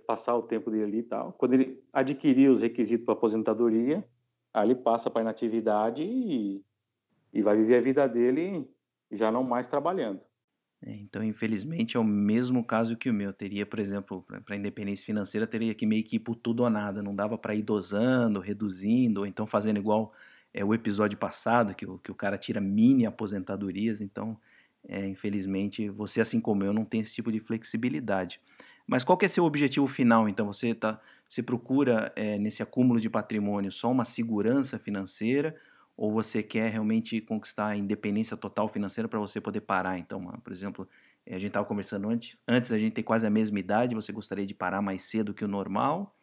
Passar 0.07 0.37
o 0.37 0.43
tempo 0.43 0.71
dele 0.71 0.85
ali 0.85 0.99
e 0.99 1.03
tal. 1.03 1.33
Quando 1.33 1.55
ele 1.55 1.83
adquirir 1.93 2.49
os 2.49 2.63
requisitos 2.63 3.05
para 3.05 3.13
aposentadoria, 3.13 4.03
aí 4.53 4.69
ele 4.69 4.75
passa 4.77 5.11
para 5.11 5.21
inatividade 5.21 6.03
e, 6.05 6.65
e 7.35 7.43
vai 7.43 7.57
viver 7.57 7.77
a 7.77 7.81
vida 7.81 8.09
dele 8.09 8.71
já 9.11 9.31
não 9.31 9.43
mais 9.43 9.67
trabalhando. 9.67 10.21
É, 10.87 10.95
então, 10.95 11.25
infelizmente, 11.25 11.97
é 11.97 12.01
o 12.01 12.05
mesmo 12.05 12.65
caso 12.65 12.97
que 12.97 13.11
o 13.11 13.15
meu. 13.15 13.33
Teria, 13.33 13.67
por 13.67 13.79
exemplo, 13.79 14.25
para 14.45 14.57
independência 14.57 15.05
financeira, 15.05 15.47
teria 15.47 15.75
que 15.75 15.85
meio 15.85 16.05
que 16.05 16.17
ir 16.17 16.21
por 16.21 16.37
tudo 16.37 16.63
ou 16.63 16.71
nada. 16.71 17.03
Não 17.03 17.15
dava 17.15 17.37
para 17.37 17.55
ir 17.55 17.63
dosando, 17.63 18.39
reduzindo, 18.39 19.21
ou 19.21 19.27
então 19.27 19.47
fazendo 19.47 19.79
igual 19.79 20.13
é, 20.53 20.65
o 20.65 20.73
episódio 20.73 21.19
passado, 21.19 21.75
que 21.75 21.87
o, 21.87 21.99
que 21.99 22.11
o 22.11 22.15
cara 22.15 22.39
tira 22.39 22.61
mini 22.61 23.07
aposentadorias. 23.07 24.01
Então, 24.01 24.39
é, 24.87 25.07
infelizmente, 25.07 25.89
você, 25.89 26.21
assim 26.21 26.41
como 26.41 26.63
eu, 26.63 26.73
não 26.73 26.85
tem 26.85 27.01
esse 27.01 27.15
tipo 27.15 27.33
de 27.33 27.41
flexibilidade. 27.41 28.41
Mas 28.87 29.03
qual 29.03 29.17
que 29.17 29.25
é 29.25 29.29
seu 29.29 29.45
objetivo 29.45 29.87
final? 29.87 30.29
Então, 30.29 30.47
você, 30.47 30.75
tá, 30.75 31.01
você 31.27 31.43
procura, 31.43 32.13
é, 32.15 32.39
nesse 32.39 32.63
acúmulo 32.63 33.01
de 33.01 33.09
patrimônio, 33.09 33.73
só 33.73 33.91
uma 33.91 34.05
segurança 34.05 34.79
financeira 34.79 35.57
ou 35.97 36.11
você 36.11 36.43
quer 36.43 36.71
realmente 36.71 37.21
conquistar 37.21 37.69
a 37.69 37.77
independência 37.77 38.37
total 38.37 38.69
financeira 38.69 39.09
para 39.09 39.19
você 39.19 39.41
poder 39.41 39.61
parar, 39.61 39.99
então, 39.99 40.25
por 40.43 40.53
exemplo, 40.53 40.89
a 41.27 41.33
gente 41.35 41.47
estava 41.47 41.65
conversando 41.65 42.09
antes, 42.09 42.37
antes 42.47 42.73
a 42.73 42.79
gente 42.79 42.95
tem 42.95 43.05
quase 43.05 43.27
a 43.27 43.31
mesma 43.31 43.59
idade, 43.59 43.95
você 43.95 44.13
gostaria 44.13 44.47
de 44.47 44.55
parar 44.55 44.83
mais 44.83 45.03
cedo 45.03 45.33
que 45.33 45.45
o 45.45 45.49
normal? 45.49 46.15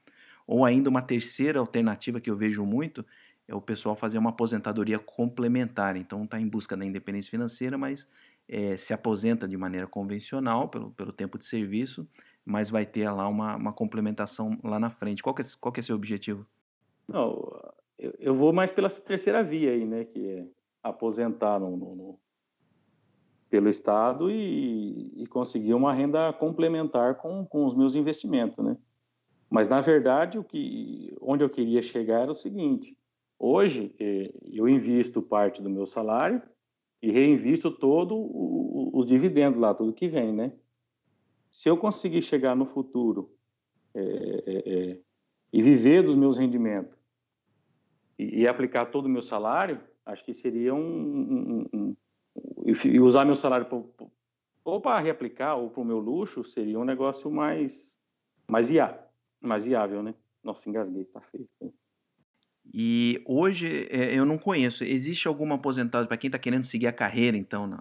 Ou 0.45 0.65
ainda 0.65 0.89
uma 0.89 1.01
terceira 1.01 1.59
alternativa 1.59 2.19
que 2.19 2.29
eu 2.29 2.35
vejo 2.35 2.65
muito 2.65 3.05
é 3.47 3.55
o 3.55 3.61
pessoal 3.61 3.95
fazer 3.95 4.17
uma 4.17 4.29
aposentadoria 4.29 4.99
complementar. 4.99 5.95
Então 5.95 6.23
está 6.23 6.39
em 6.39 6.47
busca 6.47 6.75
da 6.75 6.85
independência 6.85 7.31
financeira, 7.31 7.77
mas 7.77 8.07
é, 8.47 8.77
se 8.77 8.93
aposenta 8.93 9.47
de 9.47 9.57
maneira 9.57 9.87
convencional 9.87 10.69
pelo, 10.69 10.91
pelo 10.91 11.11
tempo 11.11 11.37
de 11.37 11.45
serviço, 11.45 12.07
mas 12.45 12.69
vai 12.69 12.85
ter 12.85 13.09
lá 13.09 13.27
uma, 13.27 13.55
uma 13.55 13.73
complementação 13.73 14.59
lá 14.63 14.79
na 14.79 14.89
frente. 14.89 15.23
Qual 15.23 15.33
que 15.33 15.41
é, 15.41 15.45
qual 15.59 15.71
que 15.71 15.79
é 15.79 15.83
seu 15.83 15.95
objetivo? 15.95 16.45
Não, 17.07 17.39
eu, 18.01 18.13
eu 18.17 18.33
vou 18.33 18.51
mais 18.51 18.71
pela 18.71 18.89
terceira 18.89 19.43
via 19.43 19.71
aí, 19.71 19.85
né? 19.85 20.03
Que 20.03 20.27
é 20.27 20.47
aposentar 20.81 21.59
no, 21.59 21.77
no, 21.77 21.95
no 21.95 22.19
pelo 23.47 23.69
Estado 23.69 24.31
e, 24.31 25.11
e, 25.21 25.27
conseguir 25.27 25.73
uma 25.73 25.93
renda 25.93 26.31
complementar 26.31 27.15
com, 27.15 27.45
com 27.45 27.65
os 27.65 27.75
meus 27.75 27.95
investimentos, 27.95 28.63
né? 28.63 28.77
Mas, 29.49 29.67
na 29.67 29.81
verdade, 29.81 30.39
o 30.39 30.43
que, 30.43 31.13
onde 31.19 31.43
eu 31.43 31.49
queria 31.49 31.81
chegar 31.81 32.21
era 32.21 32.31
o 32.31 32.35
seguinte, 32.35 32.97
hoje 33.37 33.93
eh, 33.99 34.33
eu 34.53 34.69
invisto 34.69 35.21
parte 35.21 35.61
do 35.61 35.69
meu 35.69 35.85
salário 35.85 36.41
e 37.01 37.11
reinvisto 37.11 37.69
todo 37.69 38.15
os 38.93 39.05
dividendos 39.05 39.59
lá, 39.59 39.73
tudo 39.73 39.91
que 39.91 40.07
vem, 40.07 40.31
né? 40.31 40.53
Se 41.49 41.67
eu 41.67 41.75
conseguir 41.75 42.21
chegar 42.21 42.55
no 42.55 42.65
futuro 42.65 43.35
é, 43.93 44.01
é, 44.01 44.91
é, 44.91 44.99
e 45.51 45.61
viver 45.61 46.03
dos 46.03 46.15
meus 46.15 46.37
rendimentos 46.37 47.00
e, 48.21 48.41
e, 48.41 48.47
aplicar 48.47 48.85
todo 48.85 49.05
o 49.05 49.09
meu 49.09 49.21
salário, 49.21 49.81
acho 50.05 50.23
que 50.23 50.33
seria 50.33 50.73
um, 50.73 50.79
um, 50.79 51.67
um, 51.73 51.95
e 52.85 52.99
usar 52.99 53.25
meu 53.25 53.35
salário 53.35 53.67
ou 54.63 54.79
para 54.79 54.99
reaplicar 54.99 55.57
ou 55.57 55.69
para 55.69 55.81
o 55.81 55.85
meu 55.85 55.99
luxo 55.99 56.43
seria 56.43 56.79
um 56.79 56.85
negócio 56.85 57.31
mais 57.31 57.97
mais 58.47 58.69
viável, 58.69 59.01
mais 59.41 59.63
viável, 59.63 60.03
né? 60.03 60.13
Nossa, 60.43 60.69
engasguei, 60.69 61.05
tá 61.05 61.21
feio. 61.21 61.47
E 62.73 63.21
hoje 63.25 63.87
é, 63.89 64.17
eu 64.17 64.25
não 64.25 64.37
conheço. 64.37 64.83
Existe 64.83 65.27
alguma 65.27 65.55
aposentadoria 65.55 66.07
para 66.07 66.17
quem 66.17 66.27
está 66.27 66.37
querendo 66.37 66.63
seguir 66.63 66.87
a 66.87 66.93
carreira, 66.93 67.37
então, 67.37 67.77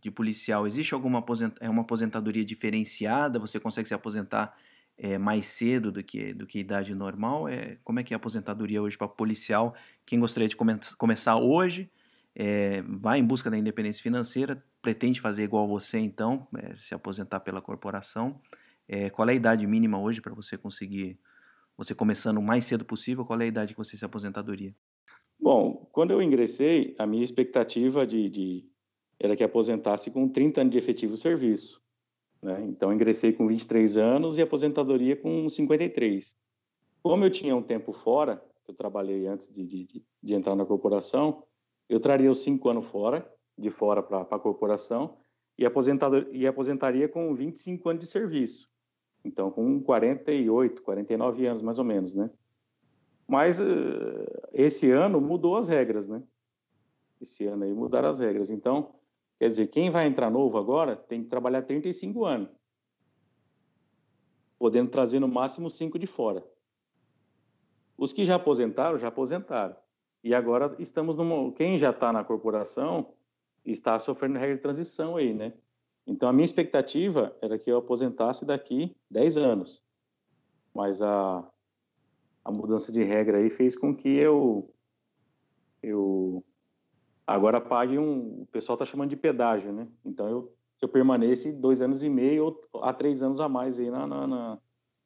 de 0.00 0.10
policial? 0.10 0.66
Existe 0.66 0.92
alguma 0.92 1.20
aposent, 1.20 1.54
é 1.60 1.70
uma 1.70 1.82
aposentadoria 1.82 2.44
diferenciada? 2.44 3.38
Você 3.38 3.58
consegue 3.58 3.88
se 3.88 3.94
aposentar 3.94 4.56
é, 4.98 5.16
mais 5.16 5.46
cedo 5.46 5.92
do 5.92 6.02
que 6.02 6.34
do 6.34 6.46
que 6.46 6.58
idade 6.58 6.94
normal? 6.94 7.48
É, 7.48 7.78
como 7.84 8.00
é 8.00 8.02
que 8.02 8.12
é 8.12 8.16
a 8.16 8.18
aposentadoria 8.18 8.82
hoje 8.82 8.98
para 8.98 9.08
policial? 9.08 9.74
Quem 10.04 10.18
gostaria 10.18 10.48
de 10.48 10.56
come 10.56 10.74
começar 10.98 11.36
hoje 11.36 11.90
é, 12.34 12.82
vai 12.82 13.18
em 13.18 13.24
busca 13.24 13.50
da 13.50 13.58
independência 13.58 14.02
financeira, 14.02 14.62
pretende 14.82 15.20
fazer 15.20 15.42
igual 15.42 15.66
você, 15.66 15.98
então, 15.98 16.46
é, 16.56 16.76
se 16.76 16.94
aposentar 16.94 17.40
pela 17.40 17.60
corporação. 17.60 18.40
É, 18.86 19.10
qual 19.10 19.28
é 19.28 19.32
a 19.32 19.34
idade 19.34 19.66
mínima 19.66 20.00
hoje 20.00 20.20
para 20.20 20.32
você 20.32 20.56
conseguir, 20.56 21.18
você 21.76 21.94
começando 21.94 22.38
o 22.38 22.42
mais 22.42 22.64
cedo 22.64 22.84
possível, 22.84 23.24
qual 23.24 23.40
é 23.40 23.44
a 23.44 23.48
idade 23.48 23.74
que 23.74 23.78
você 23.78 23.96
se 23.96 24.04
aposentadoria? 24.04 24.74
Bom, 25.38 25.88
quando 25.92 26.12
eu 26.12 26.22
ingressei, 26.22 26.94
a 26.98 27.06
minha 27.06 27.22
expectativa 27.22 28.06
de, 28.06 28.28
de 28.30 28.64
era 29.18 29.36
que 29.36 29.44
aposentasse 29.44 30.10
com 30.10 30.28
30 30.28 30.60
anos 30.60 30.72
de 30.72 30.78
efetivo 30.78 31.16
serviço. 31.16 31.82
Né? 32.42 32.64
Então, 32.68 32.92
ingressei 32.92 33.32
com 33.32 33.46
23 33.46 33.96
anos 33.96 34.38
e 34.38 34.42
aposentadoria 34.42 35.16
com 35.16 35.48
53. 35.48 36.36
Como 37.02 37.24
eu 37.24 37.30
tinha 37.30 37.56
um 37.56 37.62
tempo 37.62 37.92
fora, 37.92 38.42
eu 38.66 38.74
trabalhei 38.74 39.26
antes 39.26 39.52
de, 39.52 39.64
de, 39.64 40.04
de 40.22 40.34
entrar 40.34 40.54
na 40.54 40.64
corporação, 40.64 41.42
eu 41.88 41.98
traria 41.98 42.30
os 42.30 42.42
cinco 42.42 42.68
anos 42.68 42.86
fora, 42.86 43.26
de 43.56 43.70
fora 43.70 44.02
para 44.02 44.20
a 44.20 44.38
corporação, 44.38 45.16
e, 45.58 45.64
e 46.32 46.46
aposentaria 46.46 47.08
com 47.08 47.34
25 47.34 47.88
anos 47.88 48.04
de 48.04 48.10
serviço. 48.10 48.68
Então, 49.24 49.50
com 49.50 49.80
48, 49.82 50.82
49 50.82 51.46
anos, 51.46 51.62
mais 51.62 51.78
ou 51.78 51.84
menos, 51.84 52.14
né? 52.14 52.30
Mas 53.26 53.60
uh, 53.60 53.64
esse 54.52 54.90
ano 54.90 55.20
mudou 55.20 55.56
as 55.56 55.68
regras, 55.68 56.06
né? 56.06 56.22
Esse 57.20 57.46
ano 57.46 57.64
aí 57.64 57.74
mudaram 57.74 58.08
as 58.08 58.18
regras. 58.18 58.48
Então, 58.48 58.94
quer 59.38 59.48
dizer, 59.48 59.66
quem 59.68 59.90
vai 59.90 60.06
entrar 60.06 60.30
novo 60.30 60.58
agora 60.58 60.96
tem 60.96 61.22
que 61.22 61.28
trabalhar 61.28 61.62
35 61.62 62.24
anos, 62.24 62.50
podendo 64.58 64.90
trazer 64.90 65.20
no 65.20 65.28
máximo 65.28 65.70
cinco 65.70 65.98
de 65.98 66.06
fora. 66.06 66.44
Os 67.96 68.12
que 68.12 68.24
já 68.24 68.36
aposentaram, 68.36 68.98
já 68.98 69.08
aposentaram. 69.08 69.76
E 70.22 70.34
agora 70.34 70.74
estamos 70.78 71.16
numa. 71.16 71.52
Quem 71.52 71.78
já 71.78 71.90
está 71.90 72.12
na 72.12 72.24
corporação 72.24 73.14
está 73.64 73.98
sofrendo 73.98 74.38
regra 74.38 74.56
de 74.56 74.62
transição 74.62 75.16
aí, 75.16 75.34
né? 75.34 75.52
Então 76.06 76.28
a 76.28 76.32
minha 76.32 76.44
expectativa 76.44 77.36
era 77.40 77.58
que 77.58 77.70
eu 77.70 77.76
aposentasse 77.76 78.44
daqui 78.44 78.96
10 79.10 79.36
anos. 79.36 79.84
Mas 80.74 81.02
a, 81.02 81.46
a 82.44 82.50
mudança 82.50 82.90
de 82.90 83.02
regra 83.02 83.38
aí 83.38 83.50
fez 83.50 83.76
com 83.76 83.94
que 83.94 84.08
eu. 84.08 84.72
Eu 85.82 86.44
agora 87.28 87.60
pague 87.60 87.98
um. 87.98 88.42
O 88.42 88.46
pessoal 88.46 88.74
está 88.74 88.86
chamando 88.86 89.10
de 89.10 89.16
pedágio, 89.16 89.70
né? 89.70 89.86
Então 90.02 90.28
eu, 90.28 90.56
eu 90.80 90.88
permaneço 90.88 91.52
dois 91.52 91.82
anos 91.82 92.02
e 92.02 92.08
meio 92.08 92.46
ou 92.46 92.82
a 92.82 92.92
três 92.92 93.22
anos 93.22 93.38
a 93.38 93.48
mais 93.48 93.78
aí 93.78 93.90
na, 93.90 94.06
na, 94.06 94.26
na 94.26 94.58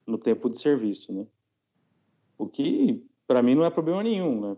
no 0.06 0.16
tempo 0.16 0.48
de 0.48 0.60
serviço, 0.60 1.12
né? 1.12 1.26
O 2.38 2.46
que 2.46 3.04
para 3.26 3.42
mim 3.42 3.54
não 3.54 3.64
é 3.64 3.70
problema 3.70 4.02
nenhum, 4.02 4.40
né? 4.40 4.56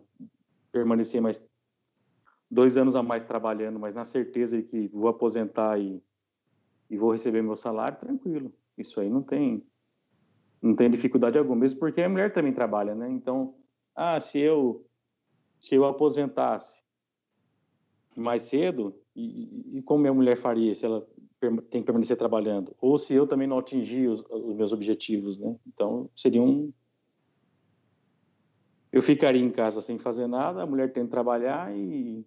permanecer 0.71 1.21
mais 1.21 1.43
dois 2.51 2.77
anos 2.77 2.97
a 2.97 3.03
mais 3.03 3.23
trabalhando, 3.23 3.79
mas 3.79 3.95
na 3.95 4.05
certeza 4.05 4.57
de 4.57 4.65
que 4.65 4.89
vou 4.89 5.09
aposentar 5.09 5.79
e, 5.79 6.03
e 6.91 6.97
vou 6.97 7.13
receber 7.13 7.43
meu 7.43 7.57
salário, 7.57 7.99
tranquilo. 7.99 8.53
Isso 8.77 9.01
aí 9.01 9.09
não 9.09 9.23
tem 9.23 9.65
não 10.61 10.75
tem 10.75 10.91
dificuldade 10.91 11.39
alguma, 11.39 11.57
mesmo 11.57 11.79
porque 11.79 12.01
a 12.01 12.09
mulher 12.09 12.33
também 12.33 12.53
trabalha, 12.53 12.95
né? 12.95 13.11
Então, 13.11 13.55
ah, 13.95 14.21
se 14.21 14.39
eu 14.39 14.87
se 15.59 15.75
eu 15.75 15.85
aposentasse 15.85 16.84
mais 18.21 18.43
cedo 18.43 18.95
e, 19.15 19.79
e 19.79 19.83
como 19.83 20.01
minha 20.01 20.15
mulher 20.15 20.37
faria 20.37 20.75
se 20.75 20.85
ela 20.85 21.07
tem 21.71 21.83
que 21.83 21.87
permanecer 21.87 22.17
trabalhando, 22.17 22.75
ou 22.81 22.97
se 22.97 23.13
eu 23.13 23.27
também 23.27 23.47
não 23.47 23.59
atingir 23.59 24.09
os, 24.09 24.25
os 24.31 24.55
meus 24.55 24.73
objetivos, 24.73 25.39
né? 25.39 25.55
Então, 25.67 26.09
seria 26.15 26.43
um 26.43 26.73
eu 28.95 29.03
ficaria 29.03 29.43
em 29.43 29.51
casa 29.51 29.81
sem 29.81 29.99
fazer 29.99 30.29
nada, 30.29 30.63
a 30.63 30.67
mulher 30.67 30.93
tem 30.93 31.05
que 31.05 31.11
trabalhar 31.11 31.77
e, 31.77 32.25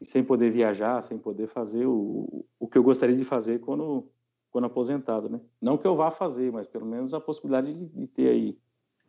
e, 0.00 0.04
sem 0.04 0.22
poder 0.22 0.48
viajar, 0.48 1.02
sem 1.02 1.18
poder 1.18 1.48
fazer 1.48 1.86
o, 1.86 2.46
o 2.56 2.68
que 2.68 2.78
eu 2.78 2.84
gostaria 2.84 3.16
de 3.16 3.24
fazer 3.24 3.58
quando, 3.58 4.08
quando 4.48 4.66
aposentado, 4.66 5.28
né? 5.28 5.40
Não 5.60 5.76
que 5.76 5.84
eu 5.84 5.96
vá 5.96 6.08
fazer, 6.08 6.52
mas 6.52 6.68
pelo 6.68 6.86
menos 6.86 7.12
a 7.12 7.20
possibilidade 7.20 7.74
de, 7.74 7.88
de 7.88 8.06
ter 8.06 8.28
aí, 8.28 8.56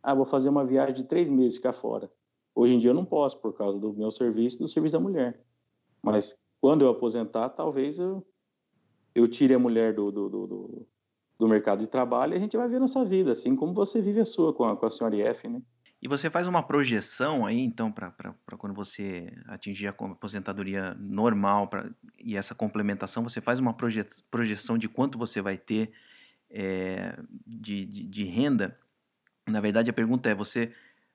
ah, 0.01 0.15
vou 0.15 0.25
fazer 0.25 0.49
uma 0.49 0.65
viagem 0.65 0.95
de 0.95 1.03
três 1.03 1.29
meses 1.29 1.57
ficar 1.57 1.73
fora. 1.73 2.11
Hoje 2.55 2.73
em 2.73 2.79
dia 2.79 2.89
eu 2.89 2.95
não 2.95 3.05
posso 3.05 3.39
por 3.39 3.53
causa 3.53 3.77
do 3.77 3.93
meu 3.93 4.09
serviço 4.09 4.57
e 4.57 4.59
do 4.61 4.67
serviço 4.67 4.93
da 4.93 4.99
mulher. 4.99 5.39
Mas 6.11 6.35
quando 6.61 6.83
eu 6.83 6.89
aposentar, 6.89 7.49
talvez 7.49 7.99
eu, 7.99 8.25
eu 9.13 9.27
tire 9.27 9.53
a 9.53 9.59
mulher 9.59 9.93
do, 9.93 10.11
do, 10.11 10.29
do, 10.29 10.87
do 11.37 11.47
mercado 11.47 11.79
de 11.79 11.87
trabalho 11.87 12.33
e 12.33 12.37
a 12.37 12.39
gente 12.39 12.55
vai 12.55 12.67
ver 12.67 12.77
a 12.77 12.81
nossa 12.81 13.03
vida, 13.03 13.31
assim 13.31 13.55
como 13.55 13.73
você 13.73 14.01
vive 14.01 14.21
a 14.21 14.25
sua 14.25 14.53
com 14.53 14.63
a, 14.63 14.75
com 14.75 14.85
a 14.85 14.89
senhora 14.89 15.15
IF, 15.15 15.47
né? 15.47 15.61
E 16.01 16.07
você 16.07 16.29
faz 16.29 16.47
uma 16.47 16.61
projeção 16.61 17.45
aí, 17.45 17.59
então, 17.59 17.91
para 17.91 18.13
quando 18.57 18.73
você 18.73 19.33
atingir 19.47 19.87
a 19.87 19.89
aposentadoria 19.89 20.93
normal 20.99 21.67
pra, 21.67 21.89
e 22.19 22.37
essa 22.37 22.53
complementação, 22.53 23.23
você 23.23 23.41
faz 23.41 23.59
uma 23.59 23.73
proje, 23.73 24.05
projeção 24.29 24.77
de 24.77 24.87
quanto 24.87 25.17
você 25.17 25.41
vai 25.41 25.57
ter 25.57 25.91
é, 26.51 27.17
de, 27.45 27.83
de, 27.85 28.05
de, 28.05 28.23
renda. 28.25 28.77
Na 29.47 29.59
verdade, 29.59 29.89
a 29.89 29.93
pergunta 29.93 30.29
é: 30.29 30.35
você, 30.35 30.71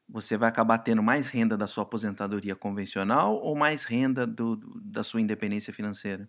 você 0.09 0.37
vai 0.37 0.49
acabar 0.49 0.79
tendo 0.79 1.03
mais 1.03 1.31
renda 1.31 1.57
da 1.57 1.67
sua 1.67 1.85
aposentadoria 1.85 2.55
convencional 2.55 3.35
ou 3.37 3.55
mais 3.57 3.85
renda 3.85 4.27
do, 4.27 4.57
da 4.83 5.03
sua 5.03 5.21
independência 5.21 5.73
financeira? 5.73 6.29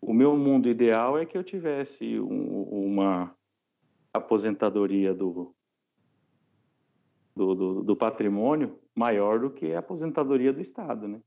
O 0.00 0.12
meu 0.12 0.36
mundo 0.36 0.68
ideal 0.68 1.18
é 1.18 1.24
que 1.24 1.36
eu 1.36 1.42
tivesse 1.42 2.20
um, 2.20 2.62
uma 2.62 3.34
aposentadoria 4.12 5.14
do, 5.14 5.54
do, 7.34 7.54
do, 7.54 7.82
do 7.82 7.96
patrimônio 7.96 8.78
maior 8.94 9.40
do 9.40 9.50
que 9.50 9.72
a 9.72 9.78
aposentadoria 9.78 10.52
do 10.52 10.60
Estado, 10.60 11.08
né? 11.08 11.20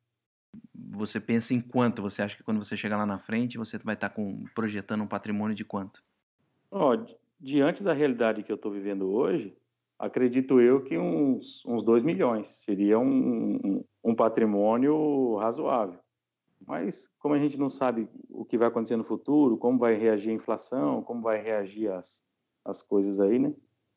Você 0.73 1.19
pensa 1.19 1.53
em 1.53 1.61
quanto? 1.61 2.01
Você 2.01 2.21
acha 2.21 2.35
que 2.35 2.43
quando 2.43 2.63
você 2.63 2.75
chegar 2.75 2.97
lá 2.97 3.05
na 3.05 3.19
frente, 3.19 3.57
você 3.57 3.77
vai 3.77 3.93
estar 3.93 4.09
com, 4.09 4.43
projetando 4.55 5.03
um 5.03 5.07
patrimônio 5.07 5.55
de 5.55 5.63
quanto? 5.63 6.03
Oh, 6.71 6.91
diante 7.39 7.83
da 7.83 7.93
realidade 7.93 8.43
que 8.43 8.51
eu 8.51 8.55
estou 8.55 8.71
vivendo 8.71 9.09
hoje, 9.09 9.55
acredito 9.99 10.61
eu 10.61 10.81
que 10.81 10.97
uns, 10.97 11.63
uns 11.65 11.83
2 11.83 12.01
milhões 12.03 12.47
seria 12.47 12.97
um, 12.97 13.59
um, 13.63 13.83
um, 14.03 14.15
patrimônio 14.15 15.35
razoável. 15.35 15.99
Mas 16.65 17.09
como 17.19 17.35
a 17.35 17.39
gente 17.39 17.59
não 17.59 17.67
sabe 17.67 18.07
o 18.29 18.45
que 18.45 18.57
vai 18.57 18.69
acontecer 18.69 18.95
no 18.95 19.03
futuro, 19.03 19.57
como 19.57 19.77
vai 19.77 19.95
reagir 19.95 20.31
a 20.31 20.33
inflação, 20.33 21.03
como 21.03 21.21
vai 21.21 21.41
reagir 21.41 21.91
as, 21.91 22.23
as 22.63 22.81
coisas 22.81 23.19
aí, 23.19 23.37
né? 23.37 23.53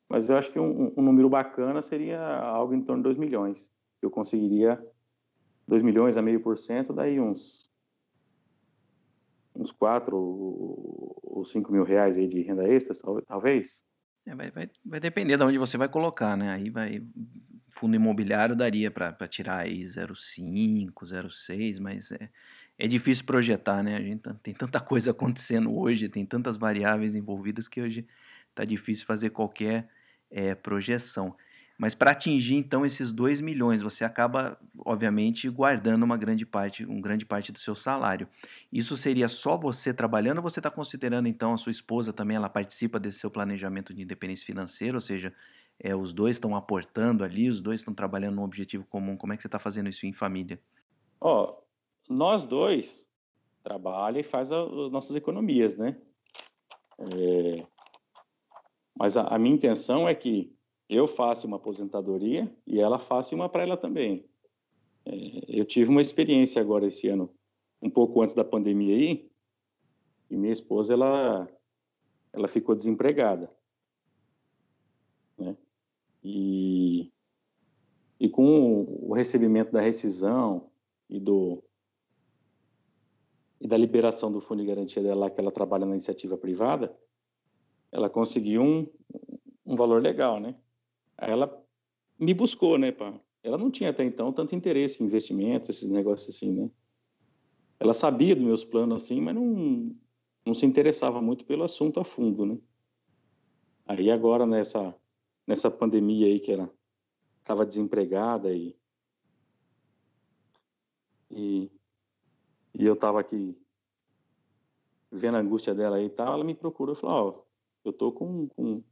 Mas 0.09 0.29
eu 0.29 0.37
acho 0.37 0.53
que 0.53 0.59
um, 0.59 0.93
um 0.97 1.03
número 1.03 1.29
bacana 1.29 1.81
seria 1.81 2.21
algo 2.41 2.75
em 2.75 2.83
torno 2.83 3.03
de 3.03 3.05
2 3.05 3.17
milhões. 3.17 3.73
Eu 4.03 4.11
conseguiria 4.11 4.85
2 5.67 5.83
milhões 5.83 6.17
a 6.17 6.23
meio 6.23 6.41
por 6.41 6.57
cento, 6.57 6.93
daí 6.93 7.21
uns 7.21 7.71
uns 9.55 9.71
4 9.71 10.17
ou 10.17 11.45
5 11.45 11.71
mil 11.71 11.85
reais 11.85 12.19
aí 12.19 12.27
de 12.27 12.41
renda 12.41 12.67
extra, 12.67 12.95
talvez. 13.27 13.85
É, 14.25 14.35
vai, 14.35 14.51
vai, 14.51 14.71
vai, 14.85 15.01
depender 15.01 15.37
de 15.37 15.43
onde 15.43 15.59
você 15.59 15.77
vai 15.77 15.89
colocar, 15.89 16.37
né? 16.37 16.53
Aí 16.53 16.71
vai. 16.71 17.03
Fundo 17.69 17.97
imobiliário 17.97 18.55
daria 18.55 18.91
para 18.91 19.27
tirar 19.27 19.61
aí 19.61 19.81
0,5, 19.81 21.07
0,6, 21.07 21.79
mas 21.81 22.13
é, 22.13 22.29
é 22.79 22.87
difícil 22.87 23.25
projetar, 23.25 23.83
né? 23.83 23.97
A 23.97 24.01
gente 24.01 24.21
tá, 24.21 24.35
tem 24.35 24.53
tanta 24.53 24.79
coisa 24.81 25.11
acontecendo 25.11 25.75
hoje, 25.75 26.09
tem 26.09 26.25
tantas 26.27 26.57
variáveis 26.57 27.15
envolvidas 27.15 27.69
que 27.69 27.81
hoje 27.81 28.07
tá 28.55 28.65
difícil 28.65 29.07
fazer 29.07 29.31
qualquer 29.31 29.89
é, 30.31 30.55
projeção. 30.55 31.35
Mas 31.83 31.97
para 31.97 32.13
atingir 32.13 32.55
então 32.55 32.87
esses 32.87 33.11
2 33.11 33.41
milhões, 33.41 33.83
você 33.83 34.05
acaba, 34.05 34.57
obviamente, 34.87 35.51
guardando 35.51 36.05
uma 36.05 36.17
grande 36.17 36.47
parte, 36.47 36.87
um 36.87 37.01
grande 37.01 37.27
parte 37.27 37.51
do 37.51 37.59
seu 37.59 37.75
salário. 37.75 38.29
Isso 38.73 38.97
seria 38.97 39.27
só 39.27 39.57
você 39.57 39.93
trabalhando 39.93 40.37
ou 40.37 40.45
você 40.45 40.61
está 40.61 40.71
considerando 40.71 41.27
então 41.27 41.53
a 41.53 41.57
sua 41.57 41.73
esposa 41.73 42.13
também, 42.13 42.37
ela 42.37 42.49
participa 42.49 43.01
desse 43.01 43.19
seu 43.19 43.29
planejamento 43.33 43.93
de 43.93 44.01
independência 44.01 44.47
financeira, 44.47 44.97
ou 44.97 45.01
seja, 45.01 45.35
é, 45.77 45.93
os 45.93 46.13
dois 46.13 46.37
estão 46.37 46.55
aportando 46.55 47.25
ali, 47.25 47.49
os 47.49 47.61
dois 47.61 47.81
estão 47.81 47.93
trabalhando 47.93 48.37
num 48.37 48.45
objetivo 48.45 48.85
comum. 48.85 49.17
Como 49.17 49.33
é 49.33 49.37
que 49.37 49.43
você 49.43 49.49
está 49.49 49.59
fazendo 49.59 49.89
isso 49.89 50.07
em 50.07 50.13
família? 50.13 50.61
Ó, 51.21 51.51
oh, 51.51 51.65
nós 52.09 52.45
dois 52.45 53.05
trabalha 53.61 54.21
e 54.21 54.23
faz 54.23 54.53
as 54.53 54.93
nossas 54.93 55.17
economias, 55.17 55.77
né? 55.77 55.97
É... 57.01 57.67
Mas 58.97 59.17
a, 59.17 59.23
a 59.23 59.37
minha 59.37 59.57
intenção 59.57 60.09
é 60.09 60.15
que 60.15 60.55
eu 60.89 61.09
faço 61.09 61.47
uma 61.47 61.57
aposentadoria 61.57 62.55
e 62.67 62.81
ela 62.81 62.99
faça 62.99 63.35
uma 63.35 63.49
para 63.49 63.63
ela 63.63 63.77
também. 63.77 64.25
É, 65.05 65.13
eu 65.49 65.65
tive 65.65 65.91
uma 65.91 66.01
experiência 66.01 66.61
agora 66.61 66.87
esse 66.87 67.09
ano, 67.09 67.33
um 67.81 67.91
pouco 67.91 68.23
antes 68.23 68.35
da 68.35 68.45
pandemia 68.45 68.95
aí, 68.95 69.31
e 70.31 70.37
minha 70.37 70.53
esposa 70.53 70.95
ela 70.95 71.49
ela 72.33 72.49
ficou 72.49 72.75
desempregada, 72.75 73.51
né? 75.37 75.57
E 76.23 77.13
e 78.19 78.29
com 78.29 78.85
o 79.01 79.13
recebimento 79.13 79.73
da 79.73 79.81
rescisão 79.81 80.71
e 81.11 81.19
do 81.19 81.63
e 83.61 83.67
da 83.67 83.77
liberação 83.77 84.31
do 84.31 84.41
fundo 84.41 84.61
de 84.61 84.69
garantia 84.69 85.03
dela, 85.03 85.31
que 85.31 85.41
ela 85.41 85.53
trabalha 85.53 85.87
na 85.87 85.93
iniciativa 85.93 86.37
privada, 86.37 86.97
ela 87.93 88.11
conseguiu 88.11 88.61
um, 88.61 88.87
um 89.65 89.77
valor 89.77 90.03
legal, 90.03 90.41
né? 90.41 90.57
Ela 91.31 91.65
me 92.19 92.35
buscou, 92.35 92.79
né, 92.79 92.93
pá? 92.93 93.19
Ela 93.43 93.59
não 93.59 93.71
tinha 93.71 93.91
até 93.91 94.05
então 94.05 94.33
tanto 94.33 94.55
interesse 94.55 95.03
em 95.03 95.07
investimento, 95.07 95.71
esses 95.71 95.89
negócios 95.89 96.35
assim, 96.35 96.53
né? 96.53 96.71
Ela 97.81 97.93
sabia 97.95 98.37
dos 98.37 98.45
meus 98.45 98.65
planos 98.65 99.03
assim, 99.03 99.21
mas 99.21 99.35
não, 99.35 99.97
não 100.47 100.55
se 100.55 100.65
interessava 100.65 101.21
muito 101.21 101.45
pelo 101.45 101.65
assunto 101.65 101.99
a 101.99 102.05
fundo, 102.05 102.47
né? 102.47 102.59
Aí 103.87 104.11
agora 104.11 104.47
nessa 104.47 104.95
nessa 105.45 105.69
pandemia 105.69 106.27
aí 106.27 106.39
que 106.39 106.53
ela 106.53 106.73
estava 107.41 107.67
desempregada 107.67 108.55
e, 108.55 108.77
e 111.29 111.71
e 112.75 112.87
eu 112.87 112.95
estava 112.95 113.21
aqui 113.21 113.57
vendo 115.11 115.37
a 115.37 115.41
angústia 115.41 115.75
dela 115.75 115.97
aí 115.97 116.07
e 116.07 116.11
tal, 116.11 116.33
ela 116.35 116.45
me 116.45 116.55
procurou 116.55 116.95
e 116.95 116.99
falou, 116.99 117.15
ó, 117.15 117.29
oh, 117.29 117.45
eu 117.85 117.93
tô 117.93 118.11
com, 118.13 118.49
com 118.49 118.83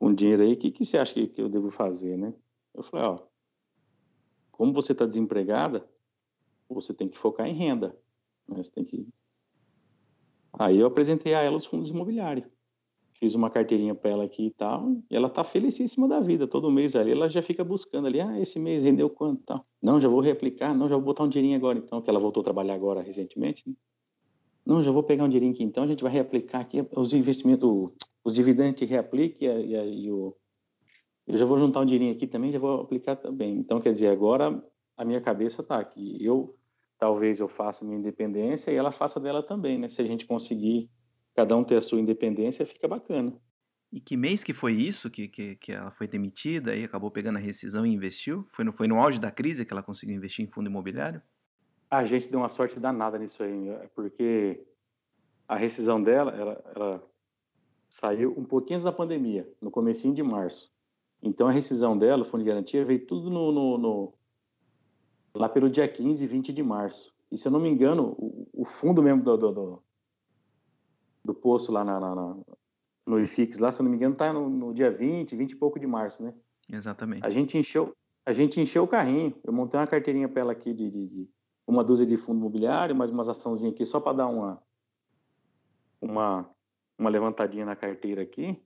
um 0.00 0.14
dinheiro 0.14 0.42
aí, 0.42 0.52
o 0.52 0.56
que, 0.56 0.70
que 0.70 0.84
você 0.84 0.98
acha 0.98 1.14
que, 1.14 1.26
que 1.26 1.40
eu 1.40 1.48
devo 1.48 1.70
fazer, 1.70 2.16
né? 2.16 2.34
Eu 2.74 2.82
falei, 2.82 3.06
ó, 3.06 3.18
como 4.50 4.72
você 4.72 4.92
está 4.92 5.06
desempregada, 5.06 5.88
você 6.68 6.92
tem 6.92 7.08
que 7.08 7.18
focar 7.18 7.46
em 7.46 7.54
renda, 7.54 7.96
né? 8.48 8.62
Você 8.62 8.70
tem 8.70 8.84
que... 8.84 9.06
Aí 10.52 10.78
eu 10.78 10.86
apresentei 10.86 11.34
a 11.34 11.40
ela 11.40 11.56
os 11.56 11.66
fundos 11.66 11.90
imobiliários. 11.90 12.46
Fiz 13.14 13.34
uma 13.34 13.48
carteirinha 13.48 13.94
para 13.94 14.10
ela 14.10 14.24
aqui 14.24 14.46
e 14.46 14.50
tal, 14.50 14.92
e 15.10 15.16
ela 15.16 15.30
tá 15.30 15.44
felicíssima 15.44 16.06
da 16.08 16.20
vida. 16.20 16.46
Todo 16.46 16.70
mês 16.70 16.96
ali 16.96 17.12
ela 17.12 17.28
já 17.28 17.40
fica 17.40 17.64
buscando 17.64 18.06
ali, 18.06 18.20
ah, 18.20 18.40
esse 18.40 18.58
mês 18.58 18.82
rendeu 18.82 19.08
quanto 19.08 19.42
tal. 19.44 19.64
Não, 19.80 20.00
já 20.00 20.08
vou 20.08 20.20
reaplicar, 20.20 20.76
não, 20.76 20.88
já 20.88 20.96
vou 20.96 21.04
botar 21.04 21.24
um 21.24 21.28
dinheirinho 21.28 21.56
agora 21.56 21.78
então, 21.78 22.02
que 22.02 22.10
ela 22.10 22.18
voltou 22.18 22.40
a 22.40 22.44
trabalhar 22.44 22.74
agora 22.74 23.02
recentemente. 23.02 23.68
Né? 23.68 23.74
Não, 24.66 24.82
já 24.82 24.90
vou 24.90 25.02
pegar 25.02 25.24
um 25.24 25.28
dinheirinho 25.28 25.52
aqui 25.52 25.62
então, 25.62 25.84
a 25.84 25.86
gente 25.86 26.02
vai 26.02 26.12
reaplicar 26.12 26.60
aqui 26.60 26.84
os 26.96 27.14
investimentos, 27.14 27.90
os 28.24 28.34
dividendos 28.34 28.88
reaplique 28.88 29.44
e, 29.44 29.48
e, 29.48 30.06
e 30.06 30.10
o, 30.10 30.34
eu 31.26 31.38
já 31.38 31.44
vou 31.44 31.58
juntar 31.58 31.80
um 31.80 31.84
dinheirinho 31.84 32.14
aqui 32.14 32.26
também, 32.26 32.50
já 32.50 32.58
vou 32.58 32.80
aplicar 32.80 33.16
também. 33.16 33.56
Então, 33.58 33.80
quer 33.80 33.92
dizer, 33.92 34.08
agora 34.08 34.62
a 34.96 35.04
minha 35.04 35.20
cabeça 35.20 35.62
está 35.62 35.78
aqui. 35.78 36.16
Eu, 36.20 36.56
talvez 36.98 37.40
eu 37.40 37.48
faça 37.48 37.84
minha 37.84 37.98
independência 37.98 38.70
e 38.70 38.74
ela 38.74 38.90
faça 38.90 39.18
dela 39.18 39.42
também, 39.42 39.78
né? 39.78 39.88
Se 39.88 40.02
a 40.02 40.04
gente 40.04 40.26
conseguir 40.26 40.90
cada 41.34 41.56
um 41.56 41.64
ter 41.64 41.76
a 41.76 41.82
sua 41.82 42.00
independência, 42.00 42.66
fica 42.66 42.86
bacana. 42.86 43.32
E 43.90 44.00
que 44.00 44.16
mês 44.16 44.42
que 44.42 44.52
foi 44.52 44.72
isso 44.72 45.08
que, 45.08 45.28
que, 45.28 45.56
que 45.56 45.72
ela 45.72 45.90
foi 45.90 46.06
demitida 46.06 46.74
e 46.74 46.84
acabou 46.84 47.10
pegando 47.10 47.36
a 47.36 47.40
rescisão 47.40 47.86
e 47.86 47.92
investiu? 47.92 48.46
Foi 48.50 48.64
no, 48.64 48.72
foi 48.72 48.86
no 48.86 49.00
auge 49.00 49.20
da 49.20 49.30
crise 49.30 49.64
que 49.64 49.72
ela 49.72 49.82
conseguiu 49.82 50.16
investir 50.16 50.44
em 50.44 50.48
fundo 50.48 50.68
imobiliário? 50.68 51.22
A 51.90 52.04
gente 52.04 52.28
deu 52.28 52.40
uma 52.40 52.48
sorte 52.48 52.78
danada 52.80 53.18
nisso 53.18 53.42
aí, 53.42 53.70
porque 53.94 54.66
a 55.46 55.56
rescisão 55.56 56.02
dela, 56.02 56.32
ela, 56.32 56.72
ela 56.74 57.13
saiu 57.94 58.34
um 58.36 58.44
pouquinho 58.44 58.74
antes 58.74 58.84
da 58.84 58.92
pandemia, 58.92 59.48
no 59.60 59.70
comecinho 59.70 60.12
de 60.12 60.22
março. 60.22 60.72
Então 61.22 61.46
a 61.46 61.52
rescisão 61.52 61.96
dela, 61.96 62.22
o 62.22 62.24
fundo 62.24 62.42
de 62.42 62.50
garantia, 62.50 62.84
veio 62.84 63.06
tudo 63.06 63.30
no, 63.30 63.52
no, 63.52 63.78
no, 63.78 64.14
lá 65.32 65.48
pelo 65.48 65.70
dia 65.70 65.86
15 65.86 66.24
e 66.24 66.26
20 66.26 66.52
de 66.52 66.62
março. 66.62 67.14
E 67.30 67.38
se 67.38 67.46
eu 67.46 67.52
não 67.52 67.60
me 67.60 67.68
engano, 67.68 68.16
o, 68.18 68.48
o 68.52 68.64
fundo 68.64 69.00
mesmo 69.00 69.22
do, 69.22 69.36
do, 69.36 69.52
do, 69.52 69.82
do 71.24 71.34
poço 71.34 71.70
lá 71.70 71.84
na, 71.84 72.00
na, 72.00 72.14
na, 72.16 72.36
no 73.06 73.20
IFIX, 73.20 73.58
lá, 73.58 73.70
se 73.70 73.80
eu 73.80 73.84
não 73.84 73.90
me 73.90 73.96
engano, 73.96 74.14
está 74.14 74.32
no, 74.32 74.50
no, 74.50 74.74
dia 74.74 74.90
20, 74.90 75.36
20 75.36 75.52
e 75.52 75.56
pouco 75.56 75.78
de 75.78 75.86
março, 75.86 76.20
né? 76.20 76.34
Exatamente. 76.68 77.24
A 77.24 77.30
gente 77.30 77.56
encheu, 77.56 77.94
a 78.26 78.32
gente 78.32 78.60
encheu 78.60 78.82
o 78.82 78.88
carrinho. 78.88 79.32
Eu 79.44 79.52
montei 79.52 79.78
uma 79.78 79.86
carteirinha 79.86 80.28
para 80.28 80.40
ela 80.40 80.52
aqui 80.52 80.74
de, 80.74 80.90
de, 80.90 81.06
de, 81.06 81.28
uma 81.64 81.84
dúzia 81.84 82.04
de 82.04 82.16
fundo 82.16 82.40
imobiliário, 82.40 82.96
mais 82.96 83.10
umas 83.10 83.28
açãozinhas 83.28 83.72
aqui 83.72 83.84
só 83.84 84.00
para 84.00 84.16
dar 84.16 84.26
uma, 84.26 84.60
uma 86.00 86.53
uma 86.98 87.10
levantadinha 87.10 87.64
na 87.64 87.76
carteira 87.76 88.22
aqui. 88.22 88.62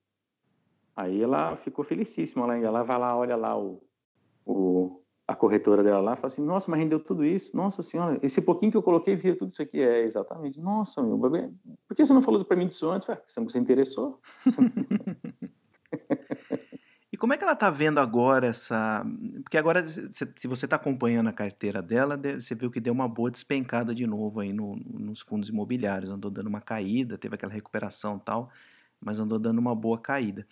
Aí 0.94 1.22
ela 1.22 1.54
ficou 1.56 1.84
felicíssima 1.84 2.46
lá, 2.46 2.56
ela 2.56 2.82
vai 2.82 2.98
lá, 2.98 3.16
olha 3.16 3.36
lá 3.36 3.58
o, 3.58 3.82
o 4.44 5.02
a 5.28 5.36
corretora 5.36 5.82
dela 5.82 6.00
lá, 6.00 6.16
fala 6.16 6.28
assim, 6.28 6.42
nossa, 6.42 6.70
mas 6.70 6.80
rendeu 6.80 6.98
tudo 6.98 7.22
isso, 7.22 7.54
nossa 7.54 7.82
senhora, 7.82 8.18
esse 8.22 8.40
pouquinho 8.40 8.72
que 8.72 8.78
eu 8.78 8.82
coloquei 8.82 9.14
vira 9.14 9.36
tudo 9.36 9.50
isso 9.50 9.60
aqui, 9.60 9.78
é, 9.78 10.02
exatamente, 10.02 10.58
nossa, 10.58 11.02
meu, 11.02 11.18
por 11.18 11.94
que 11.94 12.04
você 12.06 12.14
não 12.14 12.22
falou 12.22 12.42
para 12.42 12.56
mim 12.56 12.66
disso 12.66 12.88
antes? 12.90 13.06
Você 13.26 13.38
não 13.38 13.46
se 13.46 13.58
interessou? 13.58 14.22
como 17.18 17.32
é 17.32 17.36
que 17.36 17.44
ela 17.44 17.52
está 17.52 17.70
vendo 17.70 17.98
agora 17.98 18.46
essa. 18.46 19.04
Porque 19.42 19.58
agora, 19.58 19.84
se 19.86 20.46
você 20.46 20.64
está 20.64 20.76
acompanhando 20.76 21.28
a 21.28 21.32
carteira 21.32 21.82
dela, 21.82 22.16
você 22.16 22.54
viu 22.54 22.70
que 22.70 22.80
deu 22.80 22.92
uma 22.92 23.08
boa 23.08 23.30
despencada 23.30 23.94
de 23.94 24.06
novo 24.06 24.40
aí 24.40 24.52
no, 24.52 24.76
nos 24.76 25.20
fundos 25.20 25.48
imobiliários. 25.48 26.10
Andou 26.10 26.30
dando 26.30 26.46
uma 26.46 26.60
caída, 26.60 27.18
teve 27.18 27.34
aquela 27.34 27.52
recuperação 27.52 28.18
tal, 28.18 28.50
mas 29.00 29.18
andou 29.18 29.38
dando 29.38 29.58
uma 29.58 29.74
boa 29.74 29.98
caída. 29.98 30.46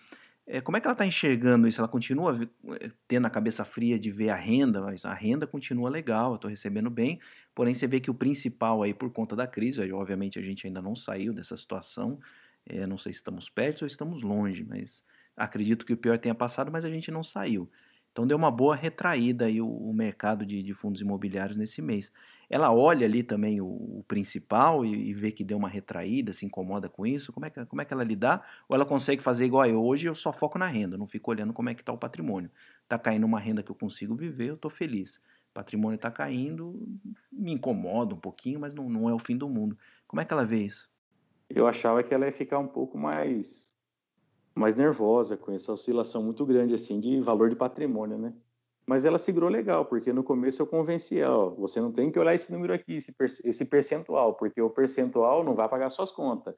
É, 0.49 0.61
como 0.61 0.77
é 0.77 0.81
que 0.81 0.87
ela 0.87 0.93
está 0.93 1.05
enxergando 1.05 1.67
isso? 1.67 1.81
Ela 1.81 1.89
continua 1.89 2.39
é, 2.81 2.91
tendo 3.09 3.27
a 3.27 3.31
cabeça 3.31 3.65
fria 3.65 3.99
de 3.99 4.13
ver 4.13 4.31
a 4.31 4.37
renda, 4.37 4.81
mas 4.81 5.05
a 5.05 5.13
renda 5.13 5.45
continua 5.47 5.91
legal, 5.91 6.31
eu 6.31 6.37
estou 6.37 6.49
recebendo 6.49 6.89
bem, 6.89 7.19
porém 7.53 7.75
você 7.75 7.89
vê 7.89 7.99
que 7.99 8.11
o 8.11 8.15
principal 8.15 8.83
aí, 8.83 8.95
por 8.95 9.11
conta 9.11 9.35
da 9.35 9.47
crise, 9.47 9.93
obviamente 9.93 10.39
a 10.39 10.43
gente 10.43 10.65
ainda 10.65 10.81
não 10.81 10.95
saiu 10.95 11.33
dessa 11.33 11.57
situação, 11.57 12.21
é, 12.65 12.87
não 12.87 12.97
sei 12.97 13.13
se 13.13 13.19
estamos 13.19 13.51
perto 13.51 13.83
ou 13.83 13.87
estamos 13.89 14.23
longe, 14.23 14.65
mas 14.65 15.03
acredito 15.37 15.85
que 15.85 15.93
o 15.93 15.97
pior 15.97 16.19
tenha 16.19 16.35
passado, 16.35 16.71
mas 16.73 16.85
a 16.85 16.91
gente 16.91 17.11
não 17.11 17.23
saiu. 17.23 17.71
Então 18.17 18.27
deu 18.27 18.39
uma 18.39 18.51
boa 18.51 18.75
retraída 18.75 19.45
aí 19.45 19.61
o, 19.61 19.69
o 19.69 19.93
mercado 19.93 20.47
de, 20.47 20.63
de, 20.63 20.73
fundos 20.73 21.03
imobiliários 21.03 21.55
nesse 21.55 21.83
mês. 21.83 22.11
Ela 22.49 22.73
olha 22.73 23.05
ali 23.05 23.23
também 23.23 23.61
o, 23.61 23.67
o 23.67 24.05
principal 24.09 24.87
e, 24.87 25.11
e, 25.11 25.13
vê 25.13 25.31
que 25.31 25.45
deu 25.45 25.59
uma 25.59 25.69
retraída, 25.69 26.33
se 26.33 26.47
incomoda 26.47 26.89
com 26.89 27.07
isso. 27.07 27.31
Como 27.31 27.45
é, 27.45 27.51
que, 27.51 27.67
como 27.67 27.83
é 27.83 27.85
que 27.85 27.93
ela 27.93 28.03
lidar? 28.03 28.43
Ou 28.67 28.75
ela 28.75 28.87
consegue 28.87 29.23
fazer 29.23 29.45
igual 29.45 29.67
eu 29.67 29.85
hoje, 29.85 30.07
eu 30.07 30.15
só 30.15 30.33
foco 30.33 30.59
na 30.59 30.65
renda, 30.65 30.97
não 30.97 31.07
fico 31.07 31.31
olhando 31.31 31.53
como 31.53 31.69
é 31.69 31.75
que 31.75 31.83
está 31.83 31.93
o 31.93 31.99
patrimônio. 31.99 32.51
Está 32.85 32.99
caindo 32.99 33.25
uma 33.25 33.39
renda 33.39 33.63
que 33.63 33.71
eu 33.71 33.77
consigo 33.77 34.17
viver, 34.17 34.49
eu 34.49 34.55
estou 34.55 34.71
feliz. 34.71 35.21
Patrimônio 35.53 35.97
está 35.97 36.11
caindo, 36.11 36.89
me 37.31 37.53
incomoda 37.53 38.15
um 38.15 38.19
pouquinho, 38.19 38.61
mas 38.61 38.73
não, 38.73 38.89
não 38.89 39.11
é 39.11 39.13
o 39.13 39.19
fim 39.19 39.37
do 39.37 39.47
mundo. 39.47 39.77
Como 40.07 40.23
é 40.23 40.25
que 40.25 40.33
ela 40.33 40.47
vê 40.47 40.65
isso? 40.65 40.89
Eu 41.51 41.67
achava 41.67 42.03
que 42.03 42.15
ela 42.15 42.25
ia 42.25 42.33
ficar 42.33 42.59
um 42.59 42.67
pouco 42.67 42.97
mais 42.97 43.76
mais 44.57 44.75
nervosa 44.75 45.37
com 45.37 45.53
essa 45.53 45.71
oscilação 45.71 46.23
muito 46.23 46.45
grande 46.47 46.75
assim 46.75 46.99
de 46.99 47.21
valor 47.21 47.51
de 47.51 47.57
patrimônio, 47.57 48.17
né? 48.17 48.33
Mas 48.87 49.05
ela 49.05 49.19
segurou 49.19 49.51
legal, 49.51 49.85
porque 49.85 50.13
no 50.13 50.23
começo 50.23 50.63
eu 50.63 50.67
convenci 50.67 51.21
ela, 51.21 51.51
você 51.51 51.81
não 51.81 51.93
tem 51.93 52.11
que 52.11 52.19
olhar 52.19 52.35
esse 52.35 52.51
número 52.53 52.73
aqui, 52.73 52.95
esse, 52.95 53.15
esse 53.45 53.65
percentual, 53.65 54.35
porque 54.35 54.63
o 54.63 54.71
percentual 54.71 55.45
não 55.45 55.55
vai 55.55 55.69
pagar 55.69 55.91
suas 55.91 56.11
contas. 56.11 56.55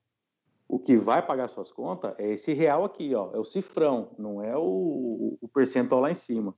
O 0.69 0.79
que 0.79 0.97
vai 0.97 1.27
pagar 1.27 1.49
suas 1.49 1.73
contas 1.73 2.15
é 2.19 2.31
esse 2.31 2.53
real 2.53 2.85
aqui, 2.85 3.15
ó, 3.15 3.31
é 3.35 3.39
o 3.39 3.45
cifrão, 3.45 4.11
não 4.19 4.43
é 4.43 4.57
o, 4.57 5.39
o 5.41 5.49
percentual 5.49 6.03
lá 6.03 6.11
em 6.11 6.15
cima. 6.15 6.55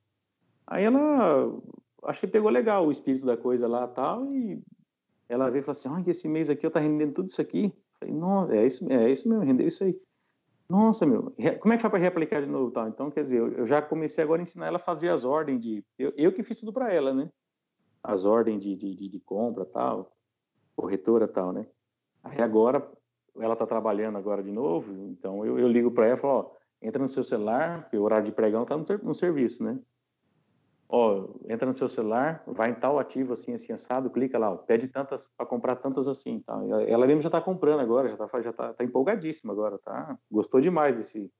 Aí 0.66 0.84
ela, 0.84 1.56
acho 2.04 2.20
que 2.20 2.26
pegou 2.26 2.50
legal 2.50 2.86
o 2.86 2.92
espírito 2.92 3.24
da 3.24 3.36
coisa 3.36 3.66
lá 3.66 3.86
tal, 3.86 4.26
e 4.34 4.60
ela 5.28 5.48
veio 5.48 5.60
e 5.60 5.62
falou 5.62 5.78
assim, 5.78 5.88
ah, 5.88 6.10
esse 6.10 6.28
mês 6.28 6.50
aqui 6.50 6.66
eu 6.66 6.70
tá 6.70 6.80
rendendo 6.80 7.14
tudo 7.14 7.28
isso 7.28 7.40
aqui. 7.40 7.66
Eu 7.66 7.98
falei, 8.00 8.14
não, 8.14 8.52
é 8.52 8.66
isso, 8.66 8.92
é 8.92 9.10
isso 9.10 9.28
mesmo, 9.28 9.44
rendeu 9.44 9.68
isso 9.68 9.84
aí. 9.84 9.96
Nossa, 10.70 11.04
meu, 11.04 11.34
como 11.58 11.74
é 11.74 11.76
que 11.76 11.82
faz 11.82 11.90
para 11.90 11.98
reaplicar 11.98 12.40
de 12.40 12.48
novo? 12.48 12.70
Tal? 12.70 12.86
Então, 12.86 13.10
quer 13.10 13.22
dizer, 13.22 13.40
eu, 13.40 13.66
já 13.66 13.82
comecei 13.82 14.22
agora 14.22 14.40
a 14.40 14.44
ensinar 14.44 14.68
ela 14.68 14.76
a 14.76 14.78
fazer 14.78 15.08
as 15.08 15.24
ordens 15.24 15.60
de. 15.60 15.84
Eu, 15.98 16.12
eu 16.16 16.32
que 16.32 16.44
fiz 16.44 16.60
tudo 16.60 16.72
para 16.72 16.94
ela, 16.94 17.12
né? 17.12 17.28
As 18.00 18.24
ordens 18.24 18.62
de, 18.62 18.76
de, 18.76 19.08
de 19.08 19.20
compra 19.20 19.64
tal, 19.64 20.16
corretora 20.76 21.26
tal, 21.26 21.52
né? 21.52 21.66
Aí 22.22 22.40
agora, 22.40 22.88
ela 23.40 23.54
está 23.54 23.66
trabalhando 23.66 24.16
agora 24.16 24.44
de 24.44 24.52
novo, 24.52 24.92
então 25.08 25.44
eu, 25.44 25.58
eu 25.58 25.66
ligo 25.66 25.90
para 25.90 26.06
ela 26.06 26.14
e 26.14 26.20
falo: 26.20 26.34
ó, 26.34 26.50
entra 26.80 27.02
no 27.02 27.08
seu 27.08 27.24
celular, 27.24 27.90
o 27.92 27.98
horário 27.98 28.26
de 28.26 28.32
pregão 28.32 28.62
está 28.62 28.76
no, 28.76 28.84
no 29.02 29.14
serviço, 29.14 29.64
né? 29.64 29.76
Ó, 30.90 31.28
entra 31.48 31.66
no 31.66 31.72
seu 31.72 31.88
celular, 31.88 32.42
vai 32.46 32.70
em 32.70 32.74
tal 32.74 32.98
ativo 32.98 33.32
assim, 33.32 33.54
assim, 33.54 33.72
assado, 33.72 34.10
clica 34.10 34.38
lá, 34.38 34.50
ó, 34.50 34.56
pede 34.56 34.88
tantas 34.88 35.28
para 35.28 35.46
comprar 35.46 35.76
tantas 35.76 36.08
assim, 36.08 36.40
tá? 36.40 36.60
Ela 36.86 37.06
mesmo 37.06 37.22
já 37.22 37.28
está 37.28 37.40
comprando 37.40 37.80
agora, 37.80 38.08
já 38.08 38.14
está 38.14 38.40
já 38.40 38.52
tá, 38.52 38.74
tá 38.74 38.84
empolgadíssima 38.84 39.52
agora, 39.52 39.78
tá? 39.78 40.18
Gostou 40.30 40.60
demais 40.60 40.96
desse 40.96 41.32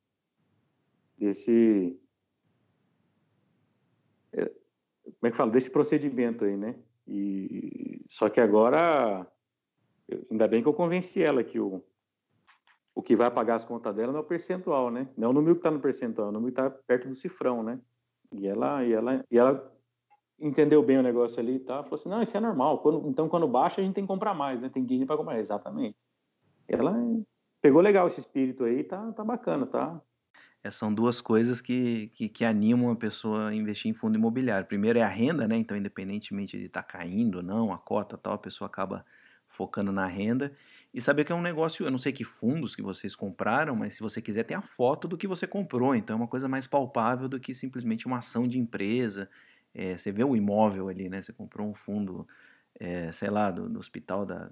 desse 1.19 2.01
é, 4.33 4.47
como 4.47 5.25
é 5.25 5.31
que 5.31 5.37
fala 5.37 5.51
desse 5.51 5.71
procedimento 5.71 6.45
aí, 6.45 6.57
né? 6.57 6.77
E 7.07 8.05
só 8.09 8.29
que 8.31 8.41
agora 8.41 9.27
ainda 10.31 10.47
bem 10.47 10.63
que 10.63 10.69
eu 10.69 10.75
convenci 10.75 11.23
ela 11.23 11.43
que 11.43 11.59
o 11.59 11.85
o 12.93 13.03
que 13.03 13.17
vai 13.17 13.31
pagar 13.31 13.55
as 13.55 13.65
contas 13.65 13.95
dela 13.95 14.13
não 14.13 14.19
é 14.21 14.23
o 14.23 14.27
percentual, 14.27 14.91
né? 14.91 15.09
Não 15.17 15.29
é 15.29 15.31
o 15.31 15.33
número 15.33 15.55
que 15.55 15.61
está 15.61 15.71
no 15.71 15.81
percentual, 15.81 16.29
é 16.29 16.31
o 16.31 16.33
número 16.33 16.53
que 16.53 16.61
está 16.61 16.71
perto 16.87 17.09
do 17.09 17.15
cifrão, 17.15 17.63
né? 17.63 17.81
E 18.33 18.47
ela, 18.47 18.85
e 18.85 18.93
ela, 18.93 19.25
e 19.31 19.39
ela 19.39 19.73
entendeu 20.39 20.83
bem 20.83 20.99
o 20.99 21.03
negócio 21.03 21.41
ali 21.41 21.57
e 21.57 21.61
tá, 21.61 21.83
falou 21.83 21.95
assim, 21.95 22.09
não, 22.09 22.23
isso 22.23 22.37
é 22.37 22.41
normal. 22.41 22.79
Quando, 22.79 23.09
então, 23.09 23.29
quando 23.29 23.47
baixa, 23.47 23.81
a 23.81 23.85
gente 23.85 23.95
tem 23.95 24.05
que 24.05 24.09
comprar 24.09 24.35
mais, 24.35 24.61
né? 24.61 24.69
Tem 24.69 24.85
dinheiro 24.85 25.07
para 25.07 25.17
comprar. 25.17 25.39
Exatamente. 25.39 25.97
Ela 26.69 26.95
pegou 27.61 27.81
legal 27.81 28.07
esse 28.07 28.21
espírito 28.21 28.65
aí, 28.65 28.85
tá, 28.85 29.13
tá 29.13 29.25
bacana, 29.25 29.67
tá? 29.67 30.01
É, 30.63 30.71
são 30.71 30.93
duas 30.93 31.21
coisas 31.21 31.61
que, 31.61 32.09
que, 32.09 32.29
que, 32.29 32.45
animam 32.45 32.91
a 32.91 32.97
pessoa 32.97 33.49
a 33.49 33.55
investir 33.55 33.91
em 33.91 33.95
fundo 33.95 34.19
imobiliário. 34.19 34.67
Primeiro 34.67 34.99
é 34.99 35.03
a 35.03 35.09
renda, 35.09 35.49
né? 35.49 35.57
Então, 35.57 35.77
independentemente 35.77 36.59
de 36.59 36.67
estar 36.67 36.83
tá 36.83 36.89
caindo 36.99 37.37
ou 37.37 37.43
não, 37.43 37.73
a 37.73 37.79
cota 37.79 38.19
tal, 38.19 38.35
a 38.35 38.39
pessoa 38.39 38.67
acaba 38.67 39.05
focando 39.49 39.91
na 39.91 40.07
renda 40.07 40.53
e 40.93 41.01
saber 41.01 41.25
que 41.25 41.31
é 41.31 41.35
um 41.35 41.43
negócio, 41.43 41.87
eu 41.87 41.91
não 41.91 41.99
sei 41.99 42.13
que 42.13 42.25
fundos 42.25 42.75
que 42.75 42.83
vocês 42.83 43.15
compraram, 43.15 43.77
mas 43.77 43.95
se 43.95 44.01
você 44.01 44.21
quiser 44.21 44.43
tem 44.43 44.57
a 44.57 44.63
foto 44.63 45.07
do 45.07 45.17
que 45.17 45.27
você 45.27 45.47
comprou, 45.47 45.95
então 45.95 46.15
é 46.15 46.17
uma 46.17 46.27
coisa 46.27 46.49
mais 46.49 46.67
palpável 46.67 47.29
do 47.29 47.39
que 47.39 47.55
simplesmente 47.55 48.07
uma 48.07 48.19
ação 48.19 48.47
de 48.47 48.59
empresa. 48.59 49.31
É, 49.73 49.97
você 49.97 50.11
vê 50.11 50.25
o 50.25 50.35
imóvel 50.35 50.89
ali, 50.89 51.09
né? 51.09 51.23
Você 51.23 51.33
comprou 51.33 51.69
um 51.69 51.75
fundo, 51.75 52.27
é, 52.79 53.13
sei 53.13 53.31
lá, 53.31 53.53
do, 53.53 53.69
do, 53.69 53.79
hospital 53.79 54.27
da, 54.27 54.51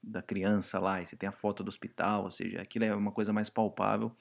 da 0.00 0.22
criança 0.22 0.78
lá, 0.78 1.02
e 1.02 1.06
você 1.06 1.16
tem 1.16 1.28
a 1.28 1.32
foto 1.32 1.64
do 1.64 1.68
hospital, 1.68 2.24
ou 2.24 2.30
seja, 2.30 2.62
aquilo 2.62 2.84
é 2.84 2.94
uma 2.94 3.10
coisa 3.10 3.32
mais 3.32 3.50
palpável, 3.50 4.12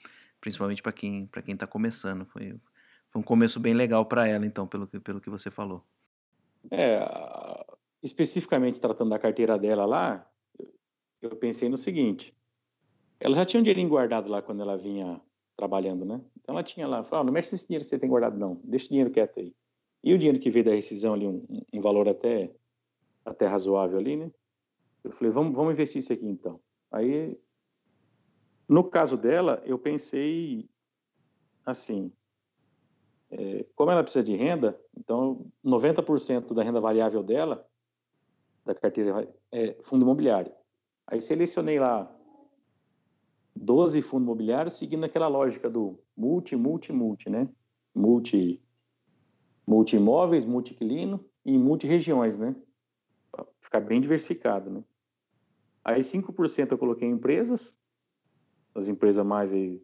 principalmente 0.41 0.81
para 0.81 0.91
quem 0.91 1.27
para 1.27 1.43
quem 1.43 1.53
está 1.53 1.67
começando. 1.67 2.25
Foi, 2.25 2.55
foi 3.09 3.21
um 3.21 3.23
começo 3.23 3.59
bem 3.59 3.75
legal 3.75 4.05
para 4.07 4.27
ela, 4.27 4.43
então, 4.43 4.67
pelo 4.67 4.87
pelo 4.87 5.21
que 5.21 5.29
você 5.29 5.51
falou. 5.51 5.85
É, 6.71 6.99
especificamente 8.01 8.79
tratando 8.79 9.11
da 9.11 9.19
carteira 9.19 9.57
dela 9.57 9.85
lá, 9.85 10.28
eu 11.21 11.35
pensei 11.35 11.69
no 11.69 11.77
seguinte: 11.77 12.35
ela 13.19 13.35
já 13.35 13.45
tinha 13.45 13.59
um 13.59 13.63
dinheirinho 13.63 13.89
guardado 13.89 14.29
lá 14.29 14.41
quando 14.41 14.61
ela 14.61 14.77
vinha 14.77 15.21
trabalhando, 15.55 16.05
né? 16.05 16.21
Então 16.39 16.55
ela 16.55 16.63
tinha 16.63 16.87
lá, 16.87 17.03
falou, 17.03 17.23
oh, 17.23 17.25
não 17.25 17.33
mexe 17.33 17.53
esse 17.53 17.67
dinheiro 17.67 17.83
que 17.83 17.89
você 17.89 17.99
tem 17.99 18.09
guardado, 18.09 18.37
não, 18.37 18.61
deixa 18.63 18.85
o 18.85 18.89
dinheiro 18.89 19.11
quieto 19.11 19.39
aí. 19.39 19.53
E 20.01 20.13
o 20.13 20.17
dinheiro 20.17 20.39
que 20.39 20.49
veio 20.49 20.63
da 20.63 20.71
rescisão 20.71 21.13
ali, 21.13 21.27
um, 21.27 21.45
um 21.73 21.81
valor 21.81 22.07
até, 22.07 22.49
até 23.25 23.45
razoável 23.45 23.99
ali, 23.99 24.15
né? 24.15 24.31
Eu 25.03 25.11
falei, 25.11 25.31
vamos, 25.31 25.55
vamos 25.55 25.73
investir 25.73 25.99
isso 25.99 26.13
aqui 26.13 26.25
então. 26.25 26.61
Aí, 26.91 27.37
no 28.67 28.83
caso 28.83 29.17
dela, 29.17 29.61
eu 29.65 29.77
pensei 29.77 30.69
assim, 31.65 32.11
é, 33.31 33.65
como 33.75 33.91
ela 33.91 34.03
precisa 34.03 34.23
de 34.23 34.35
renda, 34.35 34.79
então 34.97 35.45
90% 35.63 36.53
da 36.53 36.63
renda 36.63 36.79
variável 36.79 37.21
dela, 37.21 37.67
da 38.65 38.73
carteira, 38.73 39.27
é 39.51 39.75
fundo 39.83 40.03
imobiliário. 40.03 40.53
Aí 41.11 41.19
selecionei 41.19 41.79
lá 41.79 42.15
12 43.55 43.99
fundos 44.03 44.25
imobiliários 44.25 44.75
seguindo 44.75 45.03
aquela 45.03 45.27
lógica 45.27 45.67
do 45.67 45.99
multi, 46.15 46.55
multi, 46.55 46.93
multi, 46.93 47.29
né? 47.31 47.49
Multi, 47.95 48.61
multi 49.65 49.95
imóveis, 49.95 50.45
multi 50.45 50.73
inquilino 50.73 51.25
e 51.43 51.57
multi 51.57 51.87
regiões, 51.87 52.37
né? 52.37 52.55
Pra 53.31 53.43
ficar 53.59 53.79
bem 53.79 53.99
diversificado, 53.99 54.69
né? 54.69 54.83
Aí 55.83 56.01
5% 56.01 56.71
eu 56.71 56.77
coloquei 56.77 57.07
em 57.07 57.13
empresas, 57.13 57.79
as 58.75 58.87
empresas 58.87 59.25
mais 59.25 59.51
aí 59.51 59.81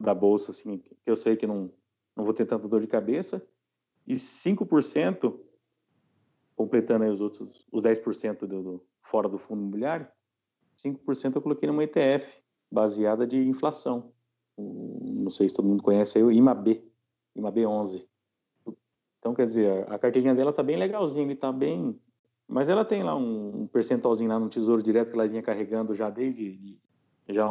da 0.00 0.12
bolsa, 0.12 0.50
assim, 0.50 0.78
que 0.78 0.96
eu 1.06 1.14
sei 1.14 1.36
que 1.36 1.46
não, 1.46 1.72
não 2.16 2.24
vou 2.24 2.34
ter 2.34 2.44
tanta 2.44 2.66
dor 2.66 2.80
de 2.80 2.88
cabeça, 2.88 3.46
e 4.04 4.14
5%, 4.14 5.38
completando 6.56 7.04
aí 7.04 7.10
os 7.10 7.20
outros, 7.20 7.66
os 7.70 7.84
10% 7.84 8.40
do, 8.40 8.62
do, 8.62 8.86
fora 9.00 9.28
do 9.28 9.38
fundo 9.38 9.62
imobiliário, 9.62 10.08
5% 10.76 11.36
eu 11.36 11.42
coloquei 11.42 11.66
numa 11.66 11.84
ETF 11.84 12.42
baseada 12.70 13.26
de 13.26 13.38
inflação. 13.38 14.12
Não 14.58 15.30
sei 15.30 15.48
se 15.48 15.54
todo 15.54 15.68
mundo 15.68 15.82
conhece 15.82 16.18
aí 16.18 16.24
o 16.24 16.32
IMAB, 16.32 16.82
IMAB 17.34 17.66
11. 17.66 18.08
Então, 19.18 19.34
quer 19.34 19.46
dizer, 19.46 19.90
a 19.90 19.98
carteirinha 19.98 20.34
dela 20.34 20.52
tá 20.52 20.62
bem 20.62 20.76
legalzinha, 20.76 21.34
tá 21.36 21.52
bem... 21.52 21.98
Mas 22.48 22.68
ela 22.68 22.84
tem 22.84 23.02
lá 23.02 23.16
um 23.16 23.66
percentualzinho 23.66 24.30
lá 24.30 24.38
no 24.38 24.48
Tesouro 24.48 24.82
Direto 24.82 25.08
que 25.08 25.14
ela 25.14 25.26
vinha 25.26 25.42
carregando 25.42 25.92
já 25.94 26.08
desde 26.08 26.56
de, 26.56 26.78
já 27.28 27.48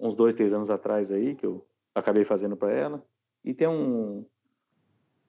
uns 0.00 0.16
dois, 0.16 0.34
três 0.34 0.52
anos 0.52 0.68
atrás 0.68 1.12
aí, 1.12 1.36
que 1.36 1.46
eu 1.46 1.64
acabei 1.94 2.24
fazendo 2.24 2.56
para 2.56 2.72
ela. 2.72 3.06
E 3.44 3.54
tem 3.54 3.68
um, 3.68 4.24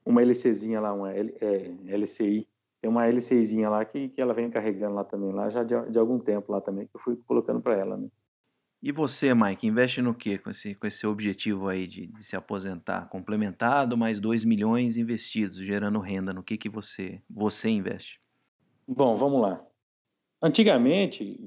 uma 0.04 0.22
LCzinha 0.22 0.82
lá, 0.82 0.94
uma 0.94 1.14
L, 1.14 1.36
é, 1.40 1.96
LCI, 1.96 2.48
tem 2.84 2.90
uma 2.90 3.08
LCzinha 3.08 3.70
lá 3.70 3.86
que, 3.86 4.10
que 4.10 4.22
ela 4.22 4.34
vem 4.34 4.50
carregando 4.50 4.96
lá 4.96 5.06
também, 5.06 5.32
lá 5.32 5.50
já 5.50 5.64
de, 5.64 5.74
de 5.90 5.98
algum 5.98 6.20
tempo 6.20 6.52
lá 6.52 6.60
também, 6.60 6.86
que 6.86 6.94
eu 6.94 7.00
fui 7.00 7.16
colocando 7.16 7.62
para 7.62 7.80
ela, 7.80 7.96
né? 7.96 8.10
E 8.82 8.92
você, 8.92 9.34
Mike, 9.34 9.66
investe 9.66 10.02
no 10.02 10.14
que 10.14 10.38
com 10.38 10.50
esse, 10.50 10.76
com 10.76 10.86
esse 10.86 11.08
objetivo 11.08 11.70
aí 11.70 11.88
de, 11.88 12.08
de 12.08 12.22
se 12.22 12.36
aposentar? 12.36 13.08
Complementado, 13.08 13.98
mais 13.98 14.20
2 14.20 14.44
milhões 14.44 14.98
investidos, 14.98 15.60
gerando 15.60 15.98
renda. 16.00 16.34
No 16.34 16.44
que, 16.44 16.58
que 16.58 16.68
você, 16.68 17.22
você 17.30 17.70
investe? 17.70 18.20
Bom, 18.86 19.16
vamos 19.16 19.42
lá. 19.42 19.66
Antigamente, 20.42 21.40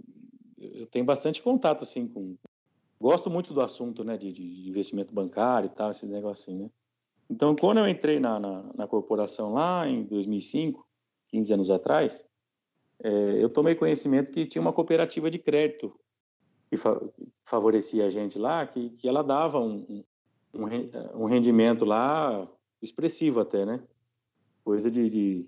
eu 0.56 0.86
tenho 0.86 1.04
bastante 1.04 1.42
contato, 1.42 1.82
assim, 1.82 2.08
com... 2.08 2.34
Gosto 2.98 3.28
muito 3.28 3.52
do 3.52 3.60
assunto, 3.60 4.02
né, 4.02 4.16
de, 4.16 4.32
de 4.32 4.66
investimento 4.70 5.12
bancário 5.12 5.66
e 5.66 5.74
tal, 5.74 5.90
esses 5.90 6.08
negócios 6.08 6.48
assim, 6.48 6.62
né? 6.62 6.70
Então, 7.28 7.54
quando 7.54 7.78
eu 7.78 7.86
entrei 7.86 8.18
na, 8.18 8.40
na, 8.40 8.62
na 8.74 8.86
corporação 8.86 9.52
lá 9.52 9.86
em 9.86 10.02
2005, 10.04 10.85
15 11.36 11.52
anos 11.52 11.70
atrás, 11.70 12.24
é, 13.02 13.42
eu 13.42 13.50
tomei 13.50 13.74
conhecimento 13.74 14.32
que 14.32 14.46
tinha 14.46 14.62
uma 14.62 14.72
cooperativa 14.72 15.30
de 15.30 15.38
crédito 15.38 15.94
que 16.70 16.76
fa 16.78 16.98
favorecia 17.44 18.06
a 18.06 18.10
gente 18.10 18.38
lá, 18.38 18.66
que, 18.66 18.90
que 18.90 19.06
ela 19.06 19.22
dava 19.22 19.60
um, 19.60 20.04
um, 20.54 20.64
um, 21.14 21.26
rendimento 21.26 21.84
lá 21.84 22.50
expressivo 22.82 23.38
até, 23.40 23.64
né? 23.66 23.80
Coisa 24.64 24.90
de, 24.90 25.08
de 25.08 25.46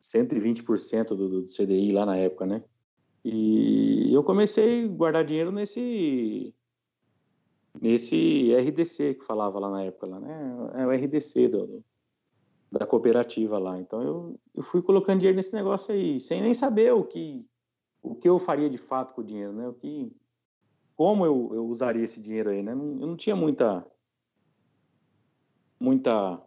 120% 0.00 1.08
do, 1.08 1.28
do 1.28 1.44
CDI 1.44 1.92
lá 1.92 2.04
na 2.06 2.16
época, 2.16 2.46
né? 2.46 2.64
E 3.24 4.12
eu 4.12 4.24
comecei 4.24 4.84
a 4.84 4.88
guardar 4.88 5.24
dinheiro 5.24 5.52
nesse 5.52 6.54
nesse 7.80 8.54
RDC 8.54 9.16
que 9.16 9.24
falava 9.26 9.58
lá 9.58 9.70
na 9.70 9.84
época, 9.84 10.06
lá, 10.06 10.18
né? 10.18 10.72
É 10.74 10.86
o 10.86 10.90
RDC 10.90 11.48
do, 11.48 11.84
da 12.70 12.86
cooperativa 12.86 13.58
lá. 13.58 13.78
Então 13.78 14.02
eu, 14.02 14.40
eu 14.54 14.62
fui 14.62 14.82
colocando 14.82 15.18
dinheiro 15.18 15.36
nesse 15.36 15.52
negócio 15.52 15.94
aí, 15.94 16.20
sem 16.20 16.42
nem 16.42 16.54
saber 16.54 16.92
o 16.92 17.04
que 17.04 17.46
o 18.02 18.14
que 18.14 18.28
eu 18.28 18.38
faria 18.38 18.70
de 18.70 18.78
fato 18.78 19.14
com 19.14 19.20
o 19.20 19.24
dinheiro, 19.24 19.52
né? 19.52 19.68
O 19.68 19.74
que 19.74 20.14
como 20.96 21.26
eu, 21.26 21.50
eu 21.54 21.66
usaria 21.66 22.04
esse 22.04 22.20
dinheiro 22.20 22.50
aí, 22.50 22.62
né? 22.62 22.72
eu 22.72 22.76
não 22.76 23.16
tinha 23.16 23.36
muita 23.36 23.86
muita 25.78 26.42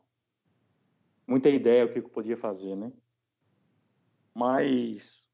muita 1.28 1.50
ideia 1.50 1.86
o 1.86 1.92
que 1.92 2.00
eu 2.00 2.10
podia 2.10 2.38
fazer, 2.38 2.76
né? 2.76 2.92
Mas 4.34 5.30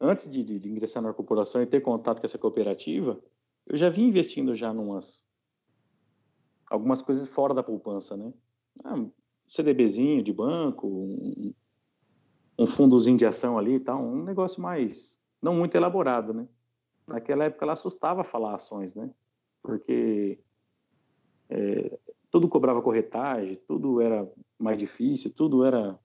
antes 0.00 0.30
de, 0.30 0.44
de, 0.44 0.58
de 0.58 0.68
ingressar 0.68 1.02
na 1.02 1.14
corporação 1.14 1.62
e 1.62 1.66
ter 1.66 1.80
contato 1.80 2.20
com 2.20 2.26
essa 2.26 2.38
cooperativa, 2.38 3.22
eu 3.66 3.76
já 3.76 3.88
vim 3.88 4.08
investindo 4.08 4.54
já 4.54 4.72
numas 4.72 5.26
algumas 6.70 7.00
coisas 7.00 7.26
fora 7.28 7.54
da 7.54 7.62
poupança, 7.62 8.16
né? 8.16 8.32
Ah, 8.84 9.06
CDBzinho 9.48 10.22
de 10.22 10.32
banco, 10.32 10.86
um, 10.86 11.54
um 12.58 12.66
fundozinho 12.66 13.16
de 13.16 13.24
ação 13.24 13.58
ali 13.58 13.74
e 13.74 13.80
tal, 13.80 14.00
um 14.00 14.22
negócio 14.22 14.62
mais, 14.62 15.20
não 15.40 15.54
muito 15.54 15.74
elaborado, 15.74 16.32
né? 16.34 16.46
Naquela 17.06 17.44
época 17.44 17.64
ela 17.64 17.72
assustava 17.72 18.22
falar 18.22 18.54
ações, 18.54 18.94
né? 18.94 19.10
Porque 19.62 20.38
é, 21.48 21.98
tudo 22.30 22.48
cobrava 22.48 22.82
corretagem, 22.82 23.56
tudo 23.66 24.00
era 24.00 24.30
mais 24.58 24.76
difícil, 24.76 25.32
tudo 25.34 25.64
era 25.64 25.98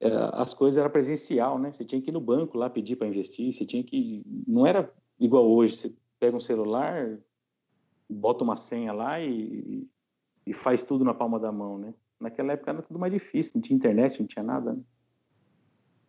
era, 0.00 0.28
as 0.28 0.54
coisas 0.54 0.78
era 0.78 0.88
presencial, 0.88 1.58
né? 1.58 1.72
Você 1.72 1.84
tinha 1.84 2.00
que 2.00 2.10
ir 2.10 2.12
no 2.12 2.20
banco 2.20 2.56
lá 2.56 2.70
pedir 2.70 2.96
para 2.96 3.08
investir, 3.08 3.52
você 3.52 3.64
tinha 3.64 3.82
que 3.82 4.22
não 4.46 4.66
era 4.66 4.92
igual 5.18 5.48
hoje, 5.50 5.76
você 5.76 5.94
pega 6.20 6.36
um 6.36 6.40
celular, 6.40 7.18
bota 8.08 8.44
uma 8.44 8.56
senha 8.56 8.92
lá 8.92 9.20
e, 9.20 9.88
e 10.46 10.52
faz 10.52 10.82
tudo 10.82 11.04
na 11.04 11.14
palma 11.14 11.40
da 11.40 11.50
mão, 11.50 11.78
né? 11.78 11.94
Naquela 12.20 12.52
época 12.52 12.70
era 12.70 12.82
tudo 12.82 12.98
mais 12.98 13.12
difícil, 13.12 13.52
não 13.54 13.62
tinha 13.62 13.76
internet, 13.76 14.18
não 14.18 14.26
tinha 14.26 14.42
nada. 14.42 14.72
Né? 14.72 14.82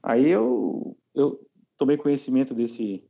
Aí 0.02 0.28
eu, 0.28 0.98
eu 1.14 1.46
tomei 1.78 1.98
conhecimento 1.98 2.54
desse, 2.54 3.04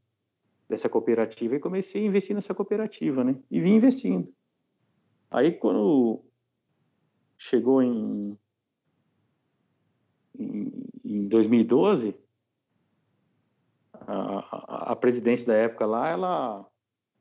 dessa 0.67 0.89
cooperativa 0.89 1.55
e 1.55 1.59
comecei 1.59 2.03
a 2.03 2.05
investir 2.05 2.35
nessa 2.35 2.53
cooperativa, 2.53 3.23
né? 3.23 3.41
E 3.49 3.59
vim 3.61 3.75
investindo. 3.75 4.31
Aí 5.31 5.51
quando 5.51 6.23
chegou 7.37 7.81
em, 7.81 8.37
em, 10.37 10.71
em 11.05 11.27
2012, 11.27 12.15
a, 13.93 14.39
a, 14.39 14.91
a, 14.91 14.95
presidente 14.95 15.45
da 15.45 15.53
época 15.55 15.85
lá, 15.85 16.09
ela 16.09 16.69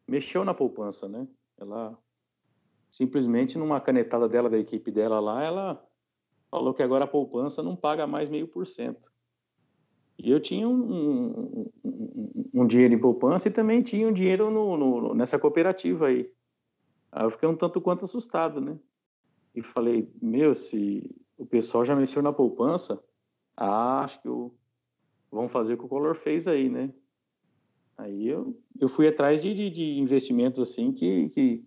mexeu 0.06 0.44
na 0.44 0.54
poupança, 0.54 1.08
né? 1.08 1.28
Ela 1.58 1.98
simplesmente 2.90 3.58
numa 3.58 3.80
canetada 3.80 4.28
dela 4.28 4.48
da 4.48 4.58
equipe 4.58 4.90
dela 4.90 5.20
lá, 5.20 5.42
ela 5.42 5.88
falou 6.50 6.72
que 6.72 6.82
agora 6.82 7.04
a 7.04 7.08
poupança 7.08 7.62
não 7.62 7.76
paga 7.76 8.06
mais 8.06 8.28
meio 8.28 8.48
por 8.48 8.66
cento. 8.66 9.10
E 10.18 10.30
eu 10.30 10.40
tinha 10.40 10.68
um, 10.68 10.74
um, 10.74 11.70
um, 12.54 12.66
dinheiro 12.66 12.92
em 12.92 12.98
poupança 12.98 13.48
e 13.48 13.52
também 13.52 13.82
tinha 13.82 14.08
um 14.08 14.12
dinheiro 14.12 14.50
no, 14.50 14.76
no, 14.76 15.14
nessa 15.14 15.38
cooperativa 15.38 16.08
aí. 16.08 16.28
Aí 17.12 17.24
eu 17.24 17.30
fiquei 17.30 17.48
um 17.48 17.54
tanto 17.54 17.80
quanto 17.80 18.04
assustado, 18.04 18.60
né? 18.60 18.76
E 19.54 19.62
falei, 19.62 20.10
meu, 20.20 20.54
se 20.54 21.08
o 21.36 21.46
pessoal 21.46 21.84
já 21.84 21.94
mexeu 21.94 22.20
na 22.20 22.32
poupança, 22.32 23.02
ah, 23.56 24.00
acho 24.00 24.20
que 24.20 24.28
eu... 24.28 24.52
vamos 25.30 25.52
fazer 25.52 25.74
o 25.74 25.78
que 25.78 25.84
o 25.84 25.88
Color 25.88 26.16
fez 26.16 26.48
aí, 26.48 26.68
né? 26.68 26.92
Aí 27.96 28.28
eu, 28.28 28.56
eu 28.80 28.88
fui 28.88 29.06
atrás 29.06 29.40
de, 29.40 29.54
de, 29.54 29.70
de 29.70 29.98
investimentos 29.98 30.60
assim 30.60 30.92
que, 30.92 31.28
que 31.30 31.64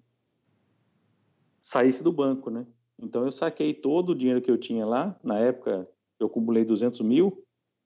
saísse 1.61 2.03
do 2.03 2.11
banco, 2.11 2.49
né? 2.49 2.65
Então 2.99 3.23
eu 3.23 3.31
saquei 3.31 3.73
todo 3.73 4.09
o 4.09 4.15
dinheiro 4.15 4.41
que 4.41 4.51
eu 4.51 4.57
tinha 4.57 4.85
lá, 4.85 5.17
na 5.23 5.39
época 5.39 5.87
eu 6.19 6.27
acumulei 6.27 6.65
200 6.65 7.01
mil, 7.01 7.43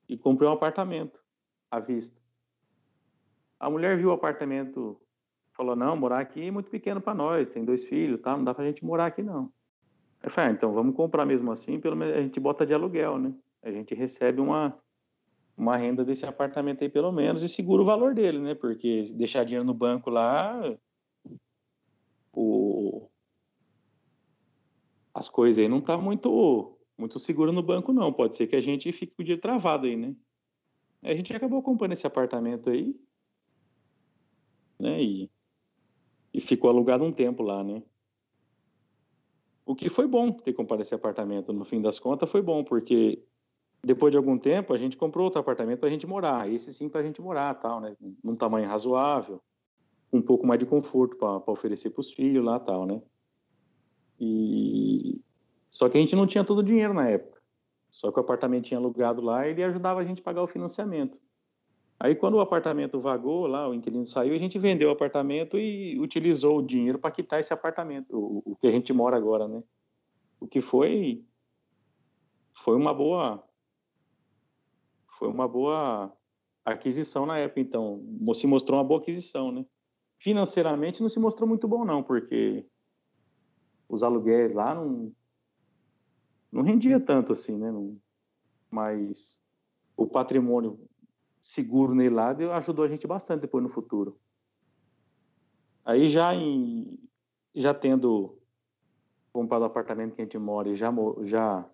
e 0.08 0.18
comprei 0.18 0.48
um 0.48 0.54
apartamento 0.54 1.20
à 1.70 1.80
vista. 1.80 2.20
A 3.60 3.70
mulher 3.70 3.98
viu 3.98 4.10
o 4.10 4.14
apartamento, 4.14 5.00
falou: 5.52 5.76
Não, 5.76 5.96
morar 5.96 6.20
aqui 6.20 6.48
é 6.48 6.52
muito 6.52 6.70
pequeno 6.70 7.02
para 7.02 7.14
nós, 7.14 7.50
tem 7.50 7.66
dois 7.66 7.86
filhos, 7.86 8.22
tá? 8.22 8.36
não 8.36 8.44
dá 8.44 8.54
para 8.54 8.64
a 8.64 8.68
gente 8.68 8.86
morar 8.86 9.08
aqui 9.08 9.24
não. 9.24 9.52
Eu 10.22 10.30
falei: 10.30 10.52
ah, 10.52 10.54
Então 10.54 10.74
vamos 10.74 10.96
comprar 10.96 11.26
mesmo 11.26 11.52
assim, 11.52 11.80
pelo 11.80 11.96
menos 11.96 12.16
a 12.16 12.22
gente 12.22 12.40
bota 12.40 12.66
de 12.66 12.74
aluguel, 12.74 13.18
né? 13.18 13.34
A 13.64 13.72
gente 13.72 13.96
recebe 13.96 14.40
uma, 14.40 14.78
uma 15.58 15.76
renda 15.76 16.06
desse 16.06 16.26
apartamento 16.26 16.84
aí 16.84 16.90
pelo 16.90 17.12
menos 17.12 17.42
e 17.42 17.50
segura 17.50 17.82
o 17.82 17.86
valor 17.86 18.14
dele, 18.14 18.40
né? 18.40 18.54
Porque 18.54 19.04
deixar 19.16 19.44
dinheiro 19.44 19.66
no 19.66 19.74
banco 19.74 20.10
lá, 20.10 20.78
o, 22.32 22.65
as 25.16 25.30
coisas 25.30 25.64
aí 25.64 25.70
não 25.70 25.80
tá 25.80 25.98
muito 25.98 26.78
muito 26.98 27.20
seguro 27.20 27.52
no 27.52 27.64
banco, 27.64 27.94
não. 27.94 28.12
Pode 28.12 28.36
ser 28.36 28.48
que 28.48 28.56
a 28.56 28.62
gente 28.62 28.92
fique 28.92 29.14
o 29.18 29.24
dia 29.24 29.38
travado 29.38 29.86
aí, 29.86 29.96
né? 29.96 30.14
A 31.02 31.14
gente 31.14 31.34
acabou 31.34 31.62
comprando 31.62 31.94
esse 31.94 32.06
apartamento 32.06 32.70
aí, 32.70 32.96
né? 34.78 35.02
E, 35.02 35.32
e 36.34 36.42
ficou 36.42 36.70
alugado 36.70 37.04
um 37.04 37.12
tempo 37.12 37.44
lá, 37.44 37.64
né? 37.64 37.82
O 39.66 39.76
que 39.76 39.90
foi 39.90 40.08
bom 40.08 40.32
ter 40.32 40.54
comprado 40.54 40.82
esse 40.82 40.94
apartamento, 40.94 41.52
no 41.52 41.66
fim 41.66 41.82
das 41.82 41.98
contas, 41.98 42.30
foi 42.30 42.42
bom, 42.42 42.64
porque 42.64 43.24
depois 43.84 44.12
de 44.12 44.18
algum 44.18 44.38
tempo 44.38 44.74
a 44.74 44.78
gente 44.78 44.96
comprou 44.96 45.26
outro 45.26 45.40
apartamento 45.40 45.80
para 45.80 45.90
a 45.90 45.92
gente 45.92 46.08
morar, 46.08 46.52
esse 46.52 46.74
sim 46.74 46.88
para 46.88 47.02
a 47.02 47.04
gente 47.04 47.22
morar, 47.22 47.54
tal, 47.56 47.80
né? 47.80 47.96
Num 48.24 48.36
tamanho 48.36 48.68
razoável, 48.68 49.42
um 50.12 50.22
pouco 50.22 50.46
mais 50.46 50.60
de 50.60 50.66
conforto 50.66 51.18
para 51.18 51.52
oferecer 51.52 51.90
para 51.90 52.02
os 52.02 52.12
filhos 52.12 52.44
lá, 52.44 52.60
tal, 52.60 52.86
né? 52.86 53.02
E, 54.20 55.22
só 55.70 55.90
que 55.90 55.98
a 55.98 56.02
gente 56.02 56.16
não 56.16 56.28
tinha 56.28 56.44
todo 56.44 56.60
o 56.60 56.64
dinheiro 56.64 56.94
na 56.94 57.10
época. 57.10 57.42
Só 57.90 58.12
que 58.12 58.20
o 58.20 58.22
apartamento 58.22 58.66
tinha 58.66 58.78
alugado 58.78 59.22
lá 59.22 59.48
e 59.48 59.52
ele 59.52 59.64
ajudava 59.64 60.00
a 60.00 60.04
gente 60.04 60.22
a 60.22 60.24
pagar 60.24 60.44
o 60.44 60.48
financiamento. 60.48 61.20
Aí 62.00 62.14
quando 62.14 62.36
o 62.36 62.42
apartamento 62.42 63.00
vagou 63.00 63.48
lá, 63.48 63.70
o 63.70 63.74
inquilino 63.74 64.06
saiu, 64.06 64.34
a 64.34 64.38
gente 64.38 64.60
vendeu 64.60 64.90
o 64.90 64.92
apartamento 64.92 65.58
e 65.58 65.98
utilizou 66.00 66.58
o 66.58 66.62
dinheiro 66.62 67.00
para 67.00 67.12
quitar 67.12 67.40
esse 67.40 67.54
apartamento, 67.54 68.16
o, 68.16 68.52
o, 68.52 68.56
que 68.56 68.68
a 68.68 68.72
gente 68.72 68.92
mora 68.92 69.16
agora, 69.16 69.48
né? 69.48 69.64
O 70.40 70.48
que 70.48 70.60
foi 70.60 71.24
foi 72.54 72.76
uma 72.76 72.94
boa 72.94 73.44
foi 75.18 75.30
uma 75.30 75.48
boa 75.48 76.12
aquisição 76.66 77.26
na 77.26 77.38
época, 77.38 77.62
então 77.62 78.04
se 78.34 78.46
mostrou 78.46 78.78
uma 78.78 78.86
boa 78.86 79.00
aquisição, 79.00 79.52
né? 79.52 79.66
Financeiramente 80.20 81.02
não 81.02 81.08
se 81.08 81.20
mostrou 81.20 81.48
muito 81.48 81.66
bom 81.66 81.86
não, 81.86 82.04
porque 82.04 82.66
os 83.88 84.04
aluguéis 84.04 84.52
lá 84.52 84.74
não 84.74 85.14
não 86.52 86.62
rendia 86.62 87.00
tanto 87.00 87.34
assim, 87.34 87.58
né? 87.58 87.70
Não, 87.72 87.98
mas 88.72 89.42
o 89.98 90.08
patrimônio 90.08 90.80
seguro 91.42 91.94
nele 91.94 92.16
lá 92.16 92.30
ajudou 92.56 92.86
a 92.86 92.88
gente 92.88 93.06
bastante 93.06 93.42
depois 93.42 93.62
no 93.64 93.70
futuro. 93.70 94.18
Aí 95.84 96.08
já 96.08 96.34
em 96.34 96.98
já 97.54 97.74
tendo 97.74 98.38
comprado 99.32 99.64
o 99.64 99.66
apartamento 99.66 100.16
que 100.16 100.22
a 100.22 100.26
gente 100.26 100.38
mora 100.38 100.70
e 100.70 100.74
já 100.74 100.94
já 101.24 101.70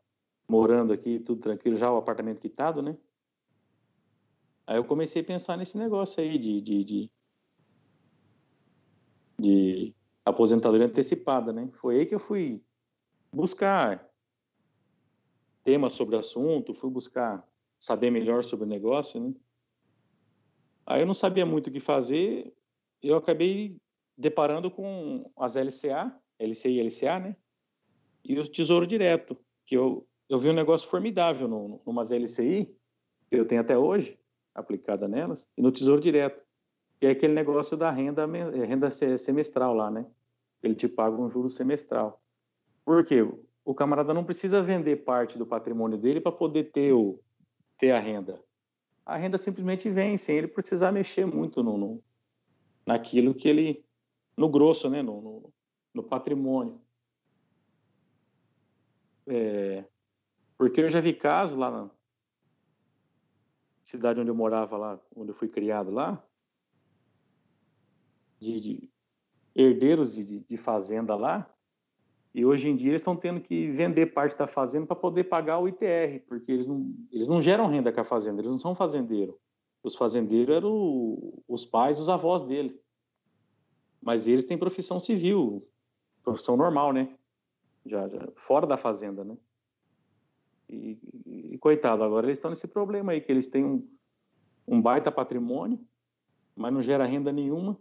morando 0.48 0.92
aqui, 0.92 1.20
tudo 1.20 1.42
tranquilo, 1.42 1.78
já 1.78 1.92
o 1.92 1.98
apartamento 1.98 2.42
quitado, 2.42 2.82
né? 2.82 2.98
Aí 4.68 4.78
eu 4.78 4.84
comecei 4.84 5.22
a 5.22 5.26
pensar 5.26 5.58
nesse 5.58 5.78
negócio 5.78 6.22
aí 6.22 6.38
de, 6.38 6.62
de, 6.62 6.84
de, 6.84 7.12
de 9.40 9.96
aposentadoria 10.26 10.88
antecipada, 10.88 11.52
né? 11.52 11.70
Foi 11.74 12.00
aí 12.00 12.06
que 12.06 12.16
eu 12.16 12.20
fui 12.20 12.64
buscar 13.34 14.08
temas 15.64 15.94
sobre 15.94 16.16
o 16.16 16.20
assunto, 16.20 16.74
fui 16.74 16.90
buscar 16.90 17.48
saber 17.80 18.12
melhor 18.12 18.44
sobre 18.44 18.66
o 18.66 18.70
negócio, 18.70 19.20
né? 19.20 19.34
Aí 20.86 21.02
eu 21.02 21.08
não 21.08 21.14
sabia 21.14 21.46
muito 21.46 21.68
o 21.68 21.72
que 21.72 21.80
fazer, 21.80 22.54
eu 23.02 23.16
acabei 23.16 23.78
deparando 24.18 24.70
com 24.70 25.32
as 25.38 25.56
LCA, 25.56 26.16
LCI 26.40 26.80
e 26.80 26.84
LCA, 26.84 27.20
né? 27.20 27.36
E 28.24 28.38
o 28.38 28.48
Tesouro 28.48 28.86
Direto, 28.86 29.38
que 29.66 29.76
eu, 29.76 30.08
eu 30.30 30.38
vi 30.38 30.50
um 30.50 30.54
negócio 30.54 30.88
formidável 30.88 31.48
no, 31.48 31.82
numas 31.86 32.12
LCI, 32.12 32.66
que 33.30 33.36
eu 33.36 33.46
tenho 33.46 33.62
até 33.62 33.78
hoje, 33.78 34.20
aplicada 34.54 35.08
nelas, 35.08 35.50
e 35.58 35.62
no 35.62 35.72
Tesouro 35.72 36.02
Direto, 36.02 36.44
que 37.02 37.08
é 37.08 37.10
aquele 37.10 37.34
negócio 37.34 37.76
da 37.76 37.92
renda, 37.92 38.26
renda 38.26 38.90
semestral 38.90 39.74
lá, 39.74 39.92
né? 39.92 40.06
Ele 40.64 40.76
te 40.76 40.88
paga 40.88 41.20
um 41.20 41.30
juro 41.30 41.50
semestral. 41.50 42.22
Por 42.86 43.04
quê? 43.04 43.28
o 43.64 43.74
camarada 43.74 44.14
não 44.14 44.24
precisa 44.24 44.62
vender 44.62 45.04
parte 45.04 45.38
do 45.38 45.46
patrimônio 45.46 45.98
dele 45.98 46.20
para 46.20 46.32
poder 46.32 46.72
ter, 46.72 46.94
o, 46.94 47.20
ter 47.78 47.92
a 47.92 48.00
renda. 48.00 48.44
A 49.06 49.18
renda 49.18 49.38
simplesmente 49.38 49.90
vem, 49.90 50.18
sem 50.18 50.38
ele 50.38 50.48
precisar 50.48 50.92
mexer 50.92 51.26
muito 51.26 51.64
no, 51.64 51.78
no 51.78 52.04
naquilo 52.86 53.34
que 53.34 53.48
ele. 53.48 53.86
no 54.36 54.50
grosso, 54.50 54.90
né? 54.90 55.02
no, 55.02 55.22
no, 55.22 55.54
no 55.94 56.04
patrimônio. 56.04 56.80
É, 59.28 59.86
porque 60.58 60.82
eu 60.82 60.90
já 60.90 61.00
vi 61.00 61.14
casos 61.14 61.58
lá 61.58 61.70
na 61.70 61.90
cidade 63.84 64.20
onde 64.20 64.30
eu 64.30 64.36
morava, 64.36 64.78
lá, 64.78 65.00
onde 65.16 65.32
eu 65.32 65.36
fui 65.36 65.48
criado 65.48 65.92
lá, 65.92 66.24
de, 68.42 68.60
de 68.60 68.90
herdeiros 69.56 70.16
de, 70.16 70.40
de 70.40 70.58
fazenda 70.58 71.16
lá, 71.16 71.50
e 72.34 72.46
hoje 72.46 72.70
em 72.70 72.76
dia 72.76 72.92
eles 72.92 73.02
estão 73.02 73.16
tendo 73.16 73.42
que 73.42 73.70
vender 73.72 74.08
parte 74.08 74.38
da 74.38 74.48
fazenda 74.48 74.86
para 74.86 74.96
poder 74.96 75.26
pagar 75.26 75.60
o 75.60 75.68
ITR, 75.68 76.26
porque 76.28 76.52
eles 76.52 76.66
não, 76.66 76.94
eles 77.12 77.28
não 77.28 77.42
geram 77.42 77.68
renda 77.68 77.92
com 77.92 78.00
a 78.02 78.06
fazenda, 78.06 78.42
eles 78.42 78.52
não 78.52 78.58
são 78.58 78.74
fazendeiros. 78.74 79.36
Os 79.84 79.96
fazendeiros 79.96 80.56
eram 80.56 81.44
os 81.48 81.66
pais, 81.66 82.00
os 82.00 82.08
avós 82.08 82.44
dele. 82.44 82.80
Mas 84.02 84.28
eles 84.28 84.46
têm 84.46 84.58
profissão 84.58 85.00
civil, 85.00 85.68
profissão 86.24 86.56
normal, 86.56 86.94
né? 86.94 87.16
Já, 87.86 88.08
já 88.08 88.28
fora 88.36 88.66
da 88.66 88.78
fazenda, 88.78 89.24
né? 89.24 89.38
E, 90.70 90.98
e, 91.26 91.58
coitado, 91.58 92.04
agora 92.04 92.28
eles 92.28 92.38
estão 92.38 92.50
nesse 92.50 92.68
problema 92.68 93.12
aí, 93.12 93.20
que 93.20 93.32
eles 93.32 93.48
têm 93.48 93.66
um, 93.66 93.88
um 94.66 94.82
baita 94.82 95.12
patrimônio, 95.12 95.86
mas 96.56 96.72
não 96.72 96.82
gera 96.82 97.06
renda 97.06 97.32
nenhuma 97.32 97.78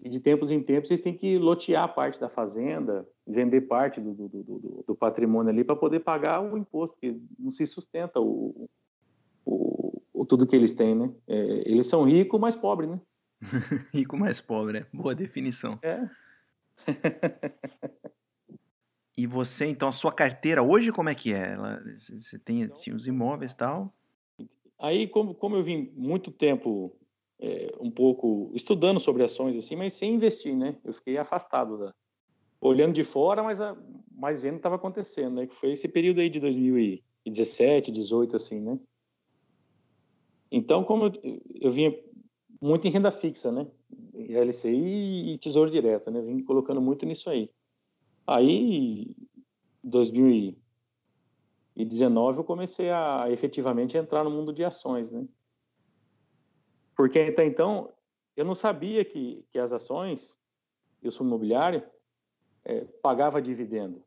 e 0.00 0.08
de 0.08 0.20
tempos 0.20 0.50
em 0.50 0.62
tempos 0.62 0.90
eles 0.90 1.02
têm 1.02 1.14
que 1.14 1.38
lotear 1.38 1.92
parte 1.94 2.20
da 2.20 2.28
fazenda, 2.28 3.06
vender 3.26 3.62
parte 3.62 4.00
do, 4.00 4.14
do, 4.14 4.28
do, 4.28 4.84
do 4.86 4.94
patrimônio 4.94 5.50
ali 5.50 5.64
para 5.64 5.74
poder 5.74 6.00
pagar 6.00 6.40
o 6.40 6.56
imposto, 6.56 6.94
porque 6.94 7.18
não 7.38 7.50
se 7.50 7.66
sustenta 7.66 8.20
o, 8.20 8.68
o, 9.44 10.00
o 10.12 10.24
tudo 10.24 10.46
que 10.46 10.54
eles 10.54 10.72
têm, 10.72 10.94
né? 10.94 11.12
É, 11.26 11.70
eles 11.70 11.86
são 11.86 12.04
ricos, 12.04 12.40
mas 12.40 12.54
pobres, 12.54 12.90
né? 12.90 13.00
Rico 13.92 14.16
mais 14.16 14.40
pobre, 14.40 14.80
né? 14.80 14.86
Boa 14.92 15.14
definição. 15.14 15.78
É. 15.82 16.08
E 19.18 19.26
você, 19.26 19.66
então, 19.66 19.88
a 19.88 19.92
sua 19.92 20.12
carteira 20.12 20.62
hoje 20.62 20.92
como 20.92 21.08
é 21.08 21.14
que 21.14 21.34
é? 21.34 21.54
Ela, 21.54 21.82
você 21.96 22.38
tem 22.38 22.62
assim, 22.62 22.92
os 22.92 23.08
imóveis 23.08 23.50
e 23.50 23.56
tal? 23.56 23.92
Aí, 24.78 25.08
como, 25.08 25.34
como 25.34 25.56
eu 25.56 25.64
vim 25.64 25.92
muito 25.96 26.30
tempo 26.30 26.96
é, 27.40 27.72
um 27.80 27.90
pouco 27.90 28.50
estudando 28.54 28.98
sobre 28.98 29.22
ações 29.22 29.56
assim, 29.56 29.76
mas 29.76 29.92
sem 29.92 30.14
investir, 30.14 30.56
né? 30.56 30.76
Eu 30.84 30.92
fiquei 30.92 31.16
afastado 31.16 31.78
da 31.78 31.94
olhando 32.60 32.92
de 32.92 33.04
fora, 33.04 33.40
mas 33.42 33.60
a, 33.60 33.76
mas 34.10 34.40
vendo 34.40 34.56
estava 34.56 34.74
acontecendo, 34.76 35.36
né? 35.36 35.46
Que 35.46 35.54
foi 35.54 35.72
esse 35.72 35.88
período 35.88 36.20
aí 36.20 36.28
de 36.28 36.40
2017, 36.40 37.92
18 37.92 38.36
assim, 38.36 38.60
né? 38.60 38.78
Então, 40.50 40.82
como 40.82 41.04
eu, 41.04 41.12
eu 41.60 41.70
vinha 41.70 41.96
muito 42.60 42.88
em 42.88 42.90
renda 42.90 43.10
fixa, 43.10 43.52
né? 43.52 43.66
LCI 44.14 45.32
e 45.32 45.38
Tesouro 45.38 45.70
Direto, 45.70 46.10
né? 46.10 46.20
Vim 46.20 46.42
colocando 46.42 46.80
muito 46.80 47.06
nisso 47.06 47.30
aí. 47.30 47.50
Aí, 48.26 49.14
2019, 49.84 52.38
eu 52.38 52.44
comecei 52.44 52.90
a 52.90 53.26
efetivamente 53.30 53.96
entrar 53.96 54.24
no 54.24 54.30
mundo 54.30 54.52
de 54.52 54.64
ações, 54.64 55.12
né? 55.12 55.24
Porque 56.98 57.20
até 57.20 57.46
então, 57.46 57.92
eu 58.36 58.44
não 58.44 58.56
sabia 58.56 59.04
que, 59.04 59.44
que 59.52 59.58
as 59.60 59.72
ações 59.72 60.36
e 61.00 61.06
o 61.06 61.12
fundo 61.12 61.28
imobiliário 61.28 61.84
é, 62.64 62.84
pagava 63.00 63.40
dividendo. 63.40 64.02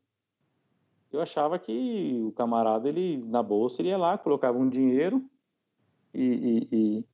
Eu 1.10 1.22
achava 1.22 1.58
que 1.58 2.22
o 2.22 2.32
camarada, 2.32 2.86
ele 2.86 3.16
na 3.16 3.42
bolsa, 3.42 3.80
ele 3.80 3.88
ia 3.88 3.96
lá, 3.96 4.18
colocava 4.18 4.58
um 4.58 4.68
dinheiro 4.68 5.24
e, 6.12 6.68
e, 6.70 6.76
e 6.76 7.04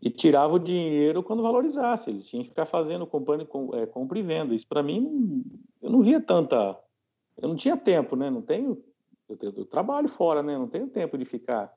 e 0.00 0.10
tirava 0.10 0.54
o 0.54 0.58
dinheiro 0.58 1.20
quando 1.20 1.42
valorizasse. 1.42 2.10
Ele 2.10 2.20
tinha 2.20 2.42
que 2.42 2.50
ficar 2.50 2.66
fazendo, 2.66 3.04
comprando, 3.06 3.48
é, 3.74 3.86
compra 3.86 4.16
e 4.16 4.22
venda. 4.22 4.54
Isso 4.54 4.68
para 4.68 4.82
mim, 4.82 5.42
eu 5.82 5.90
não 5.90 6.02
via 6.02 6.20
tanta. 6.20 6.78
Eu 7.36 7.48
não 7.48 7.56
tinha 7.56 7.76
tempo, 7.76 8.14
né? 8.14 8.30
Não 8.30 8.42
tenho. 8.42 8.80
Eu, 9.28 9.36
eu 9.40 9.64
trabalho 9.64 10.08
fora, 10.08 10.44
né? 10.44 10.56
Não 10.56 10.68
tenho 10.68 10.86
tempo 10.86 11.18
de 11.18 11.24
ficar 11.24 11.74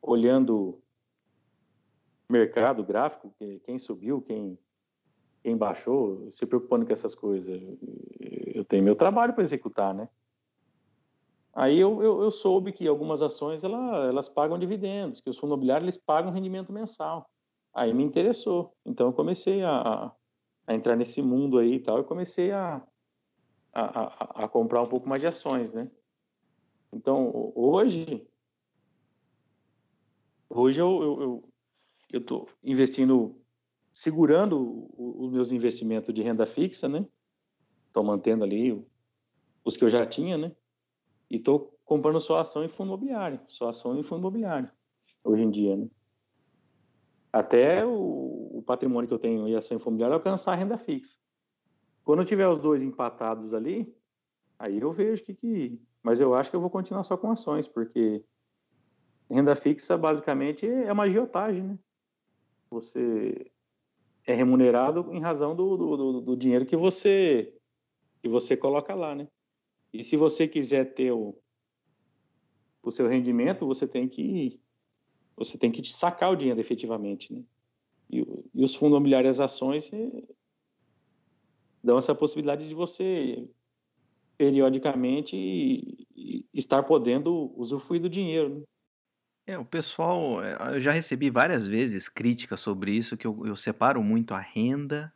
olhando 0.00 0.80
mercado 2.28 2.84
gráfico, 2.84 3.34
quem 3.64 3.78
subiu, 3.78 4.20
quem, 4.20 4.58
quem 5.42 5.56
baixou, 5.56 6.30
se 6.30 6.44
preocupando 6.46 6.84
com 6.84 6.92
essas 6.92 7.14
coisas. 7.14 7.60
Eu 8.54 8.64
tenho 8.64 8.84
meu 8.84 8.94
trabalho 8.94 9.32
para 9.32 9.42
executar, 9.42 9.94
né? 9.94 10.08
Aí 11.54 11.78
eu, 11.78 12.02
eu, 12.02 12.22
eu, 12.22 12.30
soube 12.30 12.72
que 12.72 12.86
algumas 12.86 13.20
ações 13.20 13.64
ela, 13.64 14.06
elas 14.06 14.28
pagam 14.28 14.58
dividendos, 14.58 15.20
que 15.20 15.28
os 15.28 15.36
fundos 15.36 15.54
imobiliários 15.54 15.84
eles 15.84 15.96
pagam 15.96 16.30
rendimento 16.30 16.72
mensal. 16.72 17.28
Aí 17.74 17.92
me 17.92 18.04
interessou. 18.04 18.72
Então 18.84 19.08
eu 19.08 19.12
comecei 19.12 19.64
a, 19.64 20.12
a 20.66 20.74
entrar 20.74 20.94
nesse 20.94 21.20
mundo 21.20 21.58
aí 21.58 21.74
e 21.74 21.80
tal, 21.80 21.98
e 21.98 22.04
comecei 22.04 22.52
a, 22.52 22.80
a, 23.72 24.44
a, 24.44 24.48
comprar 24.48 24.82
um 24.82 24.86
pouco 24.86 25.08
mais 25.08 25.20
de 25.20 25.26
ações, 25.26 25.72
né? 25.72 25.90
Então 26.92 27.52
hoje, 27.56 28.24
hoje 30.48 30.80
eu, 30.80 31.02
eu, 31.02 31.22
eu, 31.22 31.48
eu 32.12 32.24
tô 32.24 32.48
investindo, 32.62 33.36
segurando 33.92 34.90
os 34.96 35.30
meus 35.30 35.52
investimentos 35.52 36.14
de 36.14 36.22
renda 36.22 36.46
fixa, 36.46 36.88
né? 36.88 37.06
Estou 37.86 38.04
mantendo 38.04 38.44
ali 38.44 38.84
os 39.64 39.76
que 39.76 39.84
eu 39.84 39.90
já 39.90 40.06
tinha, 40.06 40.36
né? 40.38 40.54
E 41.30 41.36
estou 41.36 41.78
comprando 41.84 42.20
só 42.20 42.38
ação 42.38 42.64
em 42.64 42.68
fundo 42.68 42.88
imobiliário, 42.88 43.40
só 43.46 43.68
ação 43.68 43.98
em 43.98 44.02
fundo 44.02 44.20
imobiliário, 44.20 44.70
hoje 45.24 45.42
em 45.42 45.50
dia, 45.50 45.76
né? 45.76 45.88
até 47.32 47.84
o, 47.84 48.58
o, 48.58 48.62
patrimônio 48.66 49.06
que 49.06 49.14
eu 49.14 49.18
tenho 49.18 49.46
em 49.46 49.54
ação 49.54 49.78
imobiliária 49.78 50.14
alcançar 50.14 50.52
a 50.52 50.56
renda 50.56 50.76
fixa. 50.76 51.16
Quando 52.04 52.24
tiver 52.24 52.48
os 52.48 52.58
dois 52.58 52.82
empatados 52.82 53.52
ali, 53.52 53.94
aí 54.58 54.80
eu 54.80 54.92
vejo 54.92 55.22
que, 55.22 55.34
que. 55.34 55.80
Mas 56.02 56.20
eu 56.20 56.34
acho 56.34 56.50
que 56.50 56.56
eu 56.56 56.60
vou 56.60 56.70
continuar 56.70 57.02
só 57.02 57.16
com 57.16 57.30
ações, 57.30 57.68
porque 57.68 58.24
renda 59.30 59.54
fixa 59.54 59.96
basicamente 59.96 60.66
é 60.66 60.92
uma 60.92 61.04
agiotagem, 61.04 61.62
né? 61.62 61.78
Você 62.70 63.50
é 64.26 64.34
remunerado 64.34 65.12
em 65.12 65.20
razão 65.20 65.56
do, 65.56 65.76
do, 65.76 66.20
do, 66.20 66.36
dinheiro 66.36 66.66
que 66.66 66.76
você 66.76 67.54
que 68.20 68.28
você 68.28 68.56
coloca 68.56 68.94
lá, 68.94 69.14
né? 69.14 69.28
E 69.92 70.04
se 70.04 70.16
você 70.16 70.46
quiser 70.46 70.92
ter 70.92 71.12
o, 71.12 71.34
o 72.82 72.90
seu 72.90 73.06
rendimento, 73.06 73.66
você 73.66 73.86
tem 73.86 74.08
que 74.08 74.60
você 75.36 75.56
tem 75.56 75.70
que 75.70 75.86
sacar 75.86 76.32
o 76.32 76.36
dinheiro 76.36 76.60
efetivamente, 76.60 77.32
né? 77.32 77.42
E, 78.10 78.18
e 78.54 78.64
os 78.64 78.74
fundos 78.74 78.96
imobiliários 78.96 79.40
ações 79.40 79.92
é, 79.92 80.24
dão 81.82 81.96
essa 81.96 82.14
possibilidade 82.14 82.68
de 82.68 82.74
você 82.74 83.48
periodicamente 84.36 86.06
estar 86.54 86.82
podendo 86.84 87.52
usufruir 87.56 88.00
do 88.00 88.08
dinheiro. 88.08 88.60
Né? 88.60 88.64
É, 89.48 89.56
o 89.56 89.64
pessoal, 89.64 90.44
é, 90.44 90.74
eu 90.74 90.78
já 90.78 90.92
recebi 90.92 91.30
várias 91.30 91.66
vezes 91.66 92.06
críticas 92.06 92.60
sobre 92.60 92.90
isso, 92.90 93.16
que 93.16 93.26
eu, 93.26 93.46
eu 93.46 93.56
separo 93.56 94.02
muito 94.02 94.34
a 94.34 94.38
renda, 94.38 95.10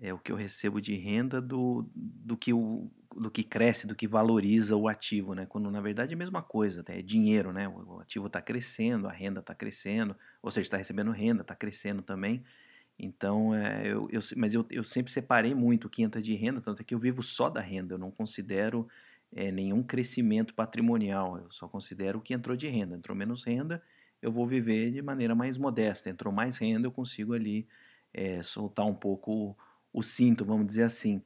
é 0.00 0.10
o 0.10 0.18
que 0.18 0.32
eu 0.32 0.36
recebo 0.36 0.80
de 0.80 0.94
renda 0.94 1.38
do, 1.38 1.86
do 1.94 2.34
que 2.34 2.54
o, 2.54 2.90
do 3.14 3.30
que 3.30 3.44
cresce, 3.44 3.86
do 3.86 3.94
que 3.94 4.08
valoriza 4.08 4.74
o 4.74 4.88
ativo, 4.88 5.34
né? 5.34 5.44
Quando 5.44 5.70
na 5.70 5.82
verdade 5.82 6.14
é 6.14 6.16
a 6.16 6.18
mesma 6.18 6.42
coisa, 6.42 6.82
é 6.88 7.02
dinheiro, 7.02 7.52
né? 7.52 7.68
O 7.68 8.00
ativo 8.00 8.26
está 8.26 8.40
crescendo, 8.40 9.06
a 9.06 9.12
renda 9.12 9.40
está 9.40 9.54
crescendo, 9.54 10.16
ou 10.42 10.50
seja, 10.50 10.64
está 10.64 10.78
recebendo 10.78 11.10
renda, 11.10 11.42
está 11.42 11.54
crescendo 11.54 12.00
também. 12.00 12.42
Então, 12.98 13.54
é, 13.54 13.86
eu, 13.86 14.08
eu, 14.10 14.20
mas 14.34 14.54
eu, 14.54 14.64
eu 14.70 14.82
sempre 14.82 15.12
separei 15.12 15.54
muito 15.54 15.88
o 15.88 15.90
que 15.90 16.02
entra 16.02 16.22
de 16.22 16.34
renda, 16.34 16.62
tanto 16.62 16.80
é 16.80 16.84
que 16.86 16.94
eu 16.94 16.98
vivo 16.98 17.22
só 17.22 17.50
da 17.50 17.60
renda, 17.60 17.92
eu 17.92 17.98
não 17.98 18.10
considero 18.10 18.88
é, 19.34 19.50
nenhum 19.50 19.82
crescimento 19.82 20.54
patrimonial, 20.54 21.38
eu 21.38 21.50
só 21.50 21.66
considero 21.66 22.18
o 22.18 22.22
que 22.22 22.34
entrou 22.34 22.56
de 22.56 22.68
renda. 22.68 22.96
Entrou 22.96 23.16
menos 23.16 23.44
renda, 23.44 23.82
eu 24.20 24.30
vou 24.30 24.46
viver 24.46 24.90
de 24.90 25.00
maneira 25.00 25.34
mais 25.34 25.56
modesta. 25.56 26.10
Entrou 26.10 26.32
mais 26.32 26.58
renda, 26.58 26.86
eu 26.86 26.92
consigo 26.92 27.32
ali 27.32 27.66
é, 28.12 28.42
soltar 28.42 28.86
um 28.86 28.94
pouco 28.94 29.32
o, 29.32 29.56
o 29.92 30.02
cinto, 30.02 30.44
vamos 30.44 30.66
dizer 30.66 30.84
assim. 30.84 31.22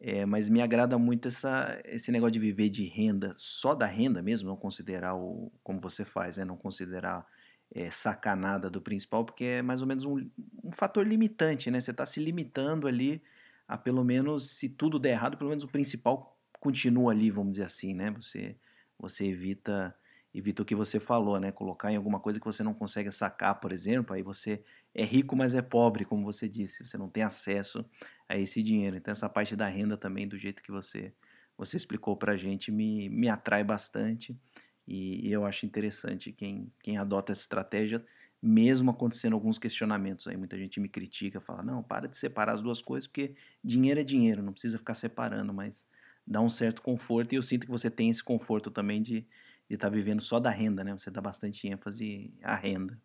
É, 0.00 0.24
mas 0.24 0.48
me 0.48 0.62
agrada 0.62 0.96
muito 0.96 1.26
essa, 1.26 1.80
esse 1.84 2.12
negócio 2.12 2.32
de 2.32 2.38
viver 2.38 2.68
de 2.68 2.84
renda, 2.84 3.34
só 3.36 3.74
da 3.74 3.86
renda 3.86 4.22
mesmo, 4.22 4.48
não 4.48 4.56
considerar 4.56 5.16
o 5.16 5.50
como 5.64 5.80
você 5.80 6.04
faz, 6.04 6.36
né? 6.36 6.44
não 6.44 6.56
considerar 6.56 7.26
é, 7.74 7.90
sacanada 7.90 8.70
do 8.70 8.80
principal, 8.80 9.24
porque 9.24 9.44
é 9.44 9.62
mais 9.62 9.82
ou 9.82 9.88
menos 9.88 10.04
um, 10.04 10.18
um 10.62 10.70
fator 10.70 11.06
limitante, 11.06 11.70
né? 11.70 11.80
Você 11.80 11.90
está 11.90 12.06
se 12.06 12.20
limitando 12.20 12.86
ali 12.86 13.20
a 13.66 13.76
pelo 13.76 14.04
menos, 14.04 14.50
se 14.52 14.68
tudo 14.68 14.98
der 14.98 15.10
errado, 15.10 15.36
pelo 15.36 15.50
menos 15.50 15.64
o 15.64 15.68
principal 15.68 16.37
continua 16.60 17.12
ali, 17.12 17.30
vamos 17.30 17.52
dizer 17.52 17.64
assim, 17.64 17.94
né? 17.94 18.10
Você, 18.12 18.56
você 18.98 19.26
evita 19.26 19.94
evita 20.34 20.62
o 20.62 20.64
que 20.64 20.74
você 20.74 21.00
falou, 21.00 21.40
né? 21.40 21.50
Colocar 21.50 21.90
em 21.90 21.96
alguma 21.96 22.20
coisa 22.20 22.38
que 22.38 22.46
você 22.46 22.62
não 22.62 22.74
consegue 22.74 23.10
sacar, 23.10 23.58
por 23.60 23.72
exemplo, 23.72 24.14
aí 24.14 24.22
você 24.22 24.62
é 24.94 25.02
rico, 25.02 25.34
mas 25.34 25.54
é 25.54 25.62
pobre, 25.62 26.04
como 26.04 26.22
você 26.22 26.48
disse, 26.48 26.86
você 26.86 26.98
não 26.98 27.08
tem 27.08 27.22
acesso 27.22 27.84
a 28.28 28.36
esse 28.36 28.62
dinheiro. 28.62 28.96
Então 28.96 29.10
essa 29.12 29.28
parte 29.28 29.56
da 29.56 29.66
renda 29.66 29.96
também, 29.96 30.28
do 30.28 30.38
jeito 30.38 30.62
que 30.62 30.70
você 30.70 31.12
você 31.56 31.76
explicou 31.76 32.16
para 32.16 32.34
a 32.34 32.36
gente, 32.36 32.70
me, 32.70 33.08
me 33.08 33.28
atrai 33.28 33.64
bastante 33.64 34.38
e, 34.86 35.30
eu 35.30 35.44
acho 35.44 35.66
interessante 35.66 36.32
quem, 36.32 36.72
quem 36.82 36.96
adota 36.96 37.32
essa 37.32 37.42
estratégia, 37.42 38.02
mesmo 38.40 38.90
acontecendo 38.90 39.34
alguns 39.34 39.58
questionamentos 39.58 40.26
aí. 40.28 40.36
Muita 40.36 40.56
gente 40.56 40.80
me 40.80 40.88
critica, 40.88 41.40
fala, 41.40 41.62
não, 41.62 41.82
para 41.82 42.06
de 42.08 42.16
separar 42.16 42.52
as 42.54 42.62
duas 42.62 42.80
coisas, 42.80 43.06
porque 43.06 43.34
dinheiro 43.62 44.00
é 44.00 44.04
dinheiro, 44.04 44.42
não 44.42 44.52
precisa 44.52 44.78
ficar 44.78 44.94
separando, 44.94 45.52
mas 45.52 45.88
dá 46.28 46.40
um 46.40 46.50
certo 46.50 46.82
conforto 46.82 47.32
e 47.32 47.36
eu 47.36 47.42
sinto 47.42 47.66
que 47.66 47.72
você 47.72 47.90
tem 47.90 48.10
esse 48.10 48.22
conforto 48.22 48.70
também 48.70 49.00
de 49.00 49.26
de 49.68 49.74
estar 49.74 49.88
tá 49.88 49.94
vivendo 49.94 50.22
só 50.22 50.40
da 50.40 50.50
renda, 50.50 50.82
né? 50.82 50.96
Você 50.96 51.10
dá 51.10 51.20
bastante 51.20 51.68
ênfase 51.68 52.32
à 52.42 52.54
renda. 52.54 52.98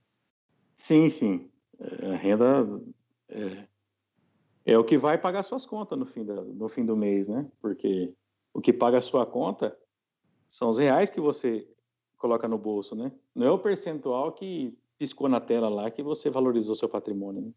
Sim, 0.76 1.10
sim. 1.10 1.52
É, 1.78 2.14
a 2.14 2.16
renda 2.16 2.66
é, 3.28 3.68
é, 4.66 4.78
o 4.78 4.84
que 4.84 4.98
vai 4.98 5.18
pagar 5.18 5.44
suas 5.44 5.66
contas 5.66 6.00
no 6.00 6.06
fim, 6.06 6.24
da, 6.24 6.42
no 6.42 6.70
fim 6.70 6.86
do 6.86 6.96
mês, 6.96 7.28
né? 7.28 7.52
Porque 7.62 8.14
o 8.54 8.62
que 8.62 8.72
paga 8.72 9.00
a 9.00 9.02
sua 9.02 9.26
conta 9.26 9.78
são 10.48 10.70
os 10.70 10.78
reais 10.78 11.10
que 11.10 11.20
você 11.20 11.68
coloca 12.18 12.48
no 12.48 12.58
bolso, 12.58 12.96
né? 12.96 13.12
Não 13.36 13.46
é 13.46 13.52
o 13.52 13.60
percentual 13.60 14.32
que 14.32 14.78
piscou 14.98 15.28
na 15.28 15.42
tela 15.42 15.68
lá 15.68 15.92
que 15.92 16.02
você 16.02 16.30
valorizou 16.30 16.76
seu 16.76 16.88
patrimônio. 16.88 17.42
Né? 17.42 17.52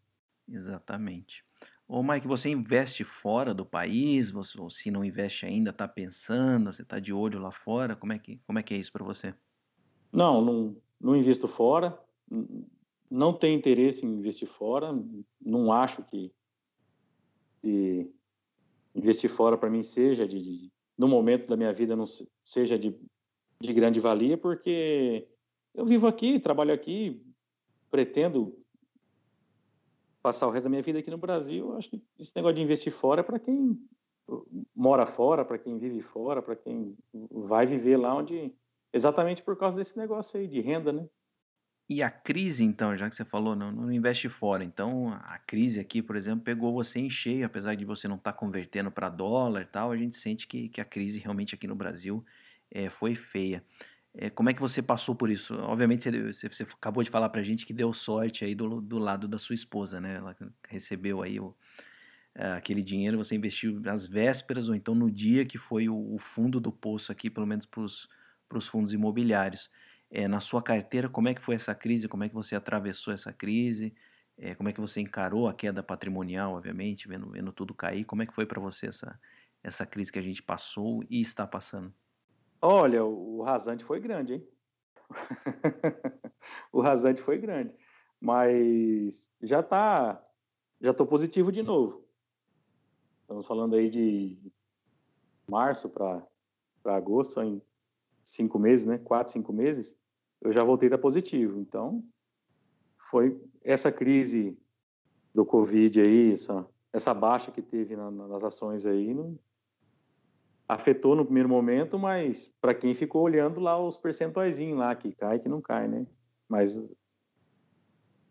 Exatamente. 0.48 1.44
Ô 1.88 2.02
Mike, 2.02 2.26
você 2.26 2.50
investe 2.50 3.04
fora 3.04 3.54
do 3.54 3.64
país? 3.64 4.30
Você, 4.30 4.60
ou 4.60 4.68
se 4.68 4.90
não 4.90 5.04
investe 5.04 5.46
ainda, 5.46 5.70
está 5.70 5.86
pensando? 5.86 6.72
Você 6.72 6.82
está 6.82 6.98
de 6.98 7.12
olho 7.12 7.38
lá 7.38 7.52
fora? 7.52 7.94
Como 7.94 8.12
é 8.12 8.18
que, 8.18 8.38
como 8.44 8.58
é, 8.58 8.62
que 8.62 8.74
é 8.74 8.76
isso 8.76 8.92
para 8.92 9.04
você? 9.04 9.32
Não, 10.12 10.44
não, 10.44 10.76
não 11.00 11.14
invisto 11.14 11.46
fora. 11.46 11.96
Não 13.08 13.32
tenho 13.32 13.56
interesse 13.56 14.04
em 14.04 14.08
investir 14.08 14.48
fora. 14.48 14.92
Não 15.40 15.72
acho 15.72 16.02
que, 16.02 16.32
que 17.62 18.10
investir 18.92 19.30
fora 19.30 19.56
para 19.56 19.70
mim 19.70 19.84
seja 19.84 20.26
de, 20.26 20.42
de, 20.42 20.72
no 20.98 21.06
momento 21.06 21.46
da 21.46 21.56
minha 21.56 21.72
vida 21.72 21.94
não 21.94 22.04
seja 22.44 22.76
de, 22.76 22.98
de 23.60 23.72
grande 23.72 24.00
valia, 24.00 24.36
porque 24.36 25.28
eu 25.72 25.86
vivo 25.86 26.08
aqui, 26.08 26.40
trabalho 26.40 26.74
aqui, 26.74 27.22
pretendo 27.92 28.58
passar 30.26 30.48
o 30.48 30.50
resto 30.50 30.64
da 30.64 30.70
minha 30.70 30.82
vida 30.82 30.98
aqui 30.98 31.08
no 31.08 31.16
Brasil, 31.16 31.76
acho 31.76 31.88
que 31.88 32.02
esse 32.18 32.34
negócio 32.34 32.56
de 32.56 32.62
investir 32.62 32.92
fora 32.92 33.20
é 33.20 33.22
para 33.22 33.38
quem 33.38 33.78
mora 34.74 35.06
fora, 35.06 35.44
para 35.44 35.56
quem 35.56 35.78
vive 35.78 36.02
fora, 36.02 36.42
para 36.42 36.56
quem 36.56 36.96
vai 37.30 37.64
viver 37.64 37.96
lá 37.96 38.12
onde. 38.12 38.52
Exatamente 38.92 39.40
por 39.40 39.56
causa 39.56 39.76
desse 39.76 39.96
negócio 39.96 40.40
aí 40.40 40.48
de 40.48 40.60
renda, 40.60 40.92
né? 40.92 41.06
E 41.88 42.02
a 42.02 42.10
crise, 42.10 42.64
então, 42.64 42.96
já 42.96 43.08
que 43.08 43.14
você 43.14 43.24
falou, 43.24 43.54
não, 43.54 43.70
não 43.70 43.92
investe 43.92 44.28
fora. 44.28 44.64
Então, 44.64 45.12
a 45.12 45.38
crise 45.38 45.78
aqui, 45.78 46.02
por 46.02 46.16
exemplo, 46.16 46.42
pegou 46.42 46.72
você 46.72 46.98
em 46.98 47.08
cheio, 47.08 47.46
apesar 47.46 47.76
de 47.76 47.84
você 47.84 48.08
não 48.08 48.16
estar 48.16 48.32
tá 48.32 48.38
convertendo 48.38 48.90
para 48.90 49.08
dólar 49.08 49.62
e 49.62 49.66
tal, 49.66 49.92
a 49.92 49.96
gente 49.96 50.16
sente 50.16 50.48
que, 50.48 50.68
que 50.68 50.80
a 50.80 50.84
crise 50.84 51.20
realmente 51.20 51.54
aqui 51.54 51.68
no 51.68 51.76
Brasil 51.76 52.24
é, 52.68 52.90
foi 52.90 53.14
feia. 53.14 53.62
É, 54.18 54.30
como 54.30 54.48
é 54.48 54.54
que 54.54 54.60
você 54.60 54.82
passou 54.82 55.14
por 55.14 55.30
isso? 55.30 55.54
Obviamente, 55.60 56.10
você, 56.10 56.48
você 56.48 56.62
acabou 56.62 57.02
de 57.02 57.10
falar 57.10 57.28
para 57.28 57.42
a 57.42 57.44
gente 57.44 57.66
que 57.66 57.72
deu 57.74 57.92
sorte 57.92 58.44
aí 58.44 58.54
do, 58.54 58.80
do 58.80 58.98
lado 58.98 59.28
da 59.28 59.38
sua 59.38 59.54
esposa, 59.54 60.00
né? 60.00 60.16
Ela 60.16 60.34
recebeu 60.68 61.22
aí 61.22 61.38
o, 61.38 61.54
é, 62.34 62.52
aquele 62.52 62.82
dinheiro, 62.82 63.18
você 63.18 63.34
investiu 63.34 63.80
às 63.86 64.06
vésperas 64.06 64.68
ou 64.68 64.74
então 64.74 64.94
no 64.94 65.10
dia 65.10 65.44
que 65.44 65.58
foi 65.58 65.88
o, 65.88 66.14
o 66.14 66.18
fundo 66.18 66.60
do 66.60 66.72
poço 66.72 67.12
aqui, 67.12 67.30
pelo 67.30 67.46
menos 67.46 67.66
para 67.66 67.82
os 67.82 68.68
fundos 68.68 68.92
imobiliários. 68.94 69.70
É, 70.10 70.26
na 70.28 70.40
sua 70.40 70.62
carteira, 70.62 71.08
como 71.08 71.28
é 71.28 71.34
que 71.34 71.42
foi 71.42 71.54
essa 71.56 71.74
crise? 71.74 72.08
Como 72.08 72.24
é 72.24 72.28
que 72.28 72.34
você 72.34 72.56
atravessou 72.56 73.12
essa 73.12 73.32
crise? 73.32 73.94
É, 74.38 74.54
como 74.54 74.68
é 74.68 74.72
que 74.72 74.80
você 74.80 75.00
encarou 75.00 75.48
a 75.48 75.54
queda 75.54 75.82
patrimonial, 75.82 76.54
obviamente, 76.54 77.08
vendo, 77.08 77.30
vendo 77.30 77.52
tudo 77.52 77.74
cair? 77.74 78.04
Como 78.04 78.22
é 78.22 78.26
que 78.26 78.34
foi 78.34 78.46
para 78.46 78.60
você 78.60 78.86
essa, 78.88 79.18
essa 79.62 79.86
crise 79.86 80.12
que 80.12 80.18
a 80.18 80.22
gente 80.22 80.42
passou 80.42 81.04
e 81.10 81.20
está 81.20 81.46
passando? 81.46 81.92
Olha, 82.60 83.04
o 83.04 83.42
rasante 83.42 83.84
foi 83.84 84.00
grande, 84.00 84.34
hein? 84.34 84.48
o 86.72 86.80
rasante 86.80 87.20
foi 87.20 87.38
grande, 87.38 87.74
mas 88.20 89.30
já 89.40 89.62
tá, 89.62 90.24
já 90.80 90.92
tô 90.92 91.06
positivo 91.06 91.52
de 91.52 91.62
novo. 91.62 92.06
Estamos 93.22 93.46
falando 93.46 93.76
aí 93.76 93.90
de 93.90 94.38
março 95.48 95.88
para 95.88 96.26
agosto, 96.84 97.42
em 97.42 97.62
cinco 98.24 98.58
meses, 98.58 98.86
né? 98.86 98.98
Quatro, 98.98 99.32
cinco 99.32 99.52
meses, 99.52 99.98
eu 100.40 100.52
já 100.52 100.64
voltei 100.64 100.86
a 100.86 100.90
estar 100.90 100.98
positivo. 100.98 101.60
Então, 101.60 102.04
foi 102.98 103.40
essa 103.62 103.92
crise 103.92 104.58
do 105.34 105.44
Covid 105.44 106.00
aí, 106.00 106.32
essa, 106.32 106.66
essa 106.92 107.12
baixa 107.12 107.50
que 107.50 107.62
teve 107.62 107.94
na, 107.94 108.10
nas 108.10 108.42
ações 108.42 108.86
aí, 108.86 109.12
não, 109.12 109.38
afetou 110.68 111.14
no 111.14 111.24
primeiro 111.24 111.48
momento, 111.48 111.98
mas 111.98 112.52
para 112.60 112.74
quem 112.74 112.94
ficou 112.94 113.22
olhando 113.22 113.60
lá 113.60 113.78
os 113.78 113.96
percentuais 113.96 114.58
lá, 114.74 114.94
que 114.94 115.12
cai, 115.12 115.38
que 115.38 115.48
não 115.48 115.60
cai, 115.60 115.86
né? 115.86 116.06
Mas 116.48 116.82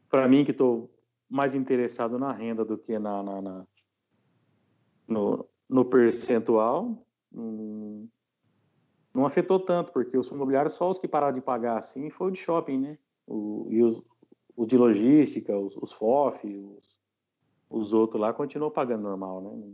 para 0.10 0.28
mim, 0.28 0.44
que 0.44 0.52
estou 0.52 0.90
mais 1.30 1.56
interessado 1.56 2.20
na 2.20 2.32
renda 2.32 2.64
do 2.64 2.78
que 2.78 2.98
na, 3.00 3.24
na, 3.24 3.42
na 3.42 3.68
no, 5.08 5.46
no 5.68 5.86
percentual, 5.86 7.06
não 9.14 9.26
afetou 9.26 9.60
tanto, 9.60 9.92
porque 9.92 10.18
os 10.18 10.30
imobiliários, 10.30 10.74
só 10.74 10.90
os 10.90 11.00
que 11.00 11.08
pararam 11.08 11.36
de 11.36 11.42
pagar 11.42 11.78
assim, 11.78 12.10
foi 12.10 12.28
o 12.28 12.32
de 12.32 12.40
shopping, 12.40 12.80
né? 12.80 12.98
O, 13.26 13.68
e 13.70 13.82
os, 13.82 14.02
os 14.56 14.68
de 14.68 14.78
logística, 14.78 15.58
os, 15.58 15.76
os 15.78 15.92
FOF, 15.92 16.46
os, 16.48 17.00
os 17.70 17.94
outros 17.94 18.22
lá, 18.22 18.34
continuou 18.34 18.72
pagando 18.72 19.04
normal, 19.04 19.42
né? 19.42 19.74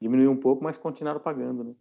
Diminuiu 0.00 0.30
um 0.30 0.36
pouco, 0.36 0.62
mas 0.62 0.76
continuaram 0.76 1.20
pagando, 1.20 1.64
né? 1.64 1.74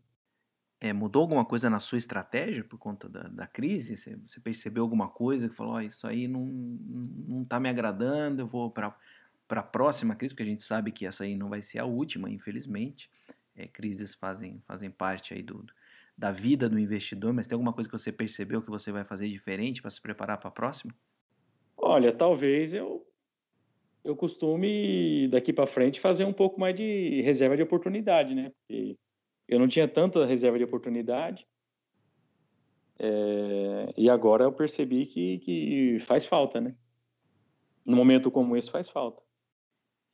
É, 0.80 0.94
mudou 0.94 1.24
alguma 1.24 1.44
coisa 1.44 1.70
na 1.70 1.80
sua 1.80 1.98
estratégia 1.98 2.64
por 2.64 2.78
conta 2.78 3.10
da, 3.10 3.24
da 3.24 3.48
crise? 3.48 3.98
Você, 3.98 4.16
você, 4.16 4.40
percebeu 4.40 4.84
alguma 4.84 5.08
coisa 5.08 5.50
que 5.50 5.56
falou, 5.56 5.74
oh, 5.74 5.82
isso 5.82 6.06
aí 6.06 6.28
não, 6.28 6.46
não 6.46 7.44
tá 7.44 7.60
me 7.60 7.68
agradando, 7.68 8.44
eu 8.44 8.48
vou 8.48 8.70
para 8.70 8.96
a 9.50 9.64
próxima 9.64 10.16
crise, 10.16 10.34
porque 10.34 10.44
a 10.44 10.48
gente 10.48 10.62
sabe 10.62 10.92
que 10.92 11.06
essa 11.06 11.24
aí 11.24 11.36
não 11.36 11.50
vai 11.50 11.64
ser 11.64 11.80
a 11.80 11.86
última, 11.86 12.30
infelizmente. 12.30 13.10
É, 13.56 13.66
crises 13.66 14.14
fazem, 14.14 14.62
fazem 14.68 14.92
parte 14.92 15.34
aí 15.34 15.42
do, 15.42 15.66
da 16.16 16.32
vida 16.32 16.70
do 16.70 16.78
investidor, 16.78 17.34
mas 17.34 17.48
tem 17.48 17.56
alguma 17.56 17.74
coisa 17.74 17.90
que 17.90 17.98
você 17.98 18.12
percebeu 18.12 18.62
que 18.62 18.70
você 18.70 18.92
vai 18.92 19.04
fazer 19.04 19.28
diferente 19.28 19.82
para 19.82 19.90
se 19.90 20.00
preparar 20.00 20.38
para 20.38 20.50
a 20.50 20.52
próxima? 20.52 20.94
Olha, 21.76 22.12
talvez 22.12 22.74
eu 22.74 23.04
eu 24.04 24.16
costume 24.16 25.28
daqui 25.28 25.52
para 25.52 25.68
frente 25.68 26.00
fazer 26.00 26.24
um 26.24 26.32
pouco 26.32 26.58
mais 26.58 26.74
de 26.74 27.22
reserva 27.24 27.58
de 27.58 27.64
oportunidade, 27.64 28.34
né? 28.34 28.52
Porque 28.52 28.98
eu 29.48 29.60
não 29.60 29.68
tinha 29.68 29.88
tanta 29.88 30.26
reserva 30.26 30.58
de 30.58 30.64
oportunidade 30.64 31.48
é, 33.00 33.94
e 33.96 34.10
agora 34.10 34.44
eu 34.44 34.52
percebi 34.52 35.06
que, 35.06 35.40
que 35.40 36.00
faz 36.00 36.26
falta, 36.26 36.60
né? 36.60 36.76
Num 37.86 37.96
momento 37.96 38.32
como 38.32 38.58
esse 38.58 38.72
faz 38.72 38.90
falta. 38.90 39.22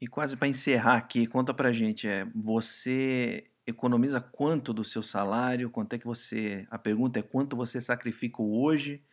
E 0.02 0.08
quase 0.08 0.36
para 0.36 0.48
encerrar 0.48 0.98
aqui, 0.98 1.26
conta 1.26 1.54
para 1.54 1.72
gente, 1.72 2.08
é, 2.08 2.26
você 2.36 3.50
economiza 3.66 4.20
quanto 4.20 4.74
do 4.74 4.84
seu 4.84 5.02
salário? 5.02 5.70
Quanto 5.70 5.94
é 5.94 5.98
que 5.98 6.06
você. 6.06 6.68
A 6.70 6.78
pergunta 6.78 7.20
é 7.20 7.24
quanto 7.24 7.56
você 7.56 7.80
sacrifica 7.80 8.42
hoje 8.42 9.04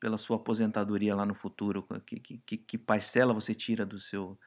pela 0.00 0.16
sua 0.16 0.36
aposentadoria 0.36 1.14
lá 1.14 1.26
no 1.26 1.34
futuro? 1.34 1.86
Que, 2.06 2.18
que, 2.18 2.56
que 2.56 2.78
parcela 2.78 3.34
você 3.34 3.54
tira 3.54 3.84
do 3.84 3.98
seu, 3.98 4.38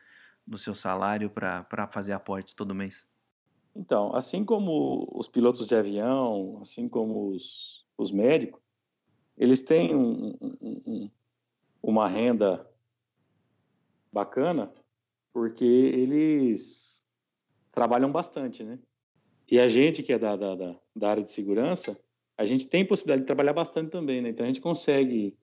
do 0.46 0.58
seu 0.58 0.74
salário 0.74 1.30
para 1.30 1.88
fazer 1.92 2.14
aportes 2.14 2.56
todo 2.56 2.74
mês? 2.74 3.08
Então, 3.76 4.14
assim 4.16 4.44
como 4.44 5.08
os 5.14 5.28
pilotos 5.28 5.68
de 5.68 5.76
avião, 5.76 6.60
assim 6.62 6.90
como 6.90 7.30
os, 7.30 7.86
os 7.98 8.12
médicos, 8.12 8.62
eles 9.38 9.62
têm 9.62 9.96
um, 9.96 10.38
um, 10.42 10.58
um, 10.62 11.12
uma 11.82 12.08
renda 12.08 12.70
bacana 14.12 14.74
porque 15.34 15.66
eles 15.66 17.04
trabalham 17.72 18.12
bastante, 18.12 18.64
né? 18.64 18.78
E 19.50 19.60
a 19.60 19.68
gente 19.68 20.04
que 20.04 20.14
é 20.14 20.20
da, 20.20 20.36
da, 20.36 20.76
da, 20.96 21.10
área 21.10 21.24
de 21.24 21.32
segurança, 21.32 22.00
a 22.38 22.46
gente 22.46 22.68
tem 22.68 22.86
possibilidade 22.86 23.22
de 23.22 23.28
trabalhar 23.28 23.54
bastante 23.54 23.90
também, 23.90 24.22
né? 24.22 24.30
Então 24.30 24.46
a 24.46 24.48
gente 24.48 24.62
consegue 24.62 25.38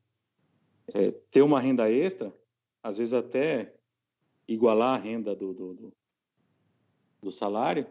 é, 0.94 1.10
ter 1.30 1.42
uma 1.42 1.60
renda 1.60 1.90
extra, 1.90 2.32
às 2.82 2.98
vezes 2.98 3.12
até 3.12 3.74
igualar 4.46 4.94
a 4.94 5.02
renda 5.02 5.34
do, 5.34 5.52
do, 5.52 5.74
do, 5.74 5.92
do 7.22 7.32
salário, 7.32 7.86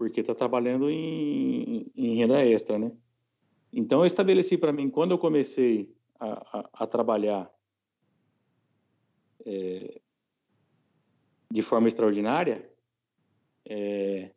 porque 0.00 0.22
está 0.22 0.34
trabalhando 0.34 0.88
em, 0.88 1.92
em, 1.94 2.16
renda 2.16 2.42
extra, 2.42 2.78
né? 2.78 2.90
Então 3.70 4.00
eu 4.00 4.06
estabeleci 4.06 4.56
para 4.56 4.72
mim, 4.72 4.88
quando 4.88 5.10
eu 5.10 5.18
comecei 5.18 5.94
a, 6.18 6.58
a, 6.58 6.70
a 6.72 6.86
trabalhar 6.86 7.52
é, 9.44 10.00
de 11.50 11.60
forma 11.60 11.86
extraordinária, 11.86 12.66
é, 13.68 14.30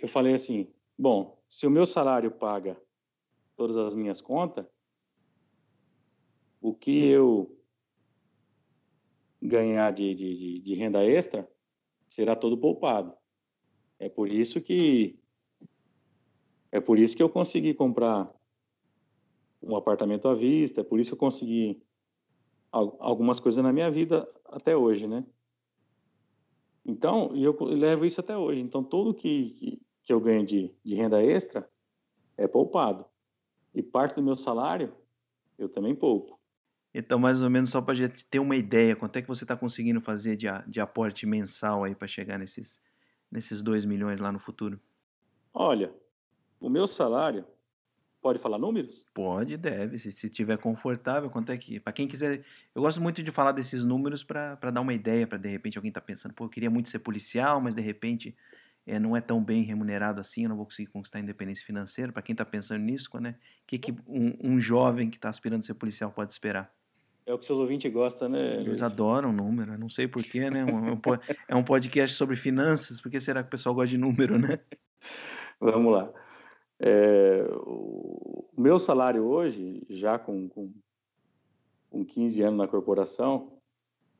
eu 0.00 0.08
falei 0.08 0.34
assim: 0.34 0.68
bom, 0.98 1.40
se 1.48 1.64
o 1.64 1.70
meu 1.70 1.86
salário 1.86 2.32
paga 2.32 2.76
todas 3.54 3.76
as 3.76 3.94
minhas 3.94 4.20
contas, 4.20 4.66
o 6.60 6.74
que 6.74 7.06
eu 7.06 7.56
ganhar 9.40 9.92
de, 9.92 10.12
de, 10.16 10.58
de 10.58 10.74
renda 10.74 11.04
extra 11.04 11.48
será 12.08 12.34
todo 12.34 12.58
poupado. 12.58 13.21
É 14.02 14.08
por 14.08 14.28
isso 14.28 14.60
que 14.60 15.16
é 16.72 16.80
por 16.80 16.98
isso 16.98 17.16
que 17.16 17.22
eu 17.22 17.28
consegui 17.28 17.72
comprar 17.72 18.28
um 19.62 19.76
apartamento 19.76 20.26
à 20.26 20.34
vista, 20.34 20.80
é 20.80 20.84
por 20.84 20.98
isso 20.98 21.10
que 21.10 21.14
eu 21.14 21.18
consegui 21.18 21.80
algumas 22.72 23.38
coisas 23.38 23.62
na 23.62 23.72
minha 23.72 23.88
vida 23.92 24.28
até 24.46 24.76
hoje, 24.76 25.06
né? 25.06 25.24
Então, 26.84 27.30
eu 27.36 27.56
levo 27.62 28.04
isso 28.04 28.18
até 28.18 28.36
hoje. 28.36 28.60
Então, 28.60 28.82
tudo 28.82 29.14
que, 29.14 29.80
que, 30.02 30.12
eu 30.12 30.18
ganho 30.18 30.44
de, 30.44 30.74
de 30.82 30.94
renda 30.96 31.22
extra 31.22 31.70
é 32.36 32.48
poupado. 32.48 33.04
E 33.72 33.84
parte 33.84 34.16
do 34.16 34.22
meu 34.22 34.34
salário, 34.34 34.92
eu 35.56 35.68
também 35.68 35.94
poupo. 35.94 36.40
Então, 36.92 37.20
mais 37.20 37.40
ou 37.40 37.48
menos, 37.48 37.70
só 37.70 37.80
para 37.80 37.92
a 37.92 37.96
gente 37.96 38.24
ter 38.24 38.40
uma 38.40 38.56
ideia, 38.56 38.96
quanto 38.96 39.16
é 39.16 39.22
que 39.22 39.28
você 39.28 39.44
está 39.44 39.56
conseguindo 39.56 40.00
fazer 40.00 40.34
de, 40.34 40.46
de 40.66 40.80
aporte 40.80 41.24
mensal 41.24 41.84
aí 41.84 41.94
para 41.94 42.08
chegar 42.08 42.36
nesses, 42.36 42.80
nesses 43.32 43.62
2 43.62 43.84
milhões 43.84 44.20
lá 44.20 44.30
no 44.30 44.38
futuro? 44.38 44.78
Olha, 45.52 45.92
o 46.60 46.68
meu 46.68 46.86
salário, 46.86 47.44
Pode 48.22 48.38
falar 48.38 48.56
números? 48.56 49.04
Pode, 49.12 49.56
deve, 49.56 49.98
se, 49.98 50.12
se 50.12 50.30
tiver 50.30 50.56
confortável, 50.56 51.28
quanto 51.28 51.50
é 51.50 51.58
que. 51.58 51.80
Para 51.80 51.92
quem 51.92 52.06
quiser. 52.06 52.44
Eu 52.72 52.80
gosto 52.80 53.02
muito 53.02 53.20
de 53.20 53.32
falar 53.32 53.50
desses 53.50 53.84
números 53.84 54.22
para 54.22 54.54
dar 54.54 54.80
uma 54.80 54.94
ideia, 54.94 55.26
para 55.26 55.38
de 55.38 55.48
repente 55.48 55.76
alguém 55.76 55.90
tá 55.90 56.00
pensando, 56.00 56.32
pô, 56.32 56.44
eu 56.44 56.48
queria 56.48 56.70
muito 56.70 56.88
ser 56.88 57.00
policial, 57.00 57.60
mas 57.60 57.74
de 57.74 57.82
repente 57.82 58.36
é, 58.86 59.00
não 59.00 59.16
é 59.16 59.20
tão 59.20 59.42
bem 59.42 59.64
remunerado 59.64 60.20
assim, 60.20 60.44
eu 60.44 60.50
não 60.50 60.56
vou 60.56 60.66
conseguir 60.66 60.88
conquistar 60.92 61.18
a 61.18 61.20
independência 61.20 61.66
financeira. 61.66 62.12
Para 62.12 62.22
quem 62.22 62.32
está 62.32 62.44
pensando 62.44 62.80
nisso, 62.84 63.10
né? 63.18 63.34
O 63.64 63.66
que, 63.66 63.76
que 63.76 63.92
um, 64.06 64.54
um 64.54 64.60
jovem 64.60 65.10
que 65.10 65.16
está 65.16 65.28
aspirando 65.28 65.58
a 65.58 65.64
ser 65.64 65.74
policial 65.74 66.12
pode 66.12 66.30
esperar? 66.30 66.72
É 67.24 67.32
o 67.32 67.38
que 67.38 67.46
seus 67.46 67.58
ouvintes 67.58 67.92
gostam, 67.92 68.28
né? 68.28 68.60
Eles 68.60 68.82
adoram 68.82 69.32
número, 69.32 69.78
não 69.78 69.88
sei 69.88 70.08
porquê, 70.08 70.50
né? 70.50 70.64
É, 71.48 71.52
é 71.52 71.56
um 71.56 71.62
podcast 71.62 72.16
sobre 72.16 72.34
finanças, 72.34 73.00
por 73.00 73.10
que 73.10 73.20
será 73.20 73.42
que 73.42 73.48
o 73.48 73.50
pessoal 73.50 73.74
gosta 73.74 73.88
de 73.88 73.98
número, 73.98 74.38
né? 74.38 74.58
Vamos 75.60 75.92
lá. 75.92 76.12
É, 76.80 77.44
o 77.64 78.44
meu 78.58 78.76
salário 78.78 79.24
hoje, 79.24 79.86
já 79.88 80.18
com, 80.18 80.48
com, 80.48 80.72
com 81.88 82.04
15 82.04 82.42
anos 82.42 82.58
na 82.58 82.66
corporação, 82.66 83.52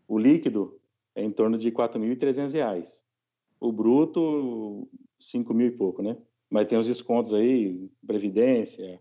o 0.06 0.16
líquido 0.16 0.80
é 1.14 1.24
em 1.24 1.30
torno 1.32 1.58
de 1.58 1.70
R$ 1.70 1.74
4.300. 1.74 3.02
O 3.58 3.72
bruto 3.72 4.88
5 5.18 5.52
mil 5.52 5.66
e 5.66 5.70
pouco, 5.72 6.02
né? 6.02 6.16
Mas 6.48 6.66
tem 6.68 6.78
os 6.78 6.86
descontos 6.86 7.34
aí, 7.34 7.90
previdência, 8.06 9.00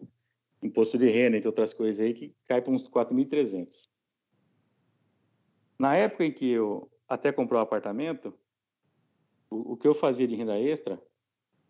imposto 0.62 0.98
de 0.98 1.10
renda, 1.10 1.38
entre 1.38 1.48
outras 1.48 1.74
coisas 1.74 2.06
aí, 2.06 2.14
que 2.14 2.36
cai 2.46 2.62
para 2.62 2.72
uns 2.72 2.88
4.300. 2.88 3.90
Na 5.78 5.96
época 5.96 6.26
em 6.26 6.32
que 6.32 6.50
eu 6.50 6.90
até 7.08 7.32
comprei 7.32 7.60
o 7.60 7.64
apartamento, 7.64 8.34
o, 9.50 9.74
o 9.74 9.78
que 9.78 9.88
eu 9.88 9.96
fazia 9.96 10.28
de 10.28 10.36
renda 10.36 10.60
extra 10.60 11.02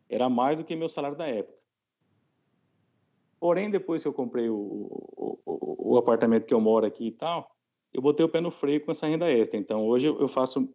era 0.09 0.29
mais 0.29 0.57
do 0.57 0.65
que 0.65 0.75
meu 0.75 0.89
salário 0.89 1.17
da 1.17 1.27
época. 1.27 1.57
Porém, 3.39 3.71
depois 3.71 4.01
que 4.01 4.07
eu 4.07 4.13
comprei 4.13 4.49
o, 4.49 4.55
o, 4.55 5.93
o, 5.93 5.97
apartamento 5.97 6.45
que 6.45 6.53
eu 6.53 6.61
moro 6.61 6.85
aqui 6.85 7.07
e 7.07 7.11
tal, 7.11 7.55
eu 7.91 8.01
botei 8.01 8.23
o 8.23 8.29
pé 8.29 8.39
no 8.39 8.51
freio 8.51 8.85
com 8.85 8.91
essa 8.91 9.07
renda 9.07 9.31
extra. 9.31 9.57
Então, 9.57 9.87
hoje 9.87 10.07
eu 10.07 10.27
faço, 10.27 10.69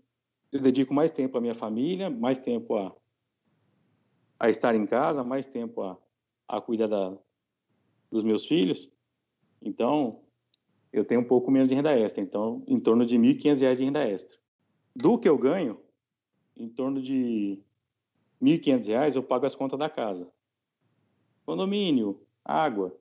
eu 0.51 0.61
dedico 0.61 0.93
mais 0.93 1.11
tempo 1.11 1.39
à 1.39 1.41
minha 1.41 1.55
família, 1.55 2.11
mais 2.11 2.39
tempo 2.39 2.75
a, 2.75 2.93
a 4.41 4.49
estar 4.49 4.75
em 4.75 4.85
casa, 4.85 5.23
mais 5.23 5.47
tempo 5.47 5.83
a, 5.83 5.97
a 6.49 6.61
cuidar 6.61 6.89
da, 6.89 7.17
dos 8.17 8.25
meus 8.25 8.47
filhos. 8.47 8.91
Então, 9.63 10.21
eu 10.93 11.05
tenho 11.05 11.21
um 11.21 11.25
pouco 11.25 11.51
menos 11.51 11.69
de 11.69 11.75
renda 11.75 11.97
extra. 11.97 12.23
Então, 12.23 12.63
em 12.67 12.81
torno 12.81 13.07
de 13.07 13.17
R$ 13.17 13.35
1.500 13.35 13.77
de 13.77 13.85
renda 13.85 14.03
extra. 14.03 14.39
Do 14.95 15.19
que 15.19 15.29
eu 15.29 15.37
ganho, 15.37 15.79
em 16.57 16.69
torno 16.69 17.01
de 17.01 17.63
R$ 18.41 18.59
1.500 18.59 19.15
eu 19.15 19.23
pago 19.23 19.47
as 19.47 19.55
contas 19.55 19.79
da 19.79 19.91
casa. 19.91 20.31
Condomínio, 21.45 22.21
água, 22.45 22.97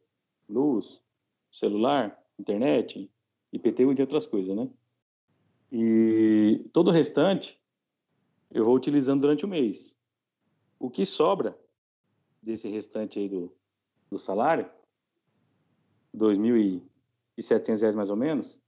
luz, 0.48 1.02
celular, 1.50 2.22
internet, 2.38 3.10
IPTU 3.52 3.94
e 3.94 4.02
outras 4.02 4.28
coisas, 4.28 4.56
né? 4.56 4.70
E 5.72 6.70
todo 6.72 6.90
o 6.90 6.92
restante 6.92 7.60
eu 8.52 8.66
vou 8.66 8.76
utilizando 8.76 9.22
durante 9.22 9.46
o 9.46 9.48
mês. 9.48 9.98
O 10.80 10.90
que 10.90 11.06
sobra 11.06 11.58
desse 12.42 12.70
restante 12.70 13.20
aí 13.20 13.28
do, 13.28 13.52
do 14.10 14.18
salário, 14.18 14.70
R$ 16.16 16.36
2.700 17.38 17.96
mais 17.96 18.10
ou 18.10 18.16
menos, 18.16 18.62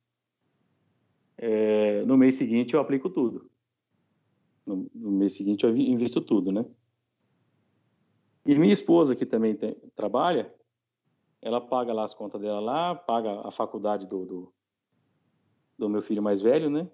é, 1.37 2.03
no 2.05 2.17
mês 2.17 2.35
seguinte 2.35 2.73
eu 2.73 2.79
aplico 2.79 3.09
tudo. 3.09 3.49
No, 4.65 4.89
no, 4.93 5.11
mês 5.11 5.33
seguinte 5.33 5.63
eu 5.63 5.75
invisto 5.75 6.19
tudo, 6.19 6.51
né? 6.51 6.65
E 8.45 8.55
minha 8.55 8.73
esposa, 8.73 9.15
que 9.15 9.25
também 9.25 9.55
tem, 9.55 9.75
trabalha, 9.95 10.53
ela 11.41 11.61
paga 11.61 11.93
lá 11.93 12.03
as 12.03 12.13
contas 12.13 12.41
dela 12.41 12.59
lá, 12.59 12.95
paga 12.95 13.47
a 13.47 13.51
faculdade 13.51 14.07
do, 14.07 14.25
do, 14.25 14.53
do 15.77 15.89
meu 15.89 16.01
filho 16.01 16.23
mais 16.23 16.41
velho, 16.41 16.69
né? 16.69 16.89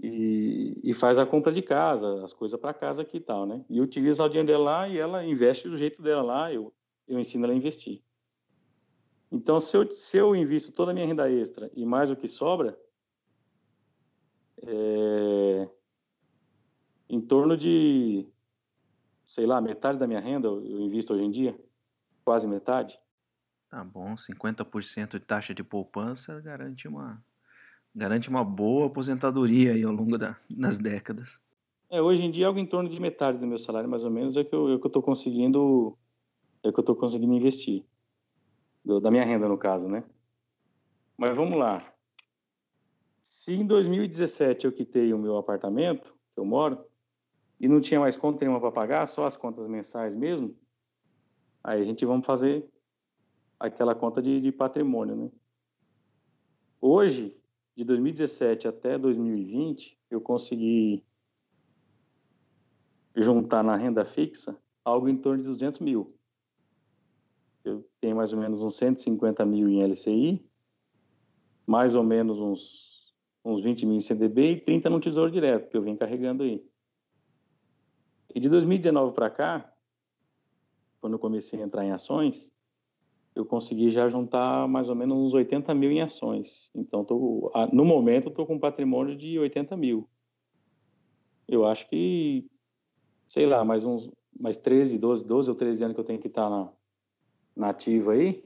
E, 0.00 0.80
e, 0.82 0.92
faz 0.92 1.16
a 1.16 1.24
compra 1.24 1.52
de 1.52 1.62
casa, 1.62 2.24
as 2.24 2.32
coisas 2.32 2.58
para 2.58 2.74
casa 2.74 3.02
aqui 3.02 3.18
e 3.18 3.20
tal, 3.20 3.46
né? 3.46 3.64
E 3.70 3.80
utiliza 3.80 4.24
o 4.24 4.28
dinheiro 4.28 4.48
dela 4.48 4.64
lá 4.64 4.88
e 4.88 4.98
ela 4.98 5.24
investe 5.24 5.68
do 5.68 5.76
jeito 5.76 6.02
dela 6.02 6.22
lá, 6.22 6.52
eu, 6.52 6.74
eu 7.06 7.20
ensino 7.20 7.44
ela 7.44 7.52
a 7.52 7.56
investir. 7.56 8.02
Então, 9.32 9.58
se 9.58 9.74
eu, 9.74 9.90
se 9.94 10.18
eu 10.18 10.36
invisto 10.36 10.70
toda 10.70 10.90
a 10.90 10.94
minha 10.94 11.06
renda 11.06 11.30
extra 11.32 11.70
e 11.74 11.86
mais 11.86 12.10
o 12.10 12.16
que 12.16 12.28
sobra, 12.28 12.78
é, 14.62 15.68
em 17.08 17.18
torno 17.18 17.56
de, 17.56 18.28
sei 19.24 19.46
lá, 19.46 19.58
metade 19.58 19.98
da 19.98 20.06
minha 20.06 20.20
renda 20.20 20.48
eu 20.48 20.80
invisto 20.80 21.14
hoje 21.14 21.24
em 21.24 21.30
dia 21.30 21.58
quase 22.22 22.46
metade. 22.46 23.00
Tá 23.70 23.82
bom, 23.82 24.14
50% 24.16 25.12
de 25.12 25.20
taxa 25.20 25.54
de 25.54 25.64
poupança 25.64 26.38
garante 26.42 26.86
uma 26.86 27.24
garante 27.94 28.28
uma 28.28 28.44
boa 28.44 28.86
aposentadoria 28.86 29.72
aí 29.72 29.82
ao 29.82 29.92
longo 29.92 30.18
da, 30.18 30.36
das 30.48 30.78
décadas. 30.78 31.40
É, 31.90 32.00
hoje 32.00 32.22
em 32.22 32.30
dia 32.30 32.46
algo 32.46 32.58
em 32.58 32.66
torno 32.66 32.88
de 32.88 33.00
metade 33.00 33.38
do 33.38 33.46
meu 33.46 33.58
salário, 33.58 33.88
mais 33.88 34.04
ou 34.04 34.10
menos, 34.10 34.36
é 34.36 34.44
que 34.44 34.54
eu, 34.54 34.74
é 34.74 34.78
que 34.78 34.86
eu 34.86 34.90
tô 34.90 35.02
conseguindo 35.02 35.96
é 36.62 36.70
que 36.70 36.78
eu 36.78 36.84
tô 36.84 36.94
conseguindo 36.94 37.32
investir. 37.32 37.84
Do, 38.84 39.00
da 39.00 39.10
minha 39.10 39.24
renda, 39.24 39.48
no 39.48 39.58
caso, 39.58 39.88
né? 39.88 40.04
Mas 41.16 41.36
vamos 41.36 41.58
lá. 41.58 41.92
Se 43.20 43.54
em 43.54 43.66
2017 43.66 44.66
eu 44.66 44.72
quitei 44.72 45.12
o 45.12 45.18
meu 45.18 45.36
apartamento, 45.36 46.14
que 46.30 46.40
eu 46.40 46.44
moro, 46.44 46.84
e 47.60 47.68
não 47.68 47.80
tinha 47.80 48.00
mais 48.00 48.16
conta 48.16 48.44
nenhuma 48.44 48.60
para 48.60 48.72
pagar, 48.72 49.06
só 49.06 49.24
as 49.24 49.36
contas 49.36 49.68
mensais 49.68 50.14
mesmo, 50.14 50.56
Aí 51.64 51.80
a 51.80 51.84
gente 51.84 52.04
vamos 52.04 52.26
fazer 52.26 52.68
aquela 53.58 53.94
conta 53.94 54.20
de, 54.20 54.40
de 54.40 54.50
patrimônio, 54.50 55.14
né? 55.14 55.30
Hoje, 56.80 57.40
de 57.76 57.84
2017 57.84 58.66
até 58.66 58.98
2020, 58.98 59.96
eu 60.10 60.20
consegui 60.20 61.04
juntar 63.14 63.62
na 63.62 63.76
renda 63.76 64.04
fixa 64.04 64.58
algo 64.84 65.08
em 65.08 65.16
torno 65.16 65.42
de 65.42 65.48
200 65.48 65.78
mil. 65.78 66.16
Eu 67.64 67.88
tenho 68.00 68.16
mais 68.16 68.32
ou 68.32 68.40
menos 68.40 68.62
uns 68.62 68.76
150 68.76 69.44
mil 69.46 69.68
em 69.68 69.82
LCI, 69.82 70.44
mais 71.66 71.94
ou 71.94 72.02
menos 72.02 72.38
uns, 72.38 73.14
uns 73.44 73.62
20 73.62 73.86
mil 73.86 73.96
em 73.96 74.00
CDB 74.00 74.52
e 74.52 74.60
30 74.60 74.90
no 74.90 75.00
Tesouro 75.00 75.30
Direto, 75.30 75.68
que 75.68 75.76
eu 75.76 75.82
venho 75.82 75.96
carregando 75.96 76.42
aí. 76.42 76.64
E 78.34 78.40
de 78.40 78.48
2019 78.48 79.14
para 79.14 79.30
cá, 79.30 79.72
quando 81.00 81.14
eu 81.14 81.18
comecei 81.18 81.60
a 81.60 81.64
entrar 81.64 81.84
em 81.84 81.92
ações, 81.92 82.52
eu 83.34 83.44
consegui 83.44 83.90
já 83.90 84.08
juntar 84.08 84.68
mais 84.68 84.88
ou 84.88 84.94
menos 84.94 85.16
uns 85.16 85.34
80 85.34 85.74
mil 85.74 85.90
em 85.90 86.00
ações. 86.00 86.70
Então, 86.74 87.04
tô, 87.04 87.50
no 87.72 87.84
momento, 87.84 88.28
estou 88.28 88.46
com 88.46 88.54
um 88.54 88.60
patrimônio 88.60 89.16
de 89.16 89.38
80 89.38 89.76
mil. 89.76 90.08
Eu 91.48 91.66
acho 91.66 91.88
que, 91.88 92.46
sei 93.26 93.46
lá, 93.46 93.64
mais 93.64 93.84
uns 93.84 94.10
mais 94.38 94.56
13, 94.56 94.98
12, 94.98 95.24
12 95.24 95.50
ou 95.50 95.56
13 95.56 95.84
anos 95.84 95.94
que 95.94 96.00
eu 96.00 96.04
tenho 96.04 96.18
que 96.18 96.26
estar 96.26 96.48
na, 96.48 96.72
na 97.56 97.70
ativa 97.70 98.12
aí, 98.12 98.44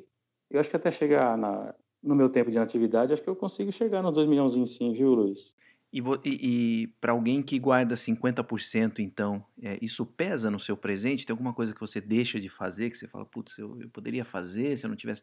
eu 0.50 0.60
acho 0.60 0.70
que 0.70 0.76
até 0.76 0.90
chegar 0.90 1.36
na, 1.36 1.74
no 2.02 2.14
meu 2.14 2.28
tempo 2.28 2.50
de 2.50 2.58
atividade, 2.58 3.12
acho 3.12 3.22
que 3.22 3.28
eu 3.28 3.36
consigo 3.36 3.72
chegar 3.72 4.02
nos 4.02 4.14
2 4.14 4.26
milhões 4.26 4.52
sim, 4.70 4.92
viu, 4.92 5.14
Luiz? 5.14 5.54
E, 5.92 6.02
e, 6.24 6.82
e 6.82 6.86
para 7.00 7.12
alguém 7.12 7.42
que 7.42 7.58
guarda 7.58 7.94
50%, 7.94 8.98
então, 8.98 9.44
é, 9.62 9.78
isso 9.80 10.04
pesa 10.04 10.50
no 10.50 10.60
seu 10.60 10.76
presente? 10.76 11.24
Tem 11.24 11.32
alguma 11.32 11.52
coisa 11.52 11.72
que 11.72 11.80
você 11.80 12.00
deixa 12.00 12.40
de 12.40 12.48
fazer, 12.48 12.90
que 12.90 12.96
você 12.96 13.08
fala, 13.08 13.24
putz, 13.24 13.56
eu, 13.56 13.80
eu 13.80 13.88
poderia 13.88 14.24
fazer 14.24 14.76
se 14.76 14.84
eu 14.84 14.88
não 14.88 14.94
estivesse 14.94 15.22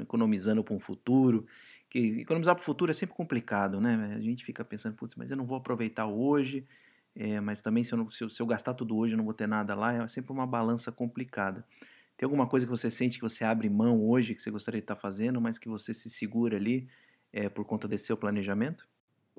economizando 0.00 0.64
para 0.64 0.74
um 0.74 0.78
futuro? 0.78 1.46
Que 1.90 2.20
economizar 2.20 2.54
para 2.54 2.62
o 2.62 2.64
futuro 2.64 2.90
é 2.90 2.94
sempre 2.94 3.14
complicado, 3.14 3.80
né? 3.80 4.14
A 4.16 4.20
gente 4.20 4.44
fica 4.44 4.64
pensando, 4.64 4.94
putz, 4.94 5.14
mas 5.16 5.30
eu 5.30 5.36
não 5.36 5.44
vou 5.44 5.58
aproveitar 5.58 6.06
hoje, 6.06 6.64
é, 7.14 7.40
mas 7.40 7.60
também 7.60 7.84
se 7.84 7.92
eu, 7.92 7.98
não, 7.98 8.08
se, 8.08 8.24
eu, 8.24 8.30
se 8.30 8.40
eu 8.40 8.46
gastar 8.46 8.74
tudo 8.74 8.96
hoje 8.96 9.14
eu 9.14 9.18
não 9.18 9.24
vou 9.24 9.34
ter 9.34 9.46
nada 9.46 9.74
lá, 9.74 9.92
é 9.92 10.08
sempre 10.08 10.32
uma 10.32 10.46
balança 10.46 10.90
complicada. 10.90 11.64
Tem 12.16 12.26
alguma 12.26 12.48
coisa 12.48 12.64
que 12.64 12.70
você 12.70 12.90
sente 12.90 13.18
que 13.18 13.24
você 13.24 13.44
abre 13.44 13.68
mão 13.68 14.06
hoje, 14.08 14.34
que 14.34 14.40
você 14.40 14.50
gostaria 14.50 14.80
de 14.80 14.84
estar 14.84 14.96
fazendo, 14.96 15.40
mas 15.40 15.58
que 15.58 15.68
você 15.68 15.92
se 15.92 16.08
segura 16.08 16.56
ali 16.56 16.88
é, 17.32 17.48
por 17.48 17.64
conta 17.64 17.86
desse 17.86 18.06
seu 18.06 18.16
planejamento? 18.16 18.88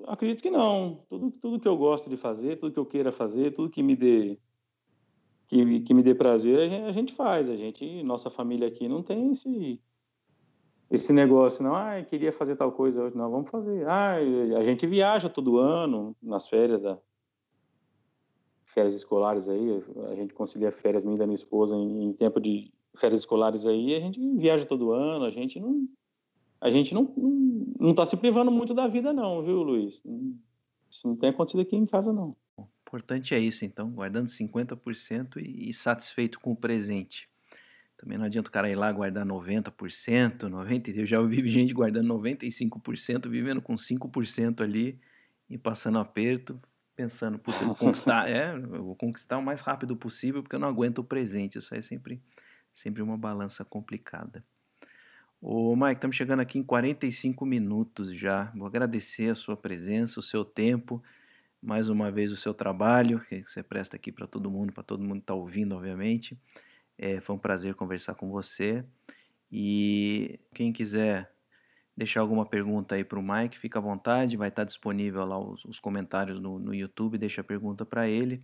Acredito 0.06 0.42
que 0.42 0.50
não. 0.50 1.04
Tudo, 1.08 1.30
tudo 1.30 1.60
que 1.60 1.66
eu 1.66 1.76
gosto 1.76 2.08
de 2.08 2.16
fazer, 2.16 2.56
tudo 2.56 2.72
que 2.72 2.78
eu 2.78 2.86
queira 2.86 3.10
fazer, 3.10 3.52
tudo 3.52 3.70
que 3.70 3.82
me 3.82 3.96
dê 3.96 4.38
que, 5.48 5.80
que 5.80 5.94
me 5.94 6.02
dê 6.02 6.14
prazer, 6.14 6.70
a 6.84 6.92
gente 6.92 7.12
faz. 7.12 7.50
A 7.50 7.56
gente, 7.56 8.02
nossa 8.02 8.30
família 8.30 8.68
aqui 8.68 8.86
não 8.86 9.02
tem 9.02 9.32
esse 9.32 9.80
esse 10.90 11.12
negócio, 11.12 11.62
não, 11.62 11.74
ah, 11.74 12.02
queria 12.02 12.32
fazer 12.32 12.56
tal 12.56 12.72
coisa 12.72 13.02
hoje, 13.02 13.14
não, 13.14 13.30
vamos 13.30 13.50
fazer. 13.50 13.86
Ah, 13.86 14.16
a 14.58 14.62
gente 14.62 14.86
viaja 14.86 15.28
todo 15.28 15.58
ano 15.58 16.16
nas 16.22 16.48
férias 16.48 16.80
da 16.80 16.98
férias 18.68 18.94
escolares 18.94 19.48
aí, 19.48 19.82
a 20.10 20.14
gente 20.14 20.34
concilia 20.34 20.70
férias 20.70 21.04
minha 21.04 21.16
e 21.16 21.18
da 21.18 21.26
minha 21.26 21.34
esposa 21.34 21.74
em, 21.74 22.04
em 22.04 22.12
tempo 22.12 22.40
de 22.40 22.70
férias 22.96 23.20
escolares 23.20 23.66
aí, 23.66 23.94
a 23.94 24.00
gente 24.00 24.20
viaja 24.36 24.66
todo 24.66 24.92
ano, 24.92 25.24
a 25.24 25.30
gente 25.30 25.58
não 25.58 25.88
a 26.60 26.70
gente 26.70 26.92
não, 26.92 27.04
não, 27.16 27.66
não 27.78 27.94
tá 27.94 28.04
se 28.04 28.16
privando 28.16 28.50
muito 28.50 28.74
da 28.74 28.88
vida, 28.88 29.12
não, 29.12 29.42
viu, 29.42 29.62
Luiz? 29.62 30.02
Isso 30.90 31.06
não 31.06 31.14
tem 31.14 31.30
acontecido 31.30 31.60
aqui 31.60 31.76
em 31.76 31.86
casa, 31.86 32.12
não. 32.12 32.36
O 32.56 32.64
importante 32.88 33.32
é 33.32 33.38
isso, 33.38 33.64
então, 33.64 33.90
guardando 33.90 34.26
50% 34.26 35.36
e, 35.36 35.68
e 35.68 35.72
satisfeito 35.72 36.40
com 36.40 36.50
o 36.50 36.56
presente. 36.56 37.28
Também 37.96 38.18
não 38.18 38.24
adianta 38.24 38.48
o 38.48 38.52
cara 38.52 38.70
ir 38.70 38.74
lá 38.74 38.90
guardar 38.90 39.24
90%, 39.24 40.48
90%. 40.48 40.96
Eu 40.96 41.06
já 41.06 41.20
ouvi 41.20 41.48
gente 41.48 41.72
guardando 41.72 42.12
95%, 42.14 43.28
vivendo 43.28 43.62
com 43.62 43.74
5% 43.74 44.60
ali 44.62 44.98
e 45.48 45.56
passando 45.56 45.98
aperto, 45.98 46.60
pensando, 46.98 47.38
putz, 47.38 47.60
eu 47.60 47.68
vou 47.68 47.76
conquistar, 47.76 48.28
é, 48.28 48.52
eu 48.56 48.82
vou 48.82 48.96
conquistar 48.96 49.38
o 49.38 49.42
mais 49.42 49.60
rápido 49.60 49.96
possível 49.96 50.42
porque 50.42 50.56
eu 50.56 50.58
não 50.58 50.66
aguento 50.66 50.98
o 50.98 51.04
presente. 51.04 51.56
Isso 51.56 51.72
aí 51.72 51.78
é 51.78 51.82
sempre, 51.82 52.20
sempre 52.72 53.00
uma 53.00 53.16
balança 53.16 53.64
complicada. 53.64 54.44
Ô 55.40 55.76
Mike, 55.76 55.94
estamos 55.94 56.16
chegando 56.16 56.40
aqui 56.40 56.58
em 56.58 56.62
45 56.64 57.46
minutos 57.46 58.12
já. 58.12 58.50
Vou 58.56 58.66
agradecer 58.66 59.30
a 59.30 59.36
sua 59.36 59.56
presença, 59.56 60.18
o 60.18 60.22
seu 60.24 60.44
tempo, 60.44 61.00
mais 61.62 61.88
uma 61.88 62.10
vez 62.10 62.32
o 62.32 62.36
seu 62.36 62.52
trabalho, 62.52 63.20
que 63.20 63.44
você 63.44 63.62
presta 63.62 63.94
aqui 63.94 64.10
para 64.10 64.26
todo 64.26 64.50
mundo, 64.50 64.72
para 64.72 64.82
todo 64.82 65.00
mundo 65.00 65.18
que 65.18 65.22
está 65.22 65.34
ouvindo, 65.34 65.76
obviamente. 65.76 66.36
É, 66.98 67.20
foi 67.20 67.36
um 67.36 67.38
prazer 67.38 67.76
conversar 67.76 68.16
com 68.16 68.28
você. 68.28 68.84
E 69.52 70.40
quem 70.52 70.72
quiser 70.72 71.32
deixar 71.98 72.20
alguma 72.20 72.46
pergunta 72.46 72.94
aí 72.94 73.02
para 73.02 73.18
o 73.18 73.22
Mike, 73.22 73.58
fica 73.58 73.80
à 73.80 73.82
vontade, 73.82 74.36
vai 74.36 74.50
estar 74.50 74.62
tá 74.62 74.66
disponível 74.66 75.24
lá 75.24 75.36
os, 75.36 75.64
os 75.64 75.80
comentários 75.80 76.38
no, 76.38 76.56
no, 76.56 76.72
YouTube, 76.72 77.18
deixa 77.18 77.40
a 77.40 77.44
pergunta 77.44 77.84
para 77.84 78.08
ele. 78.08 78.40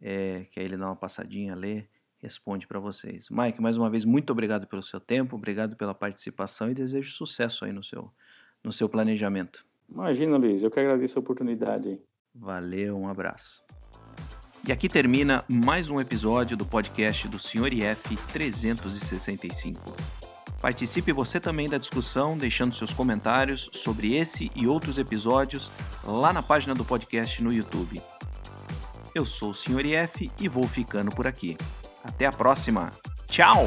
é, 0.00 0.46
que 0.50 0.58
aí 0.58 0.66
ele 0.66 0.76
dá 0.76 0.86
uma 0.86 0.96
passadinha, 0.96 1.54
lê, 1.54 1.84
responde 2.18 2.66
para 2.66 2.80
vocês. 2.80 3.28
Mike, 3.30 3.62
mais 3.62 3.76
uma 3.76 3.88
vez, 3.88 4.04
muito 4.04 4.30
obrigado 4.30 4.66
pelo 4.66 4.82
seu 4.82 4.98
tempo, 4.98 5.36
obrigado 5.36 5.76
pela 5.76 5.94
participação 5.94 6.72
e 6.72 6.74
desejo 6.74 7.12
sucesso 7.12 7.64
aí 7.64 7.72
no 7.72 7.84
seu, 7.84 8.10
no 8.64 8.72
seu 8.72 8.88
planejamento. 8.88 9.64
Imagina, 9.88 10.36
Luiz, 10.36 10.64
eu 10.64 10.70
que 10.70 10.80
agradeço 10.80 11.20
a 11.20 11.20
oportunidade. 11.20 12.00
Valeu, 12.34 12.98
um 12.98 13.06
abraço. 13.06 13.62
E 14.66 14.72
aqui 14.72 14.88
termina 14.88 15.44
mais 15.48 15.88
um 15.88 16.00
episódio 16.00 16.56
do 16.56 16.66
podcast 16.66 17.28
do 17.28 17.38
Sr. 17.38 17.74
IF 17.74 18.16
365. 18.32 20.31
Participe 20.62 21.10
você 21.12 21.40
também 21.40 21.68
da 21.68 21.76
discussão, 21.76 22.38
deixando 22.38 22.72
seus 22.72 22.92
comentários 22.92 23.68
sobre 23.72 24.14
esse 24.14 24.48
e 24.54 24.68
outros 24.68 24.96
episódios 24.96 25.72
lá 26.04 26.32
na 26.32 26.40
página 26.40 26.72
do 26.72 26.84
podcast 26.84 27.42
no 27.42 27.52
YouTube. 27.52 28.00
Eu 29.12 29.24
sou 29.24 29.50
o 29.50 29.54
Sr. 29.54 29.84
IF 29.84 30.30
e 30.40 30.48
vou 30.48 30.68
ficando 30.68 31.10
por 31.10 31.26
aqui. 31.26 31.58
Até 32.04 32.26
a 32.26 32.32
próxima. 32.32 32.92
Tchau! 33.26 33.66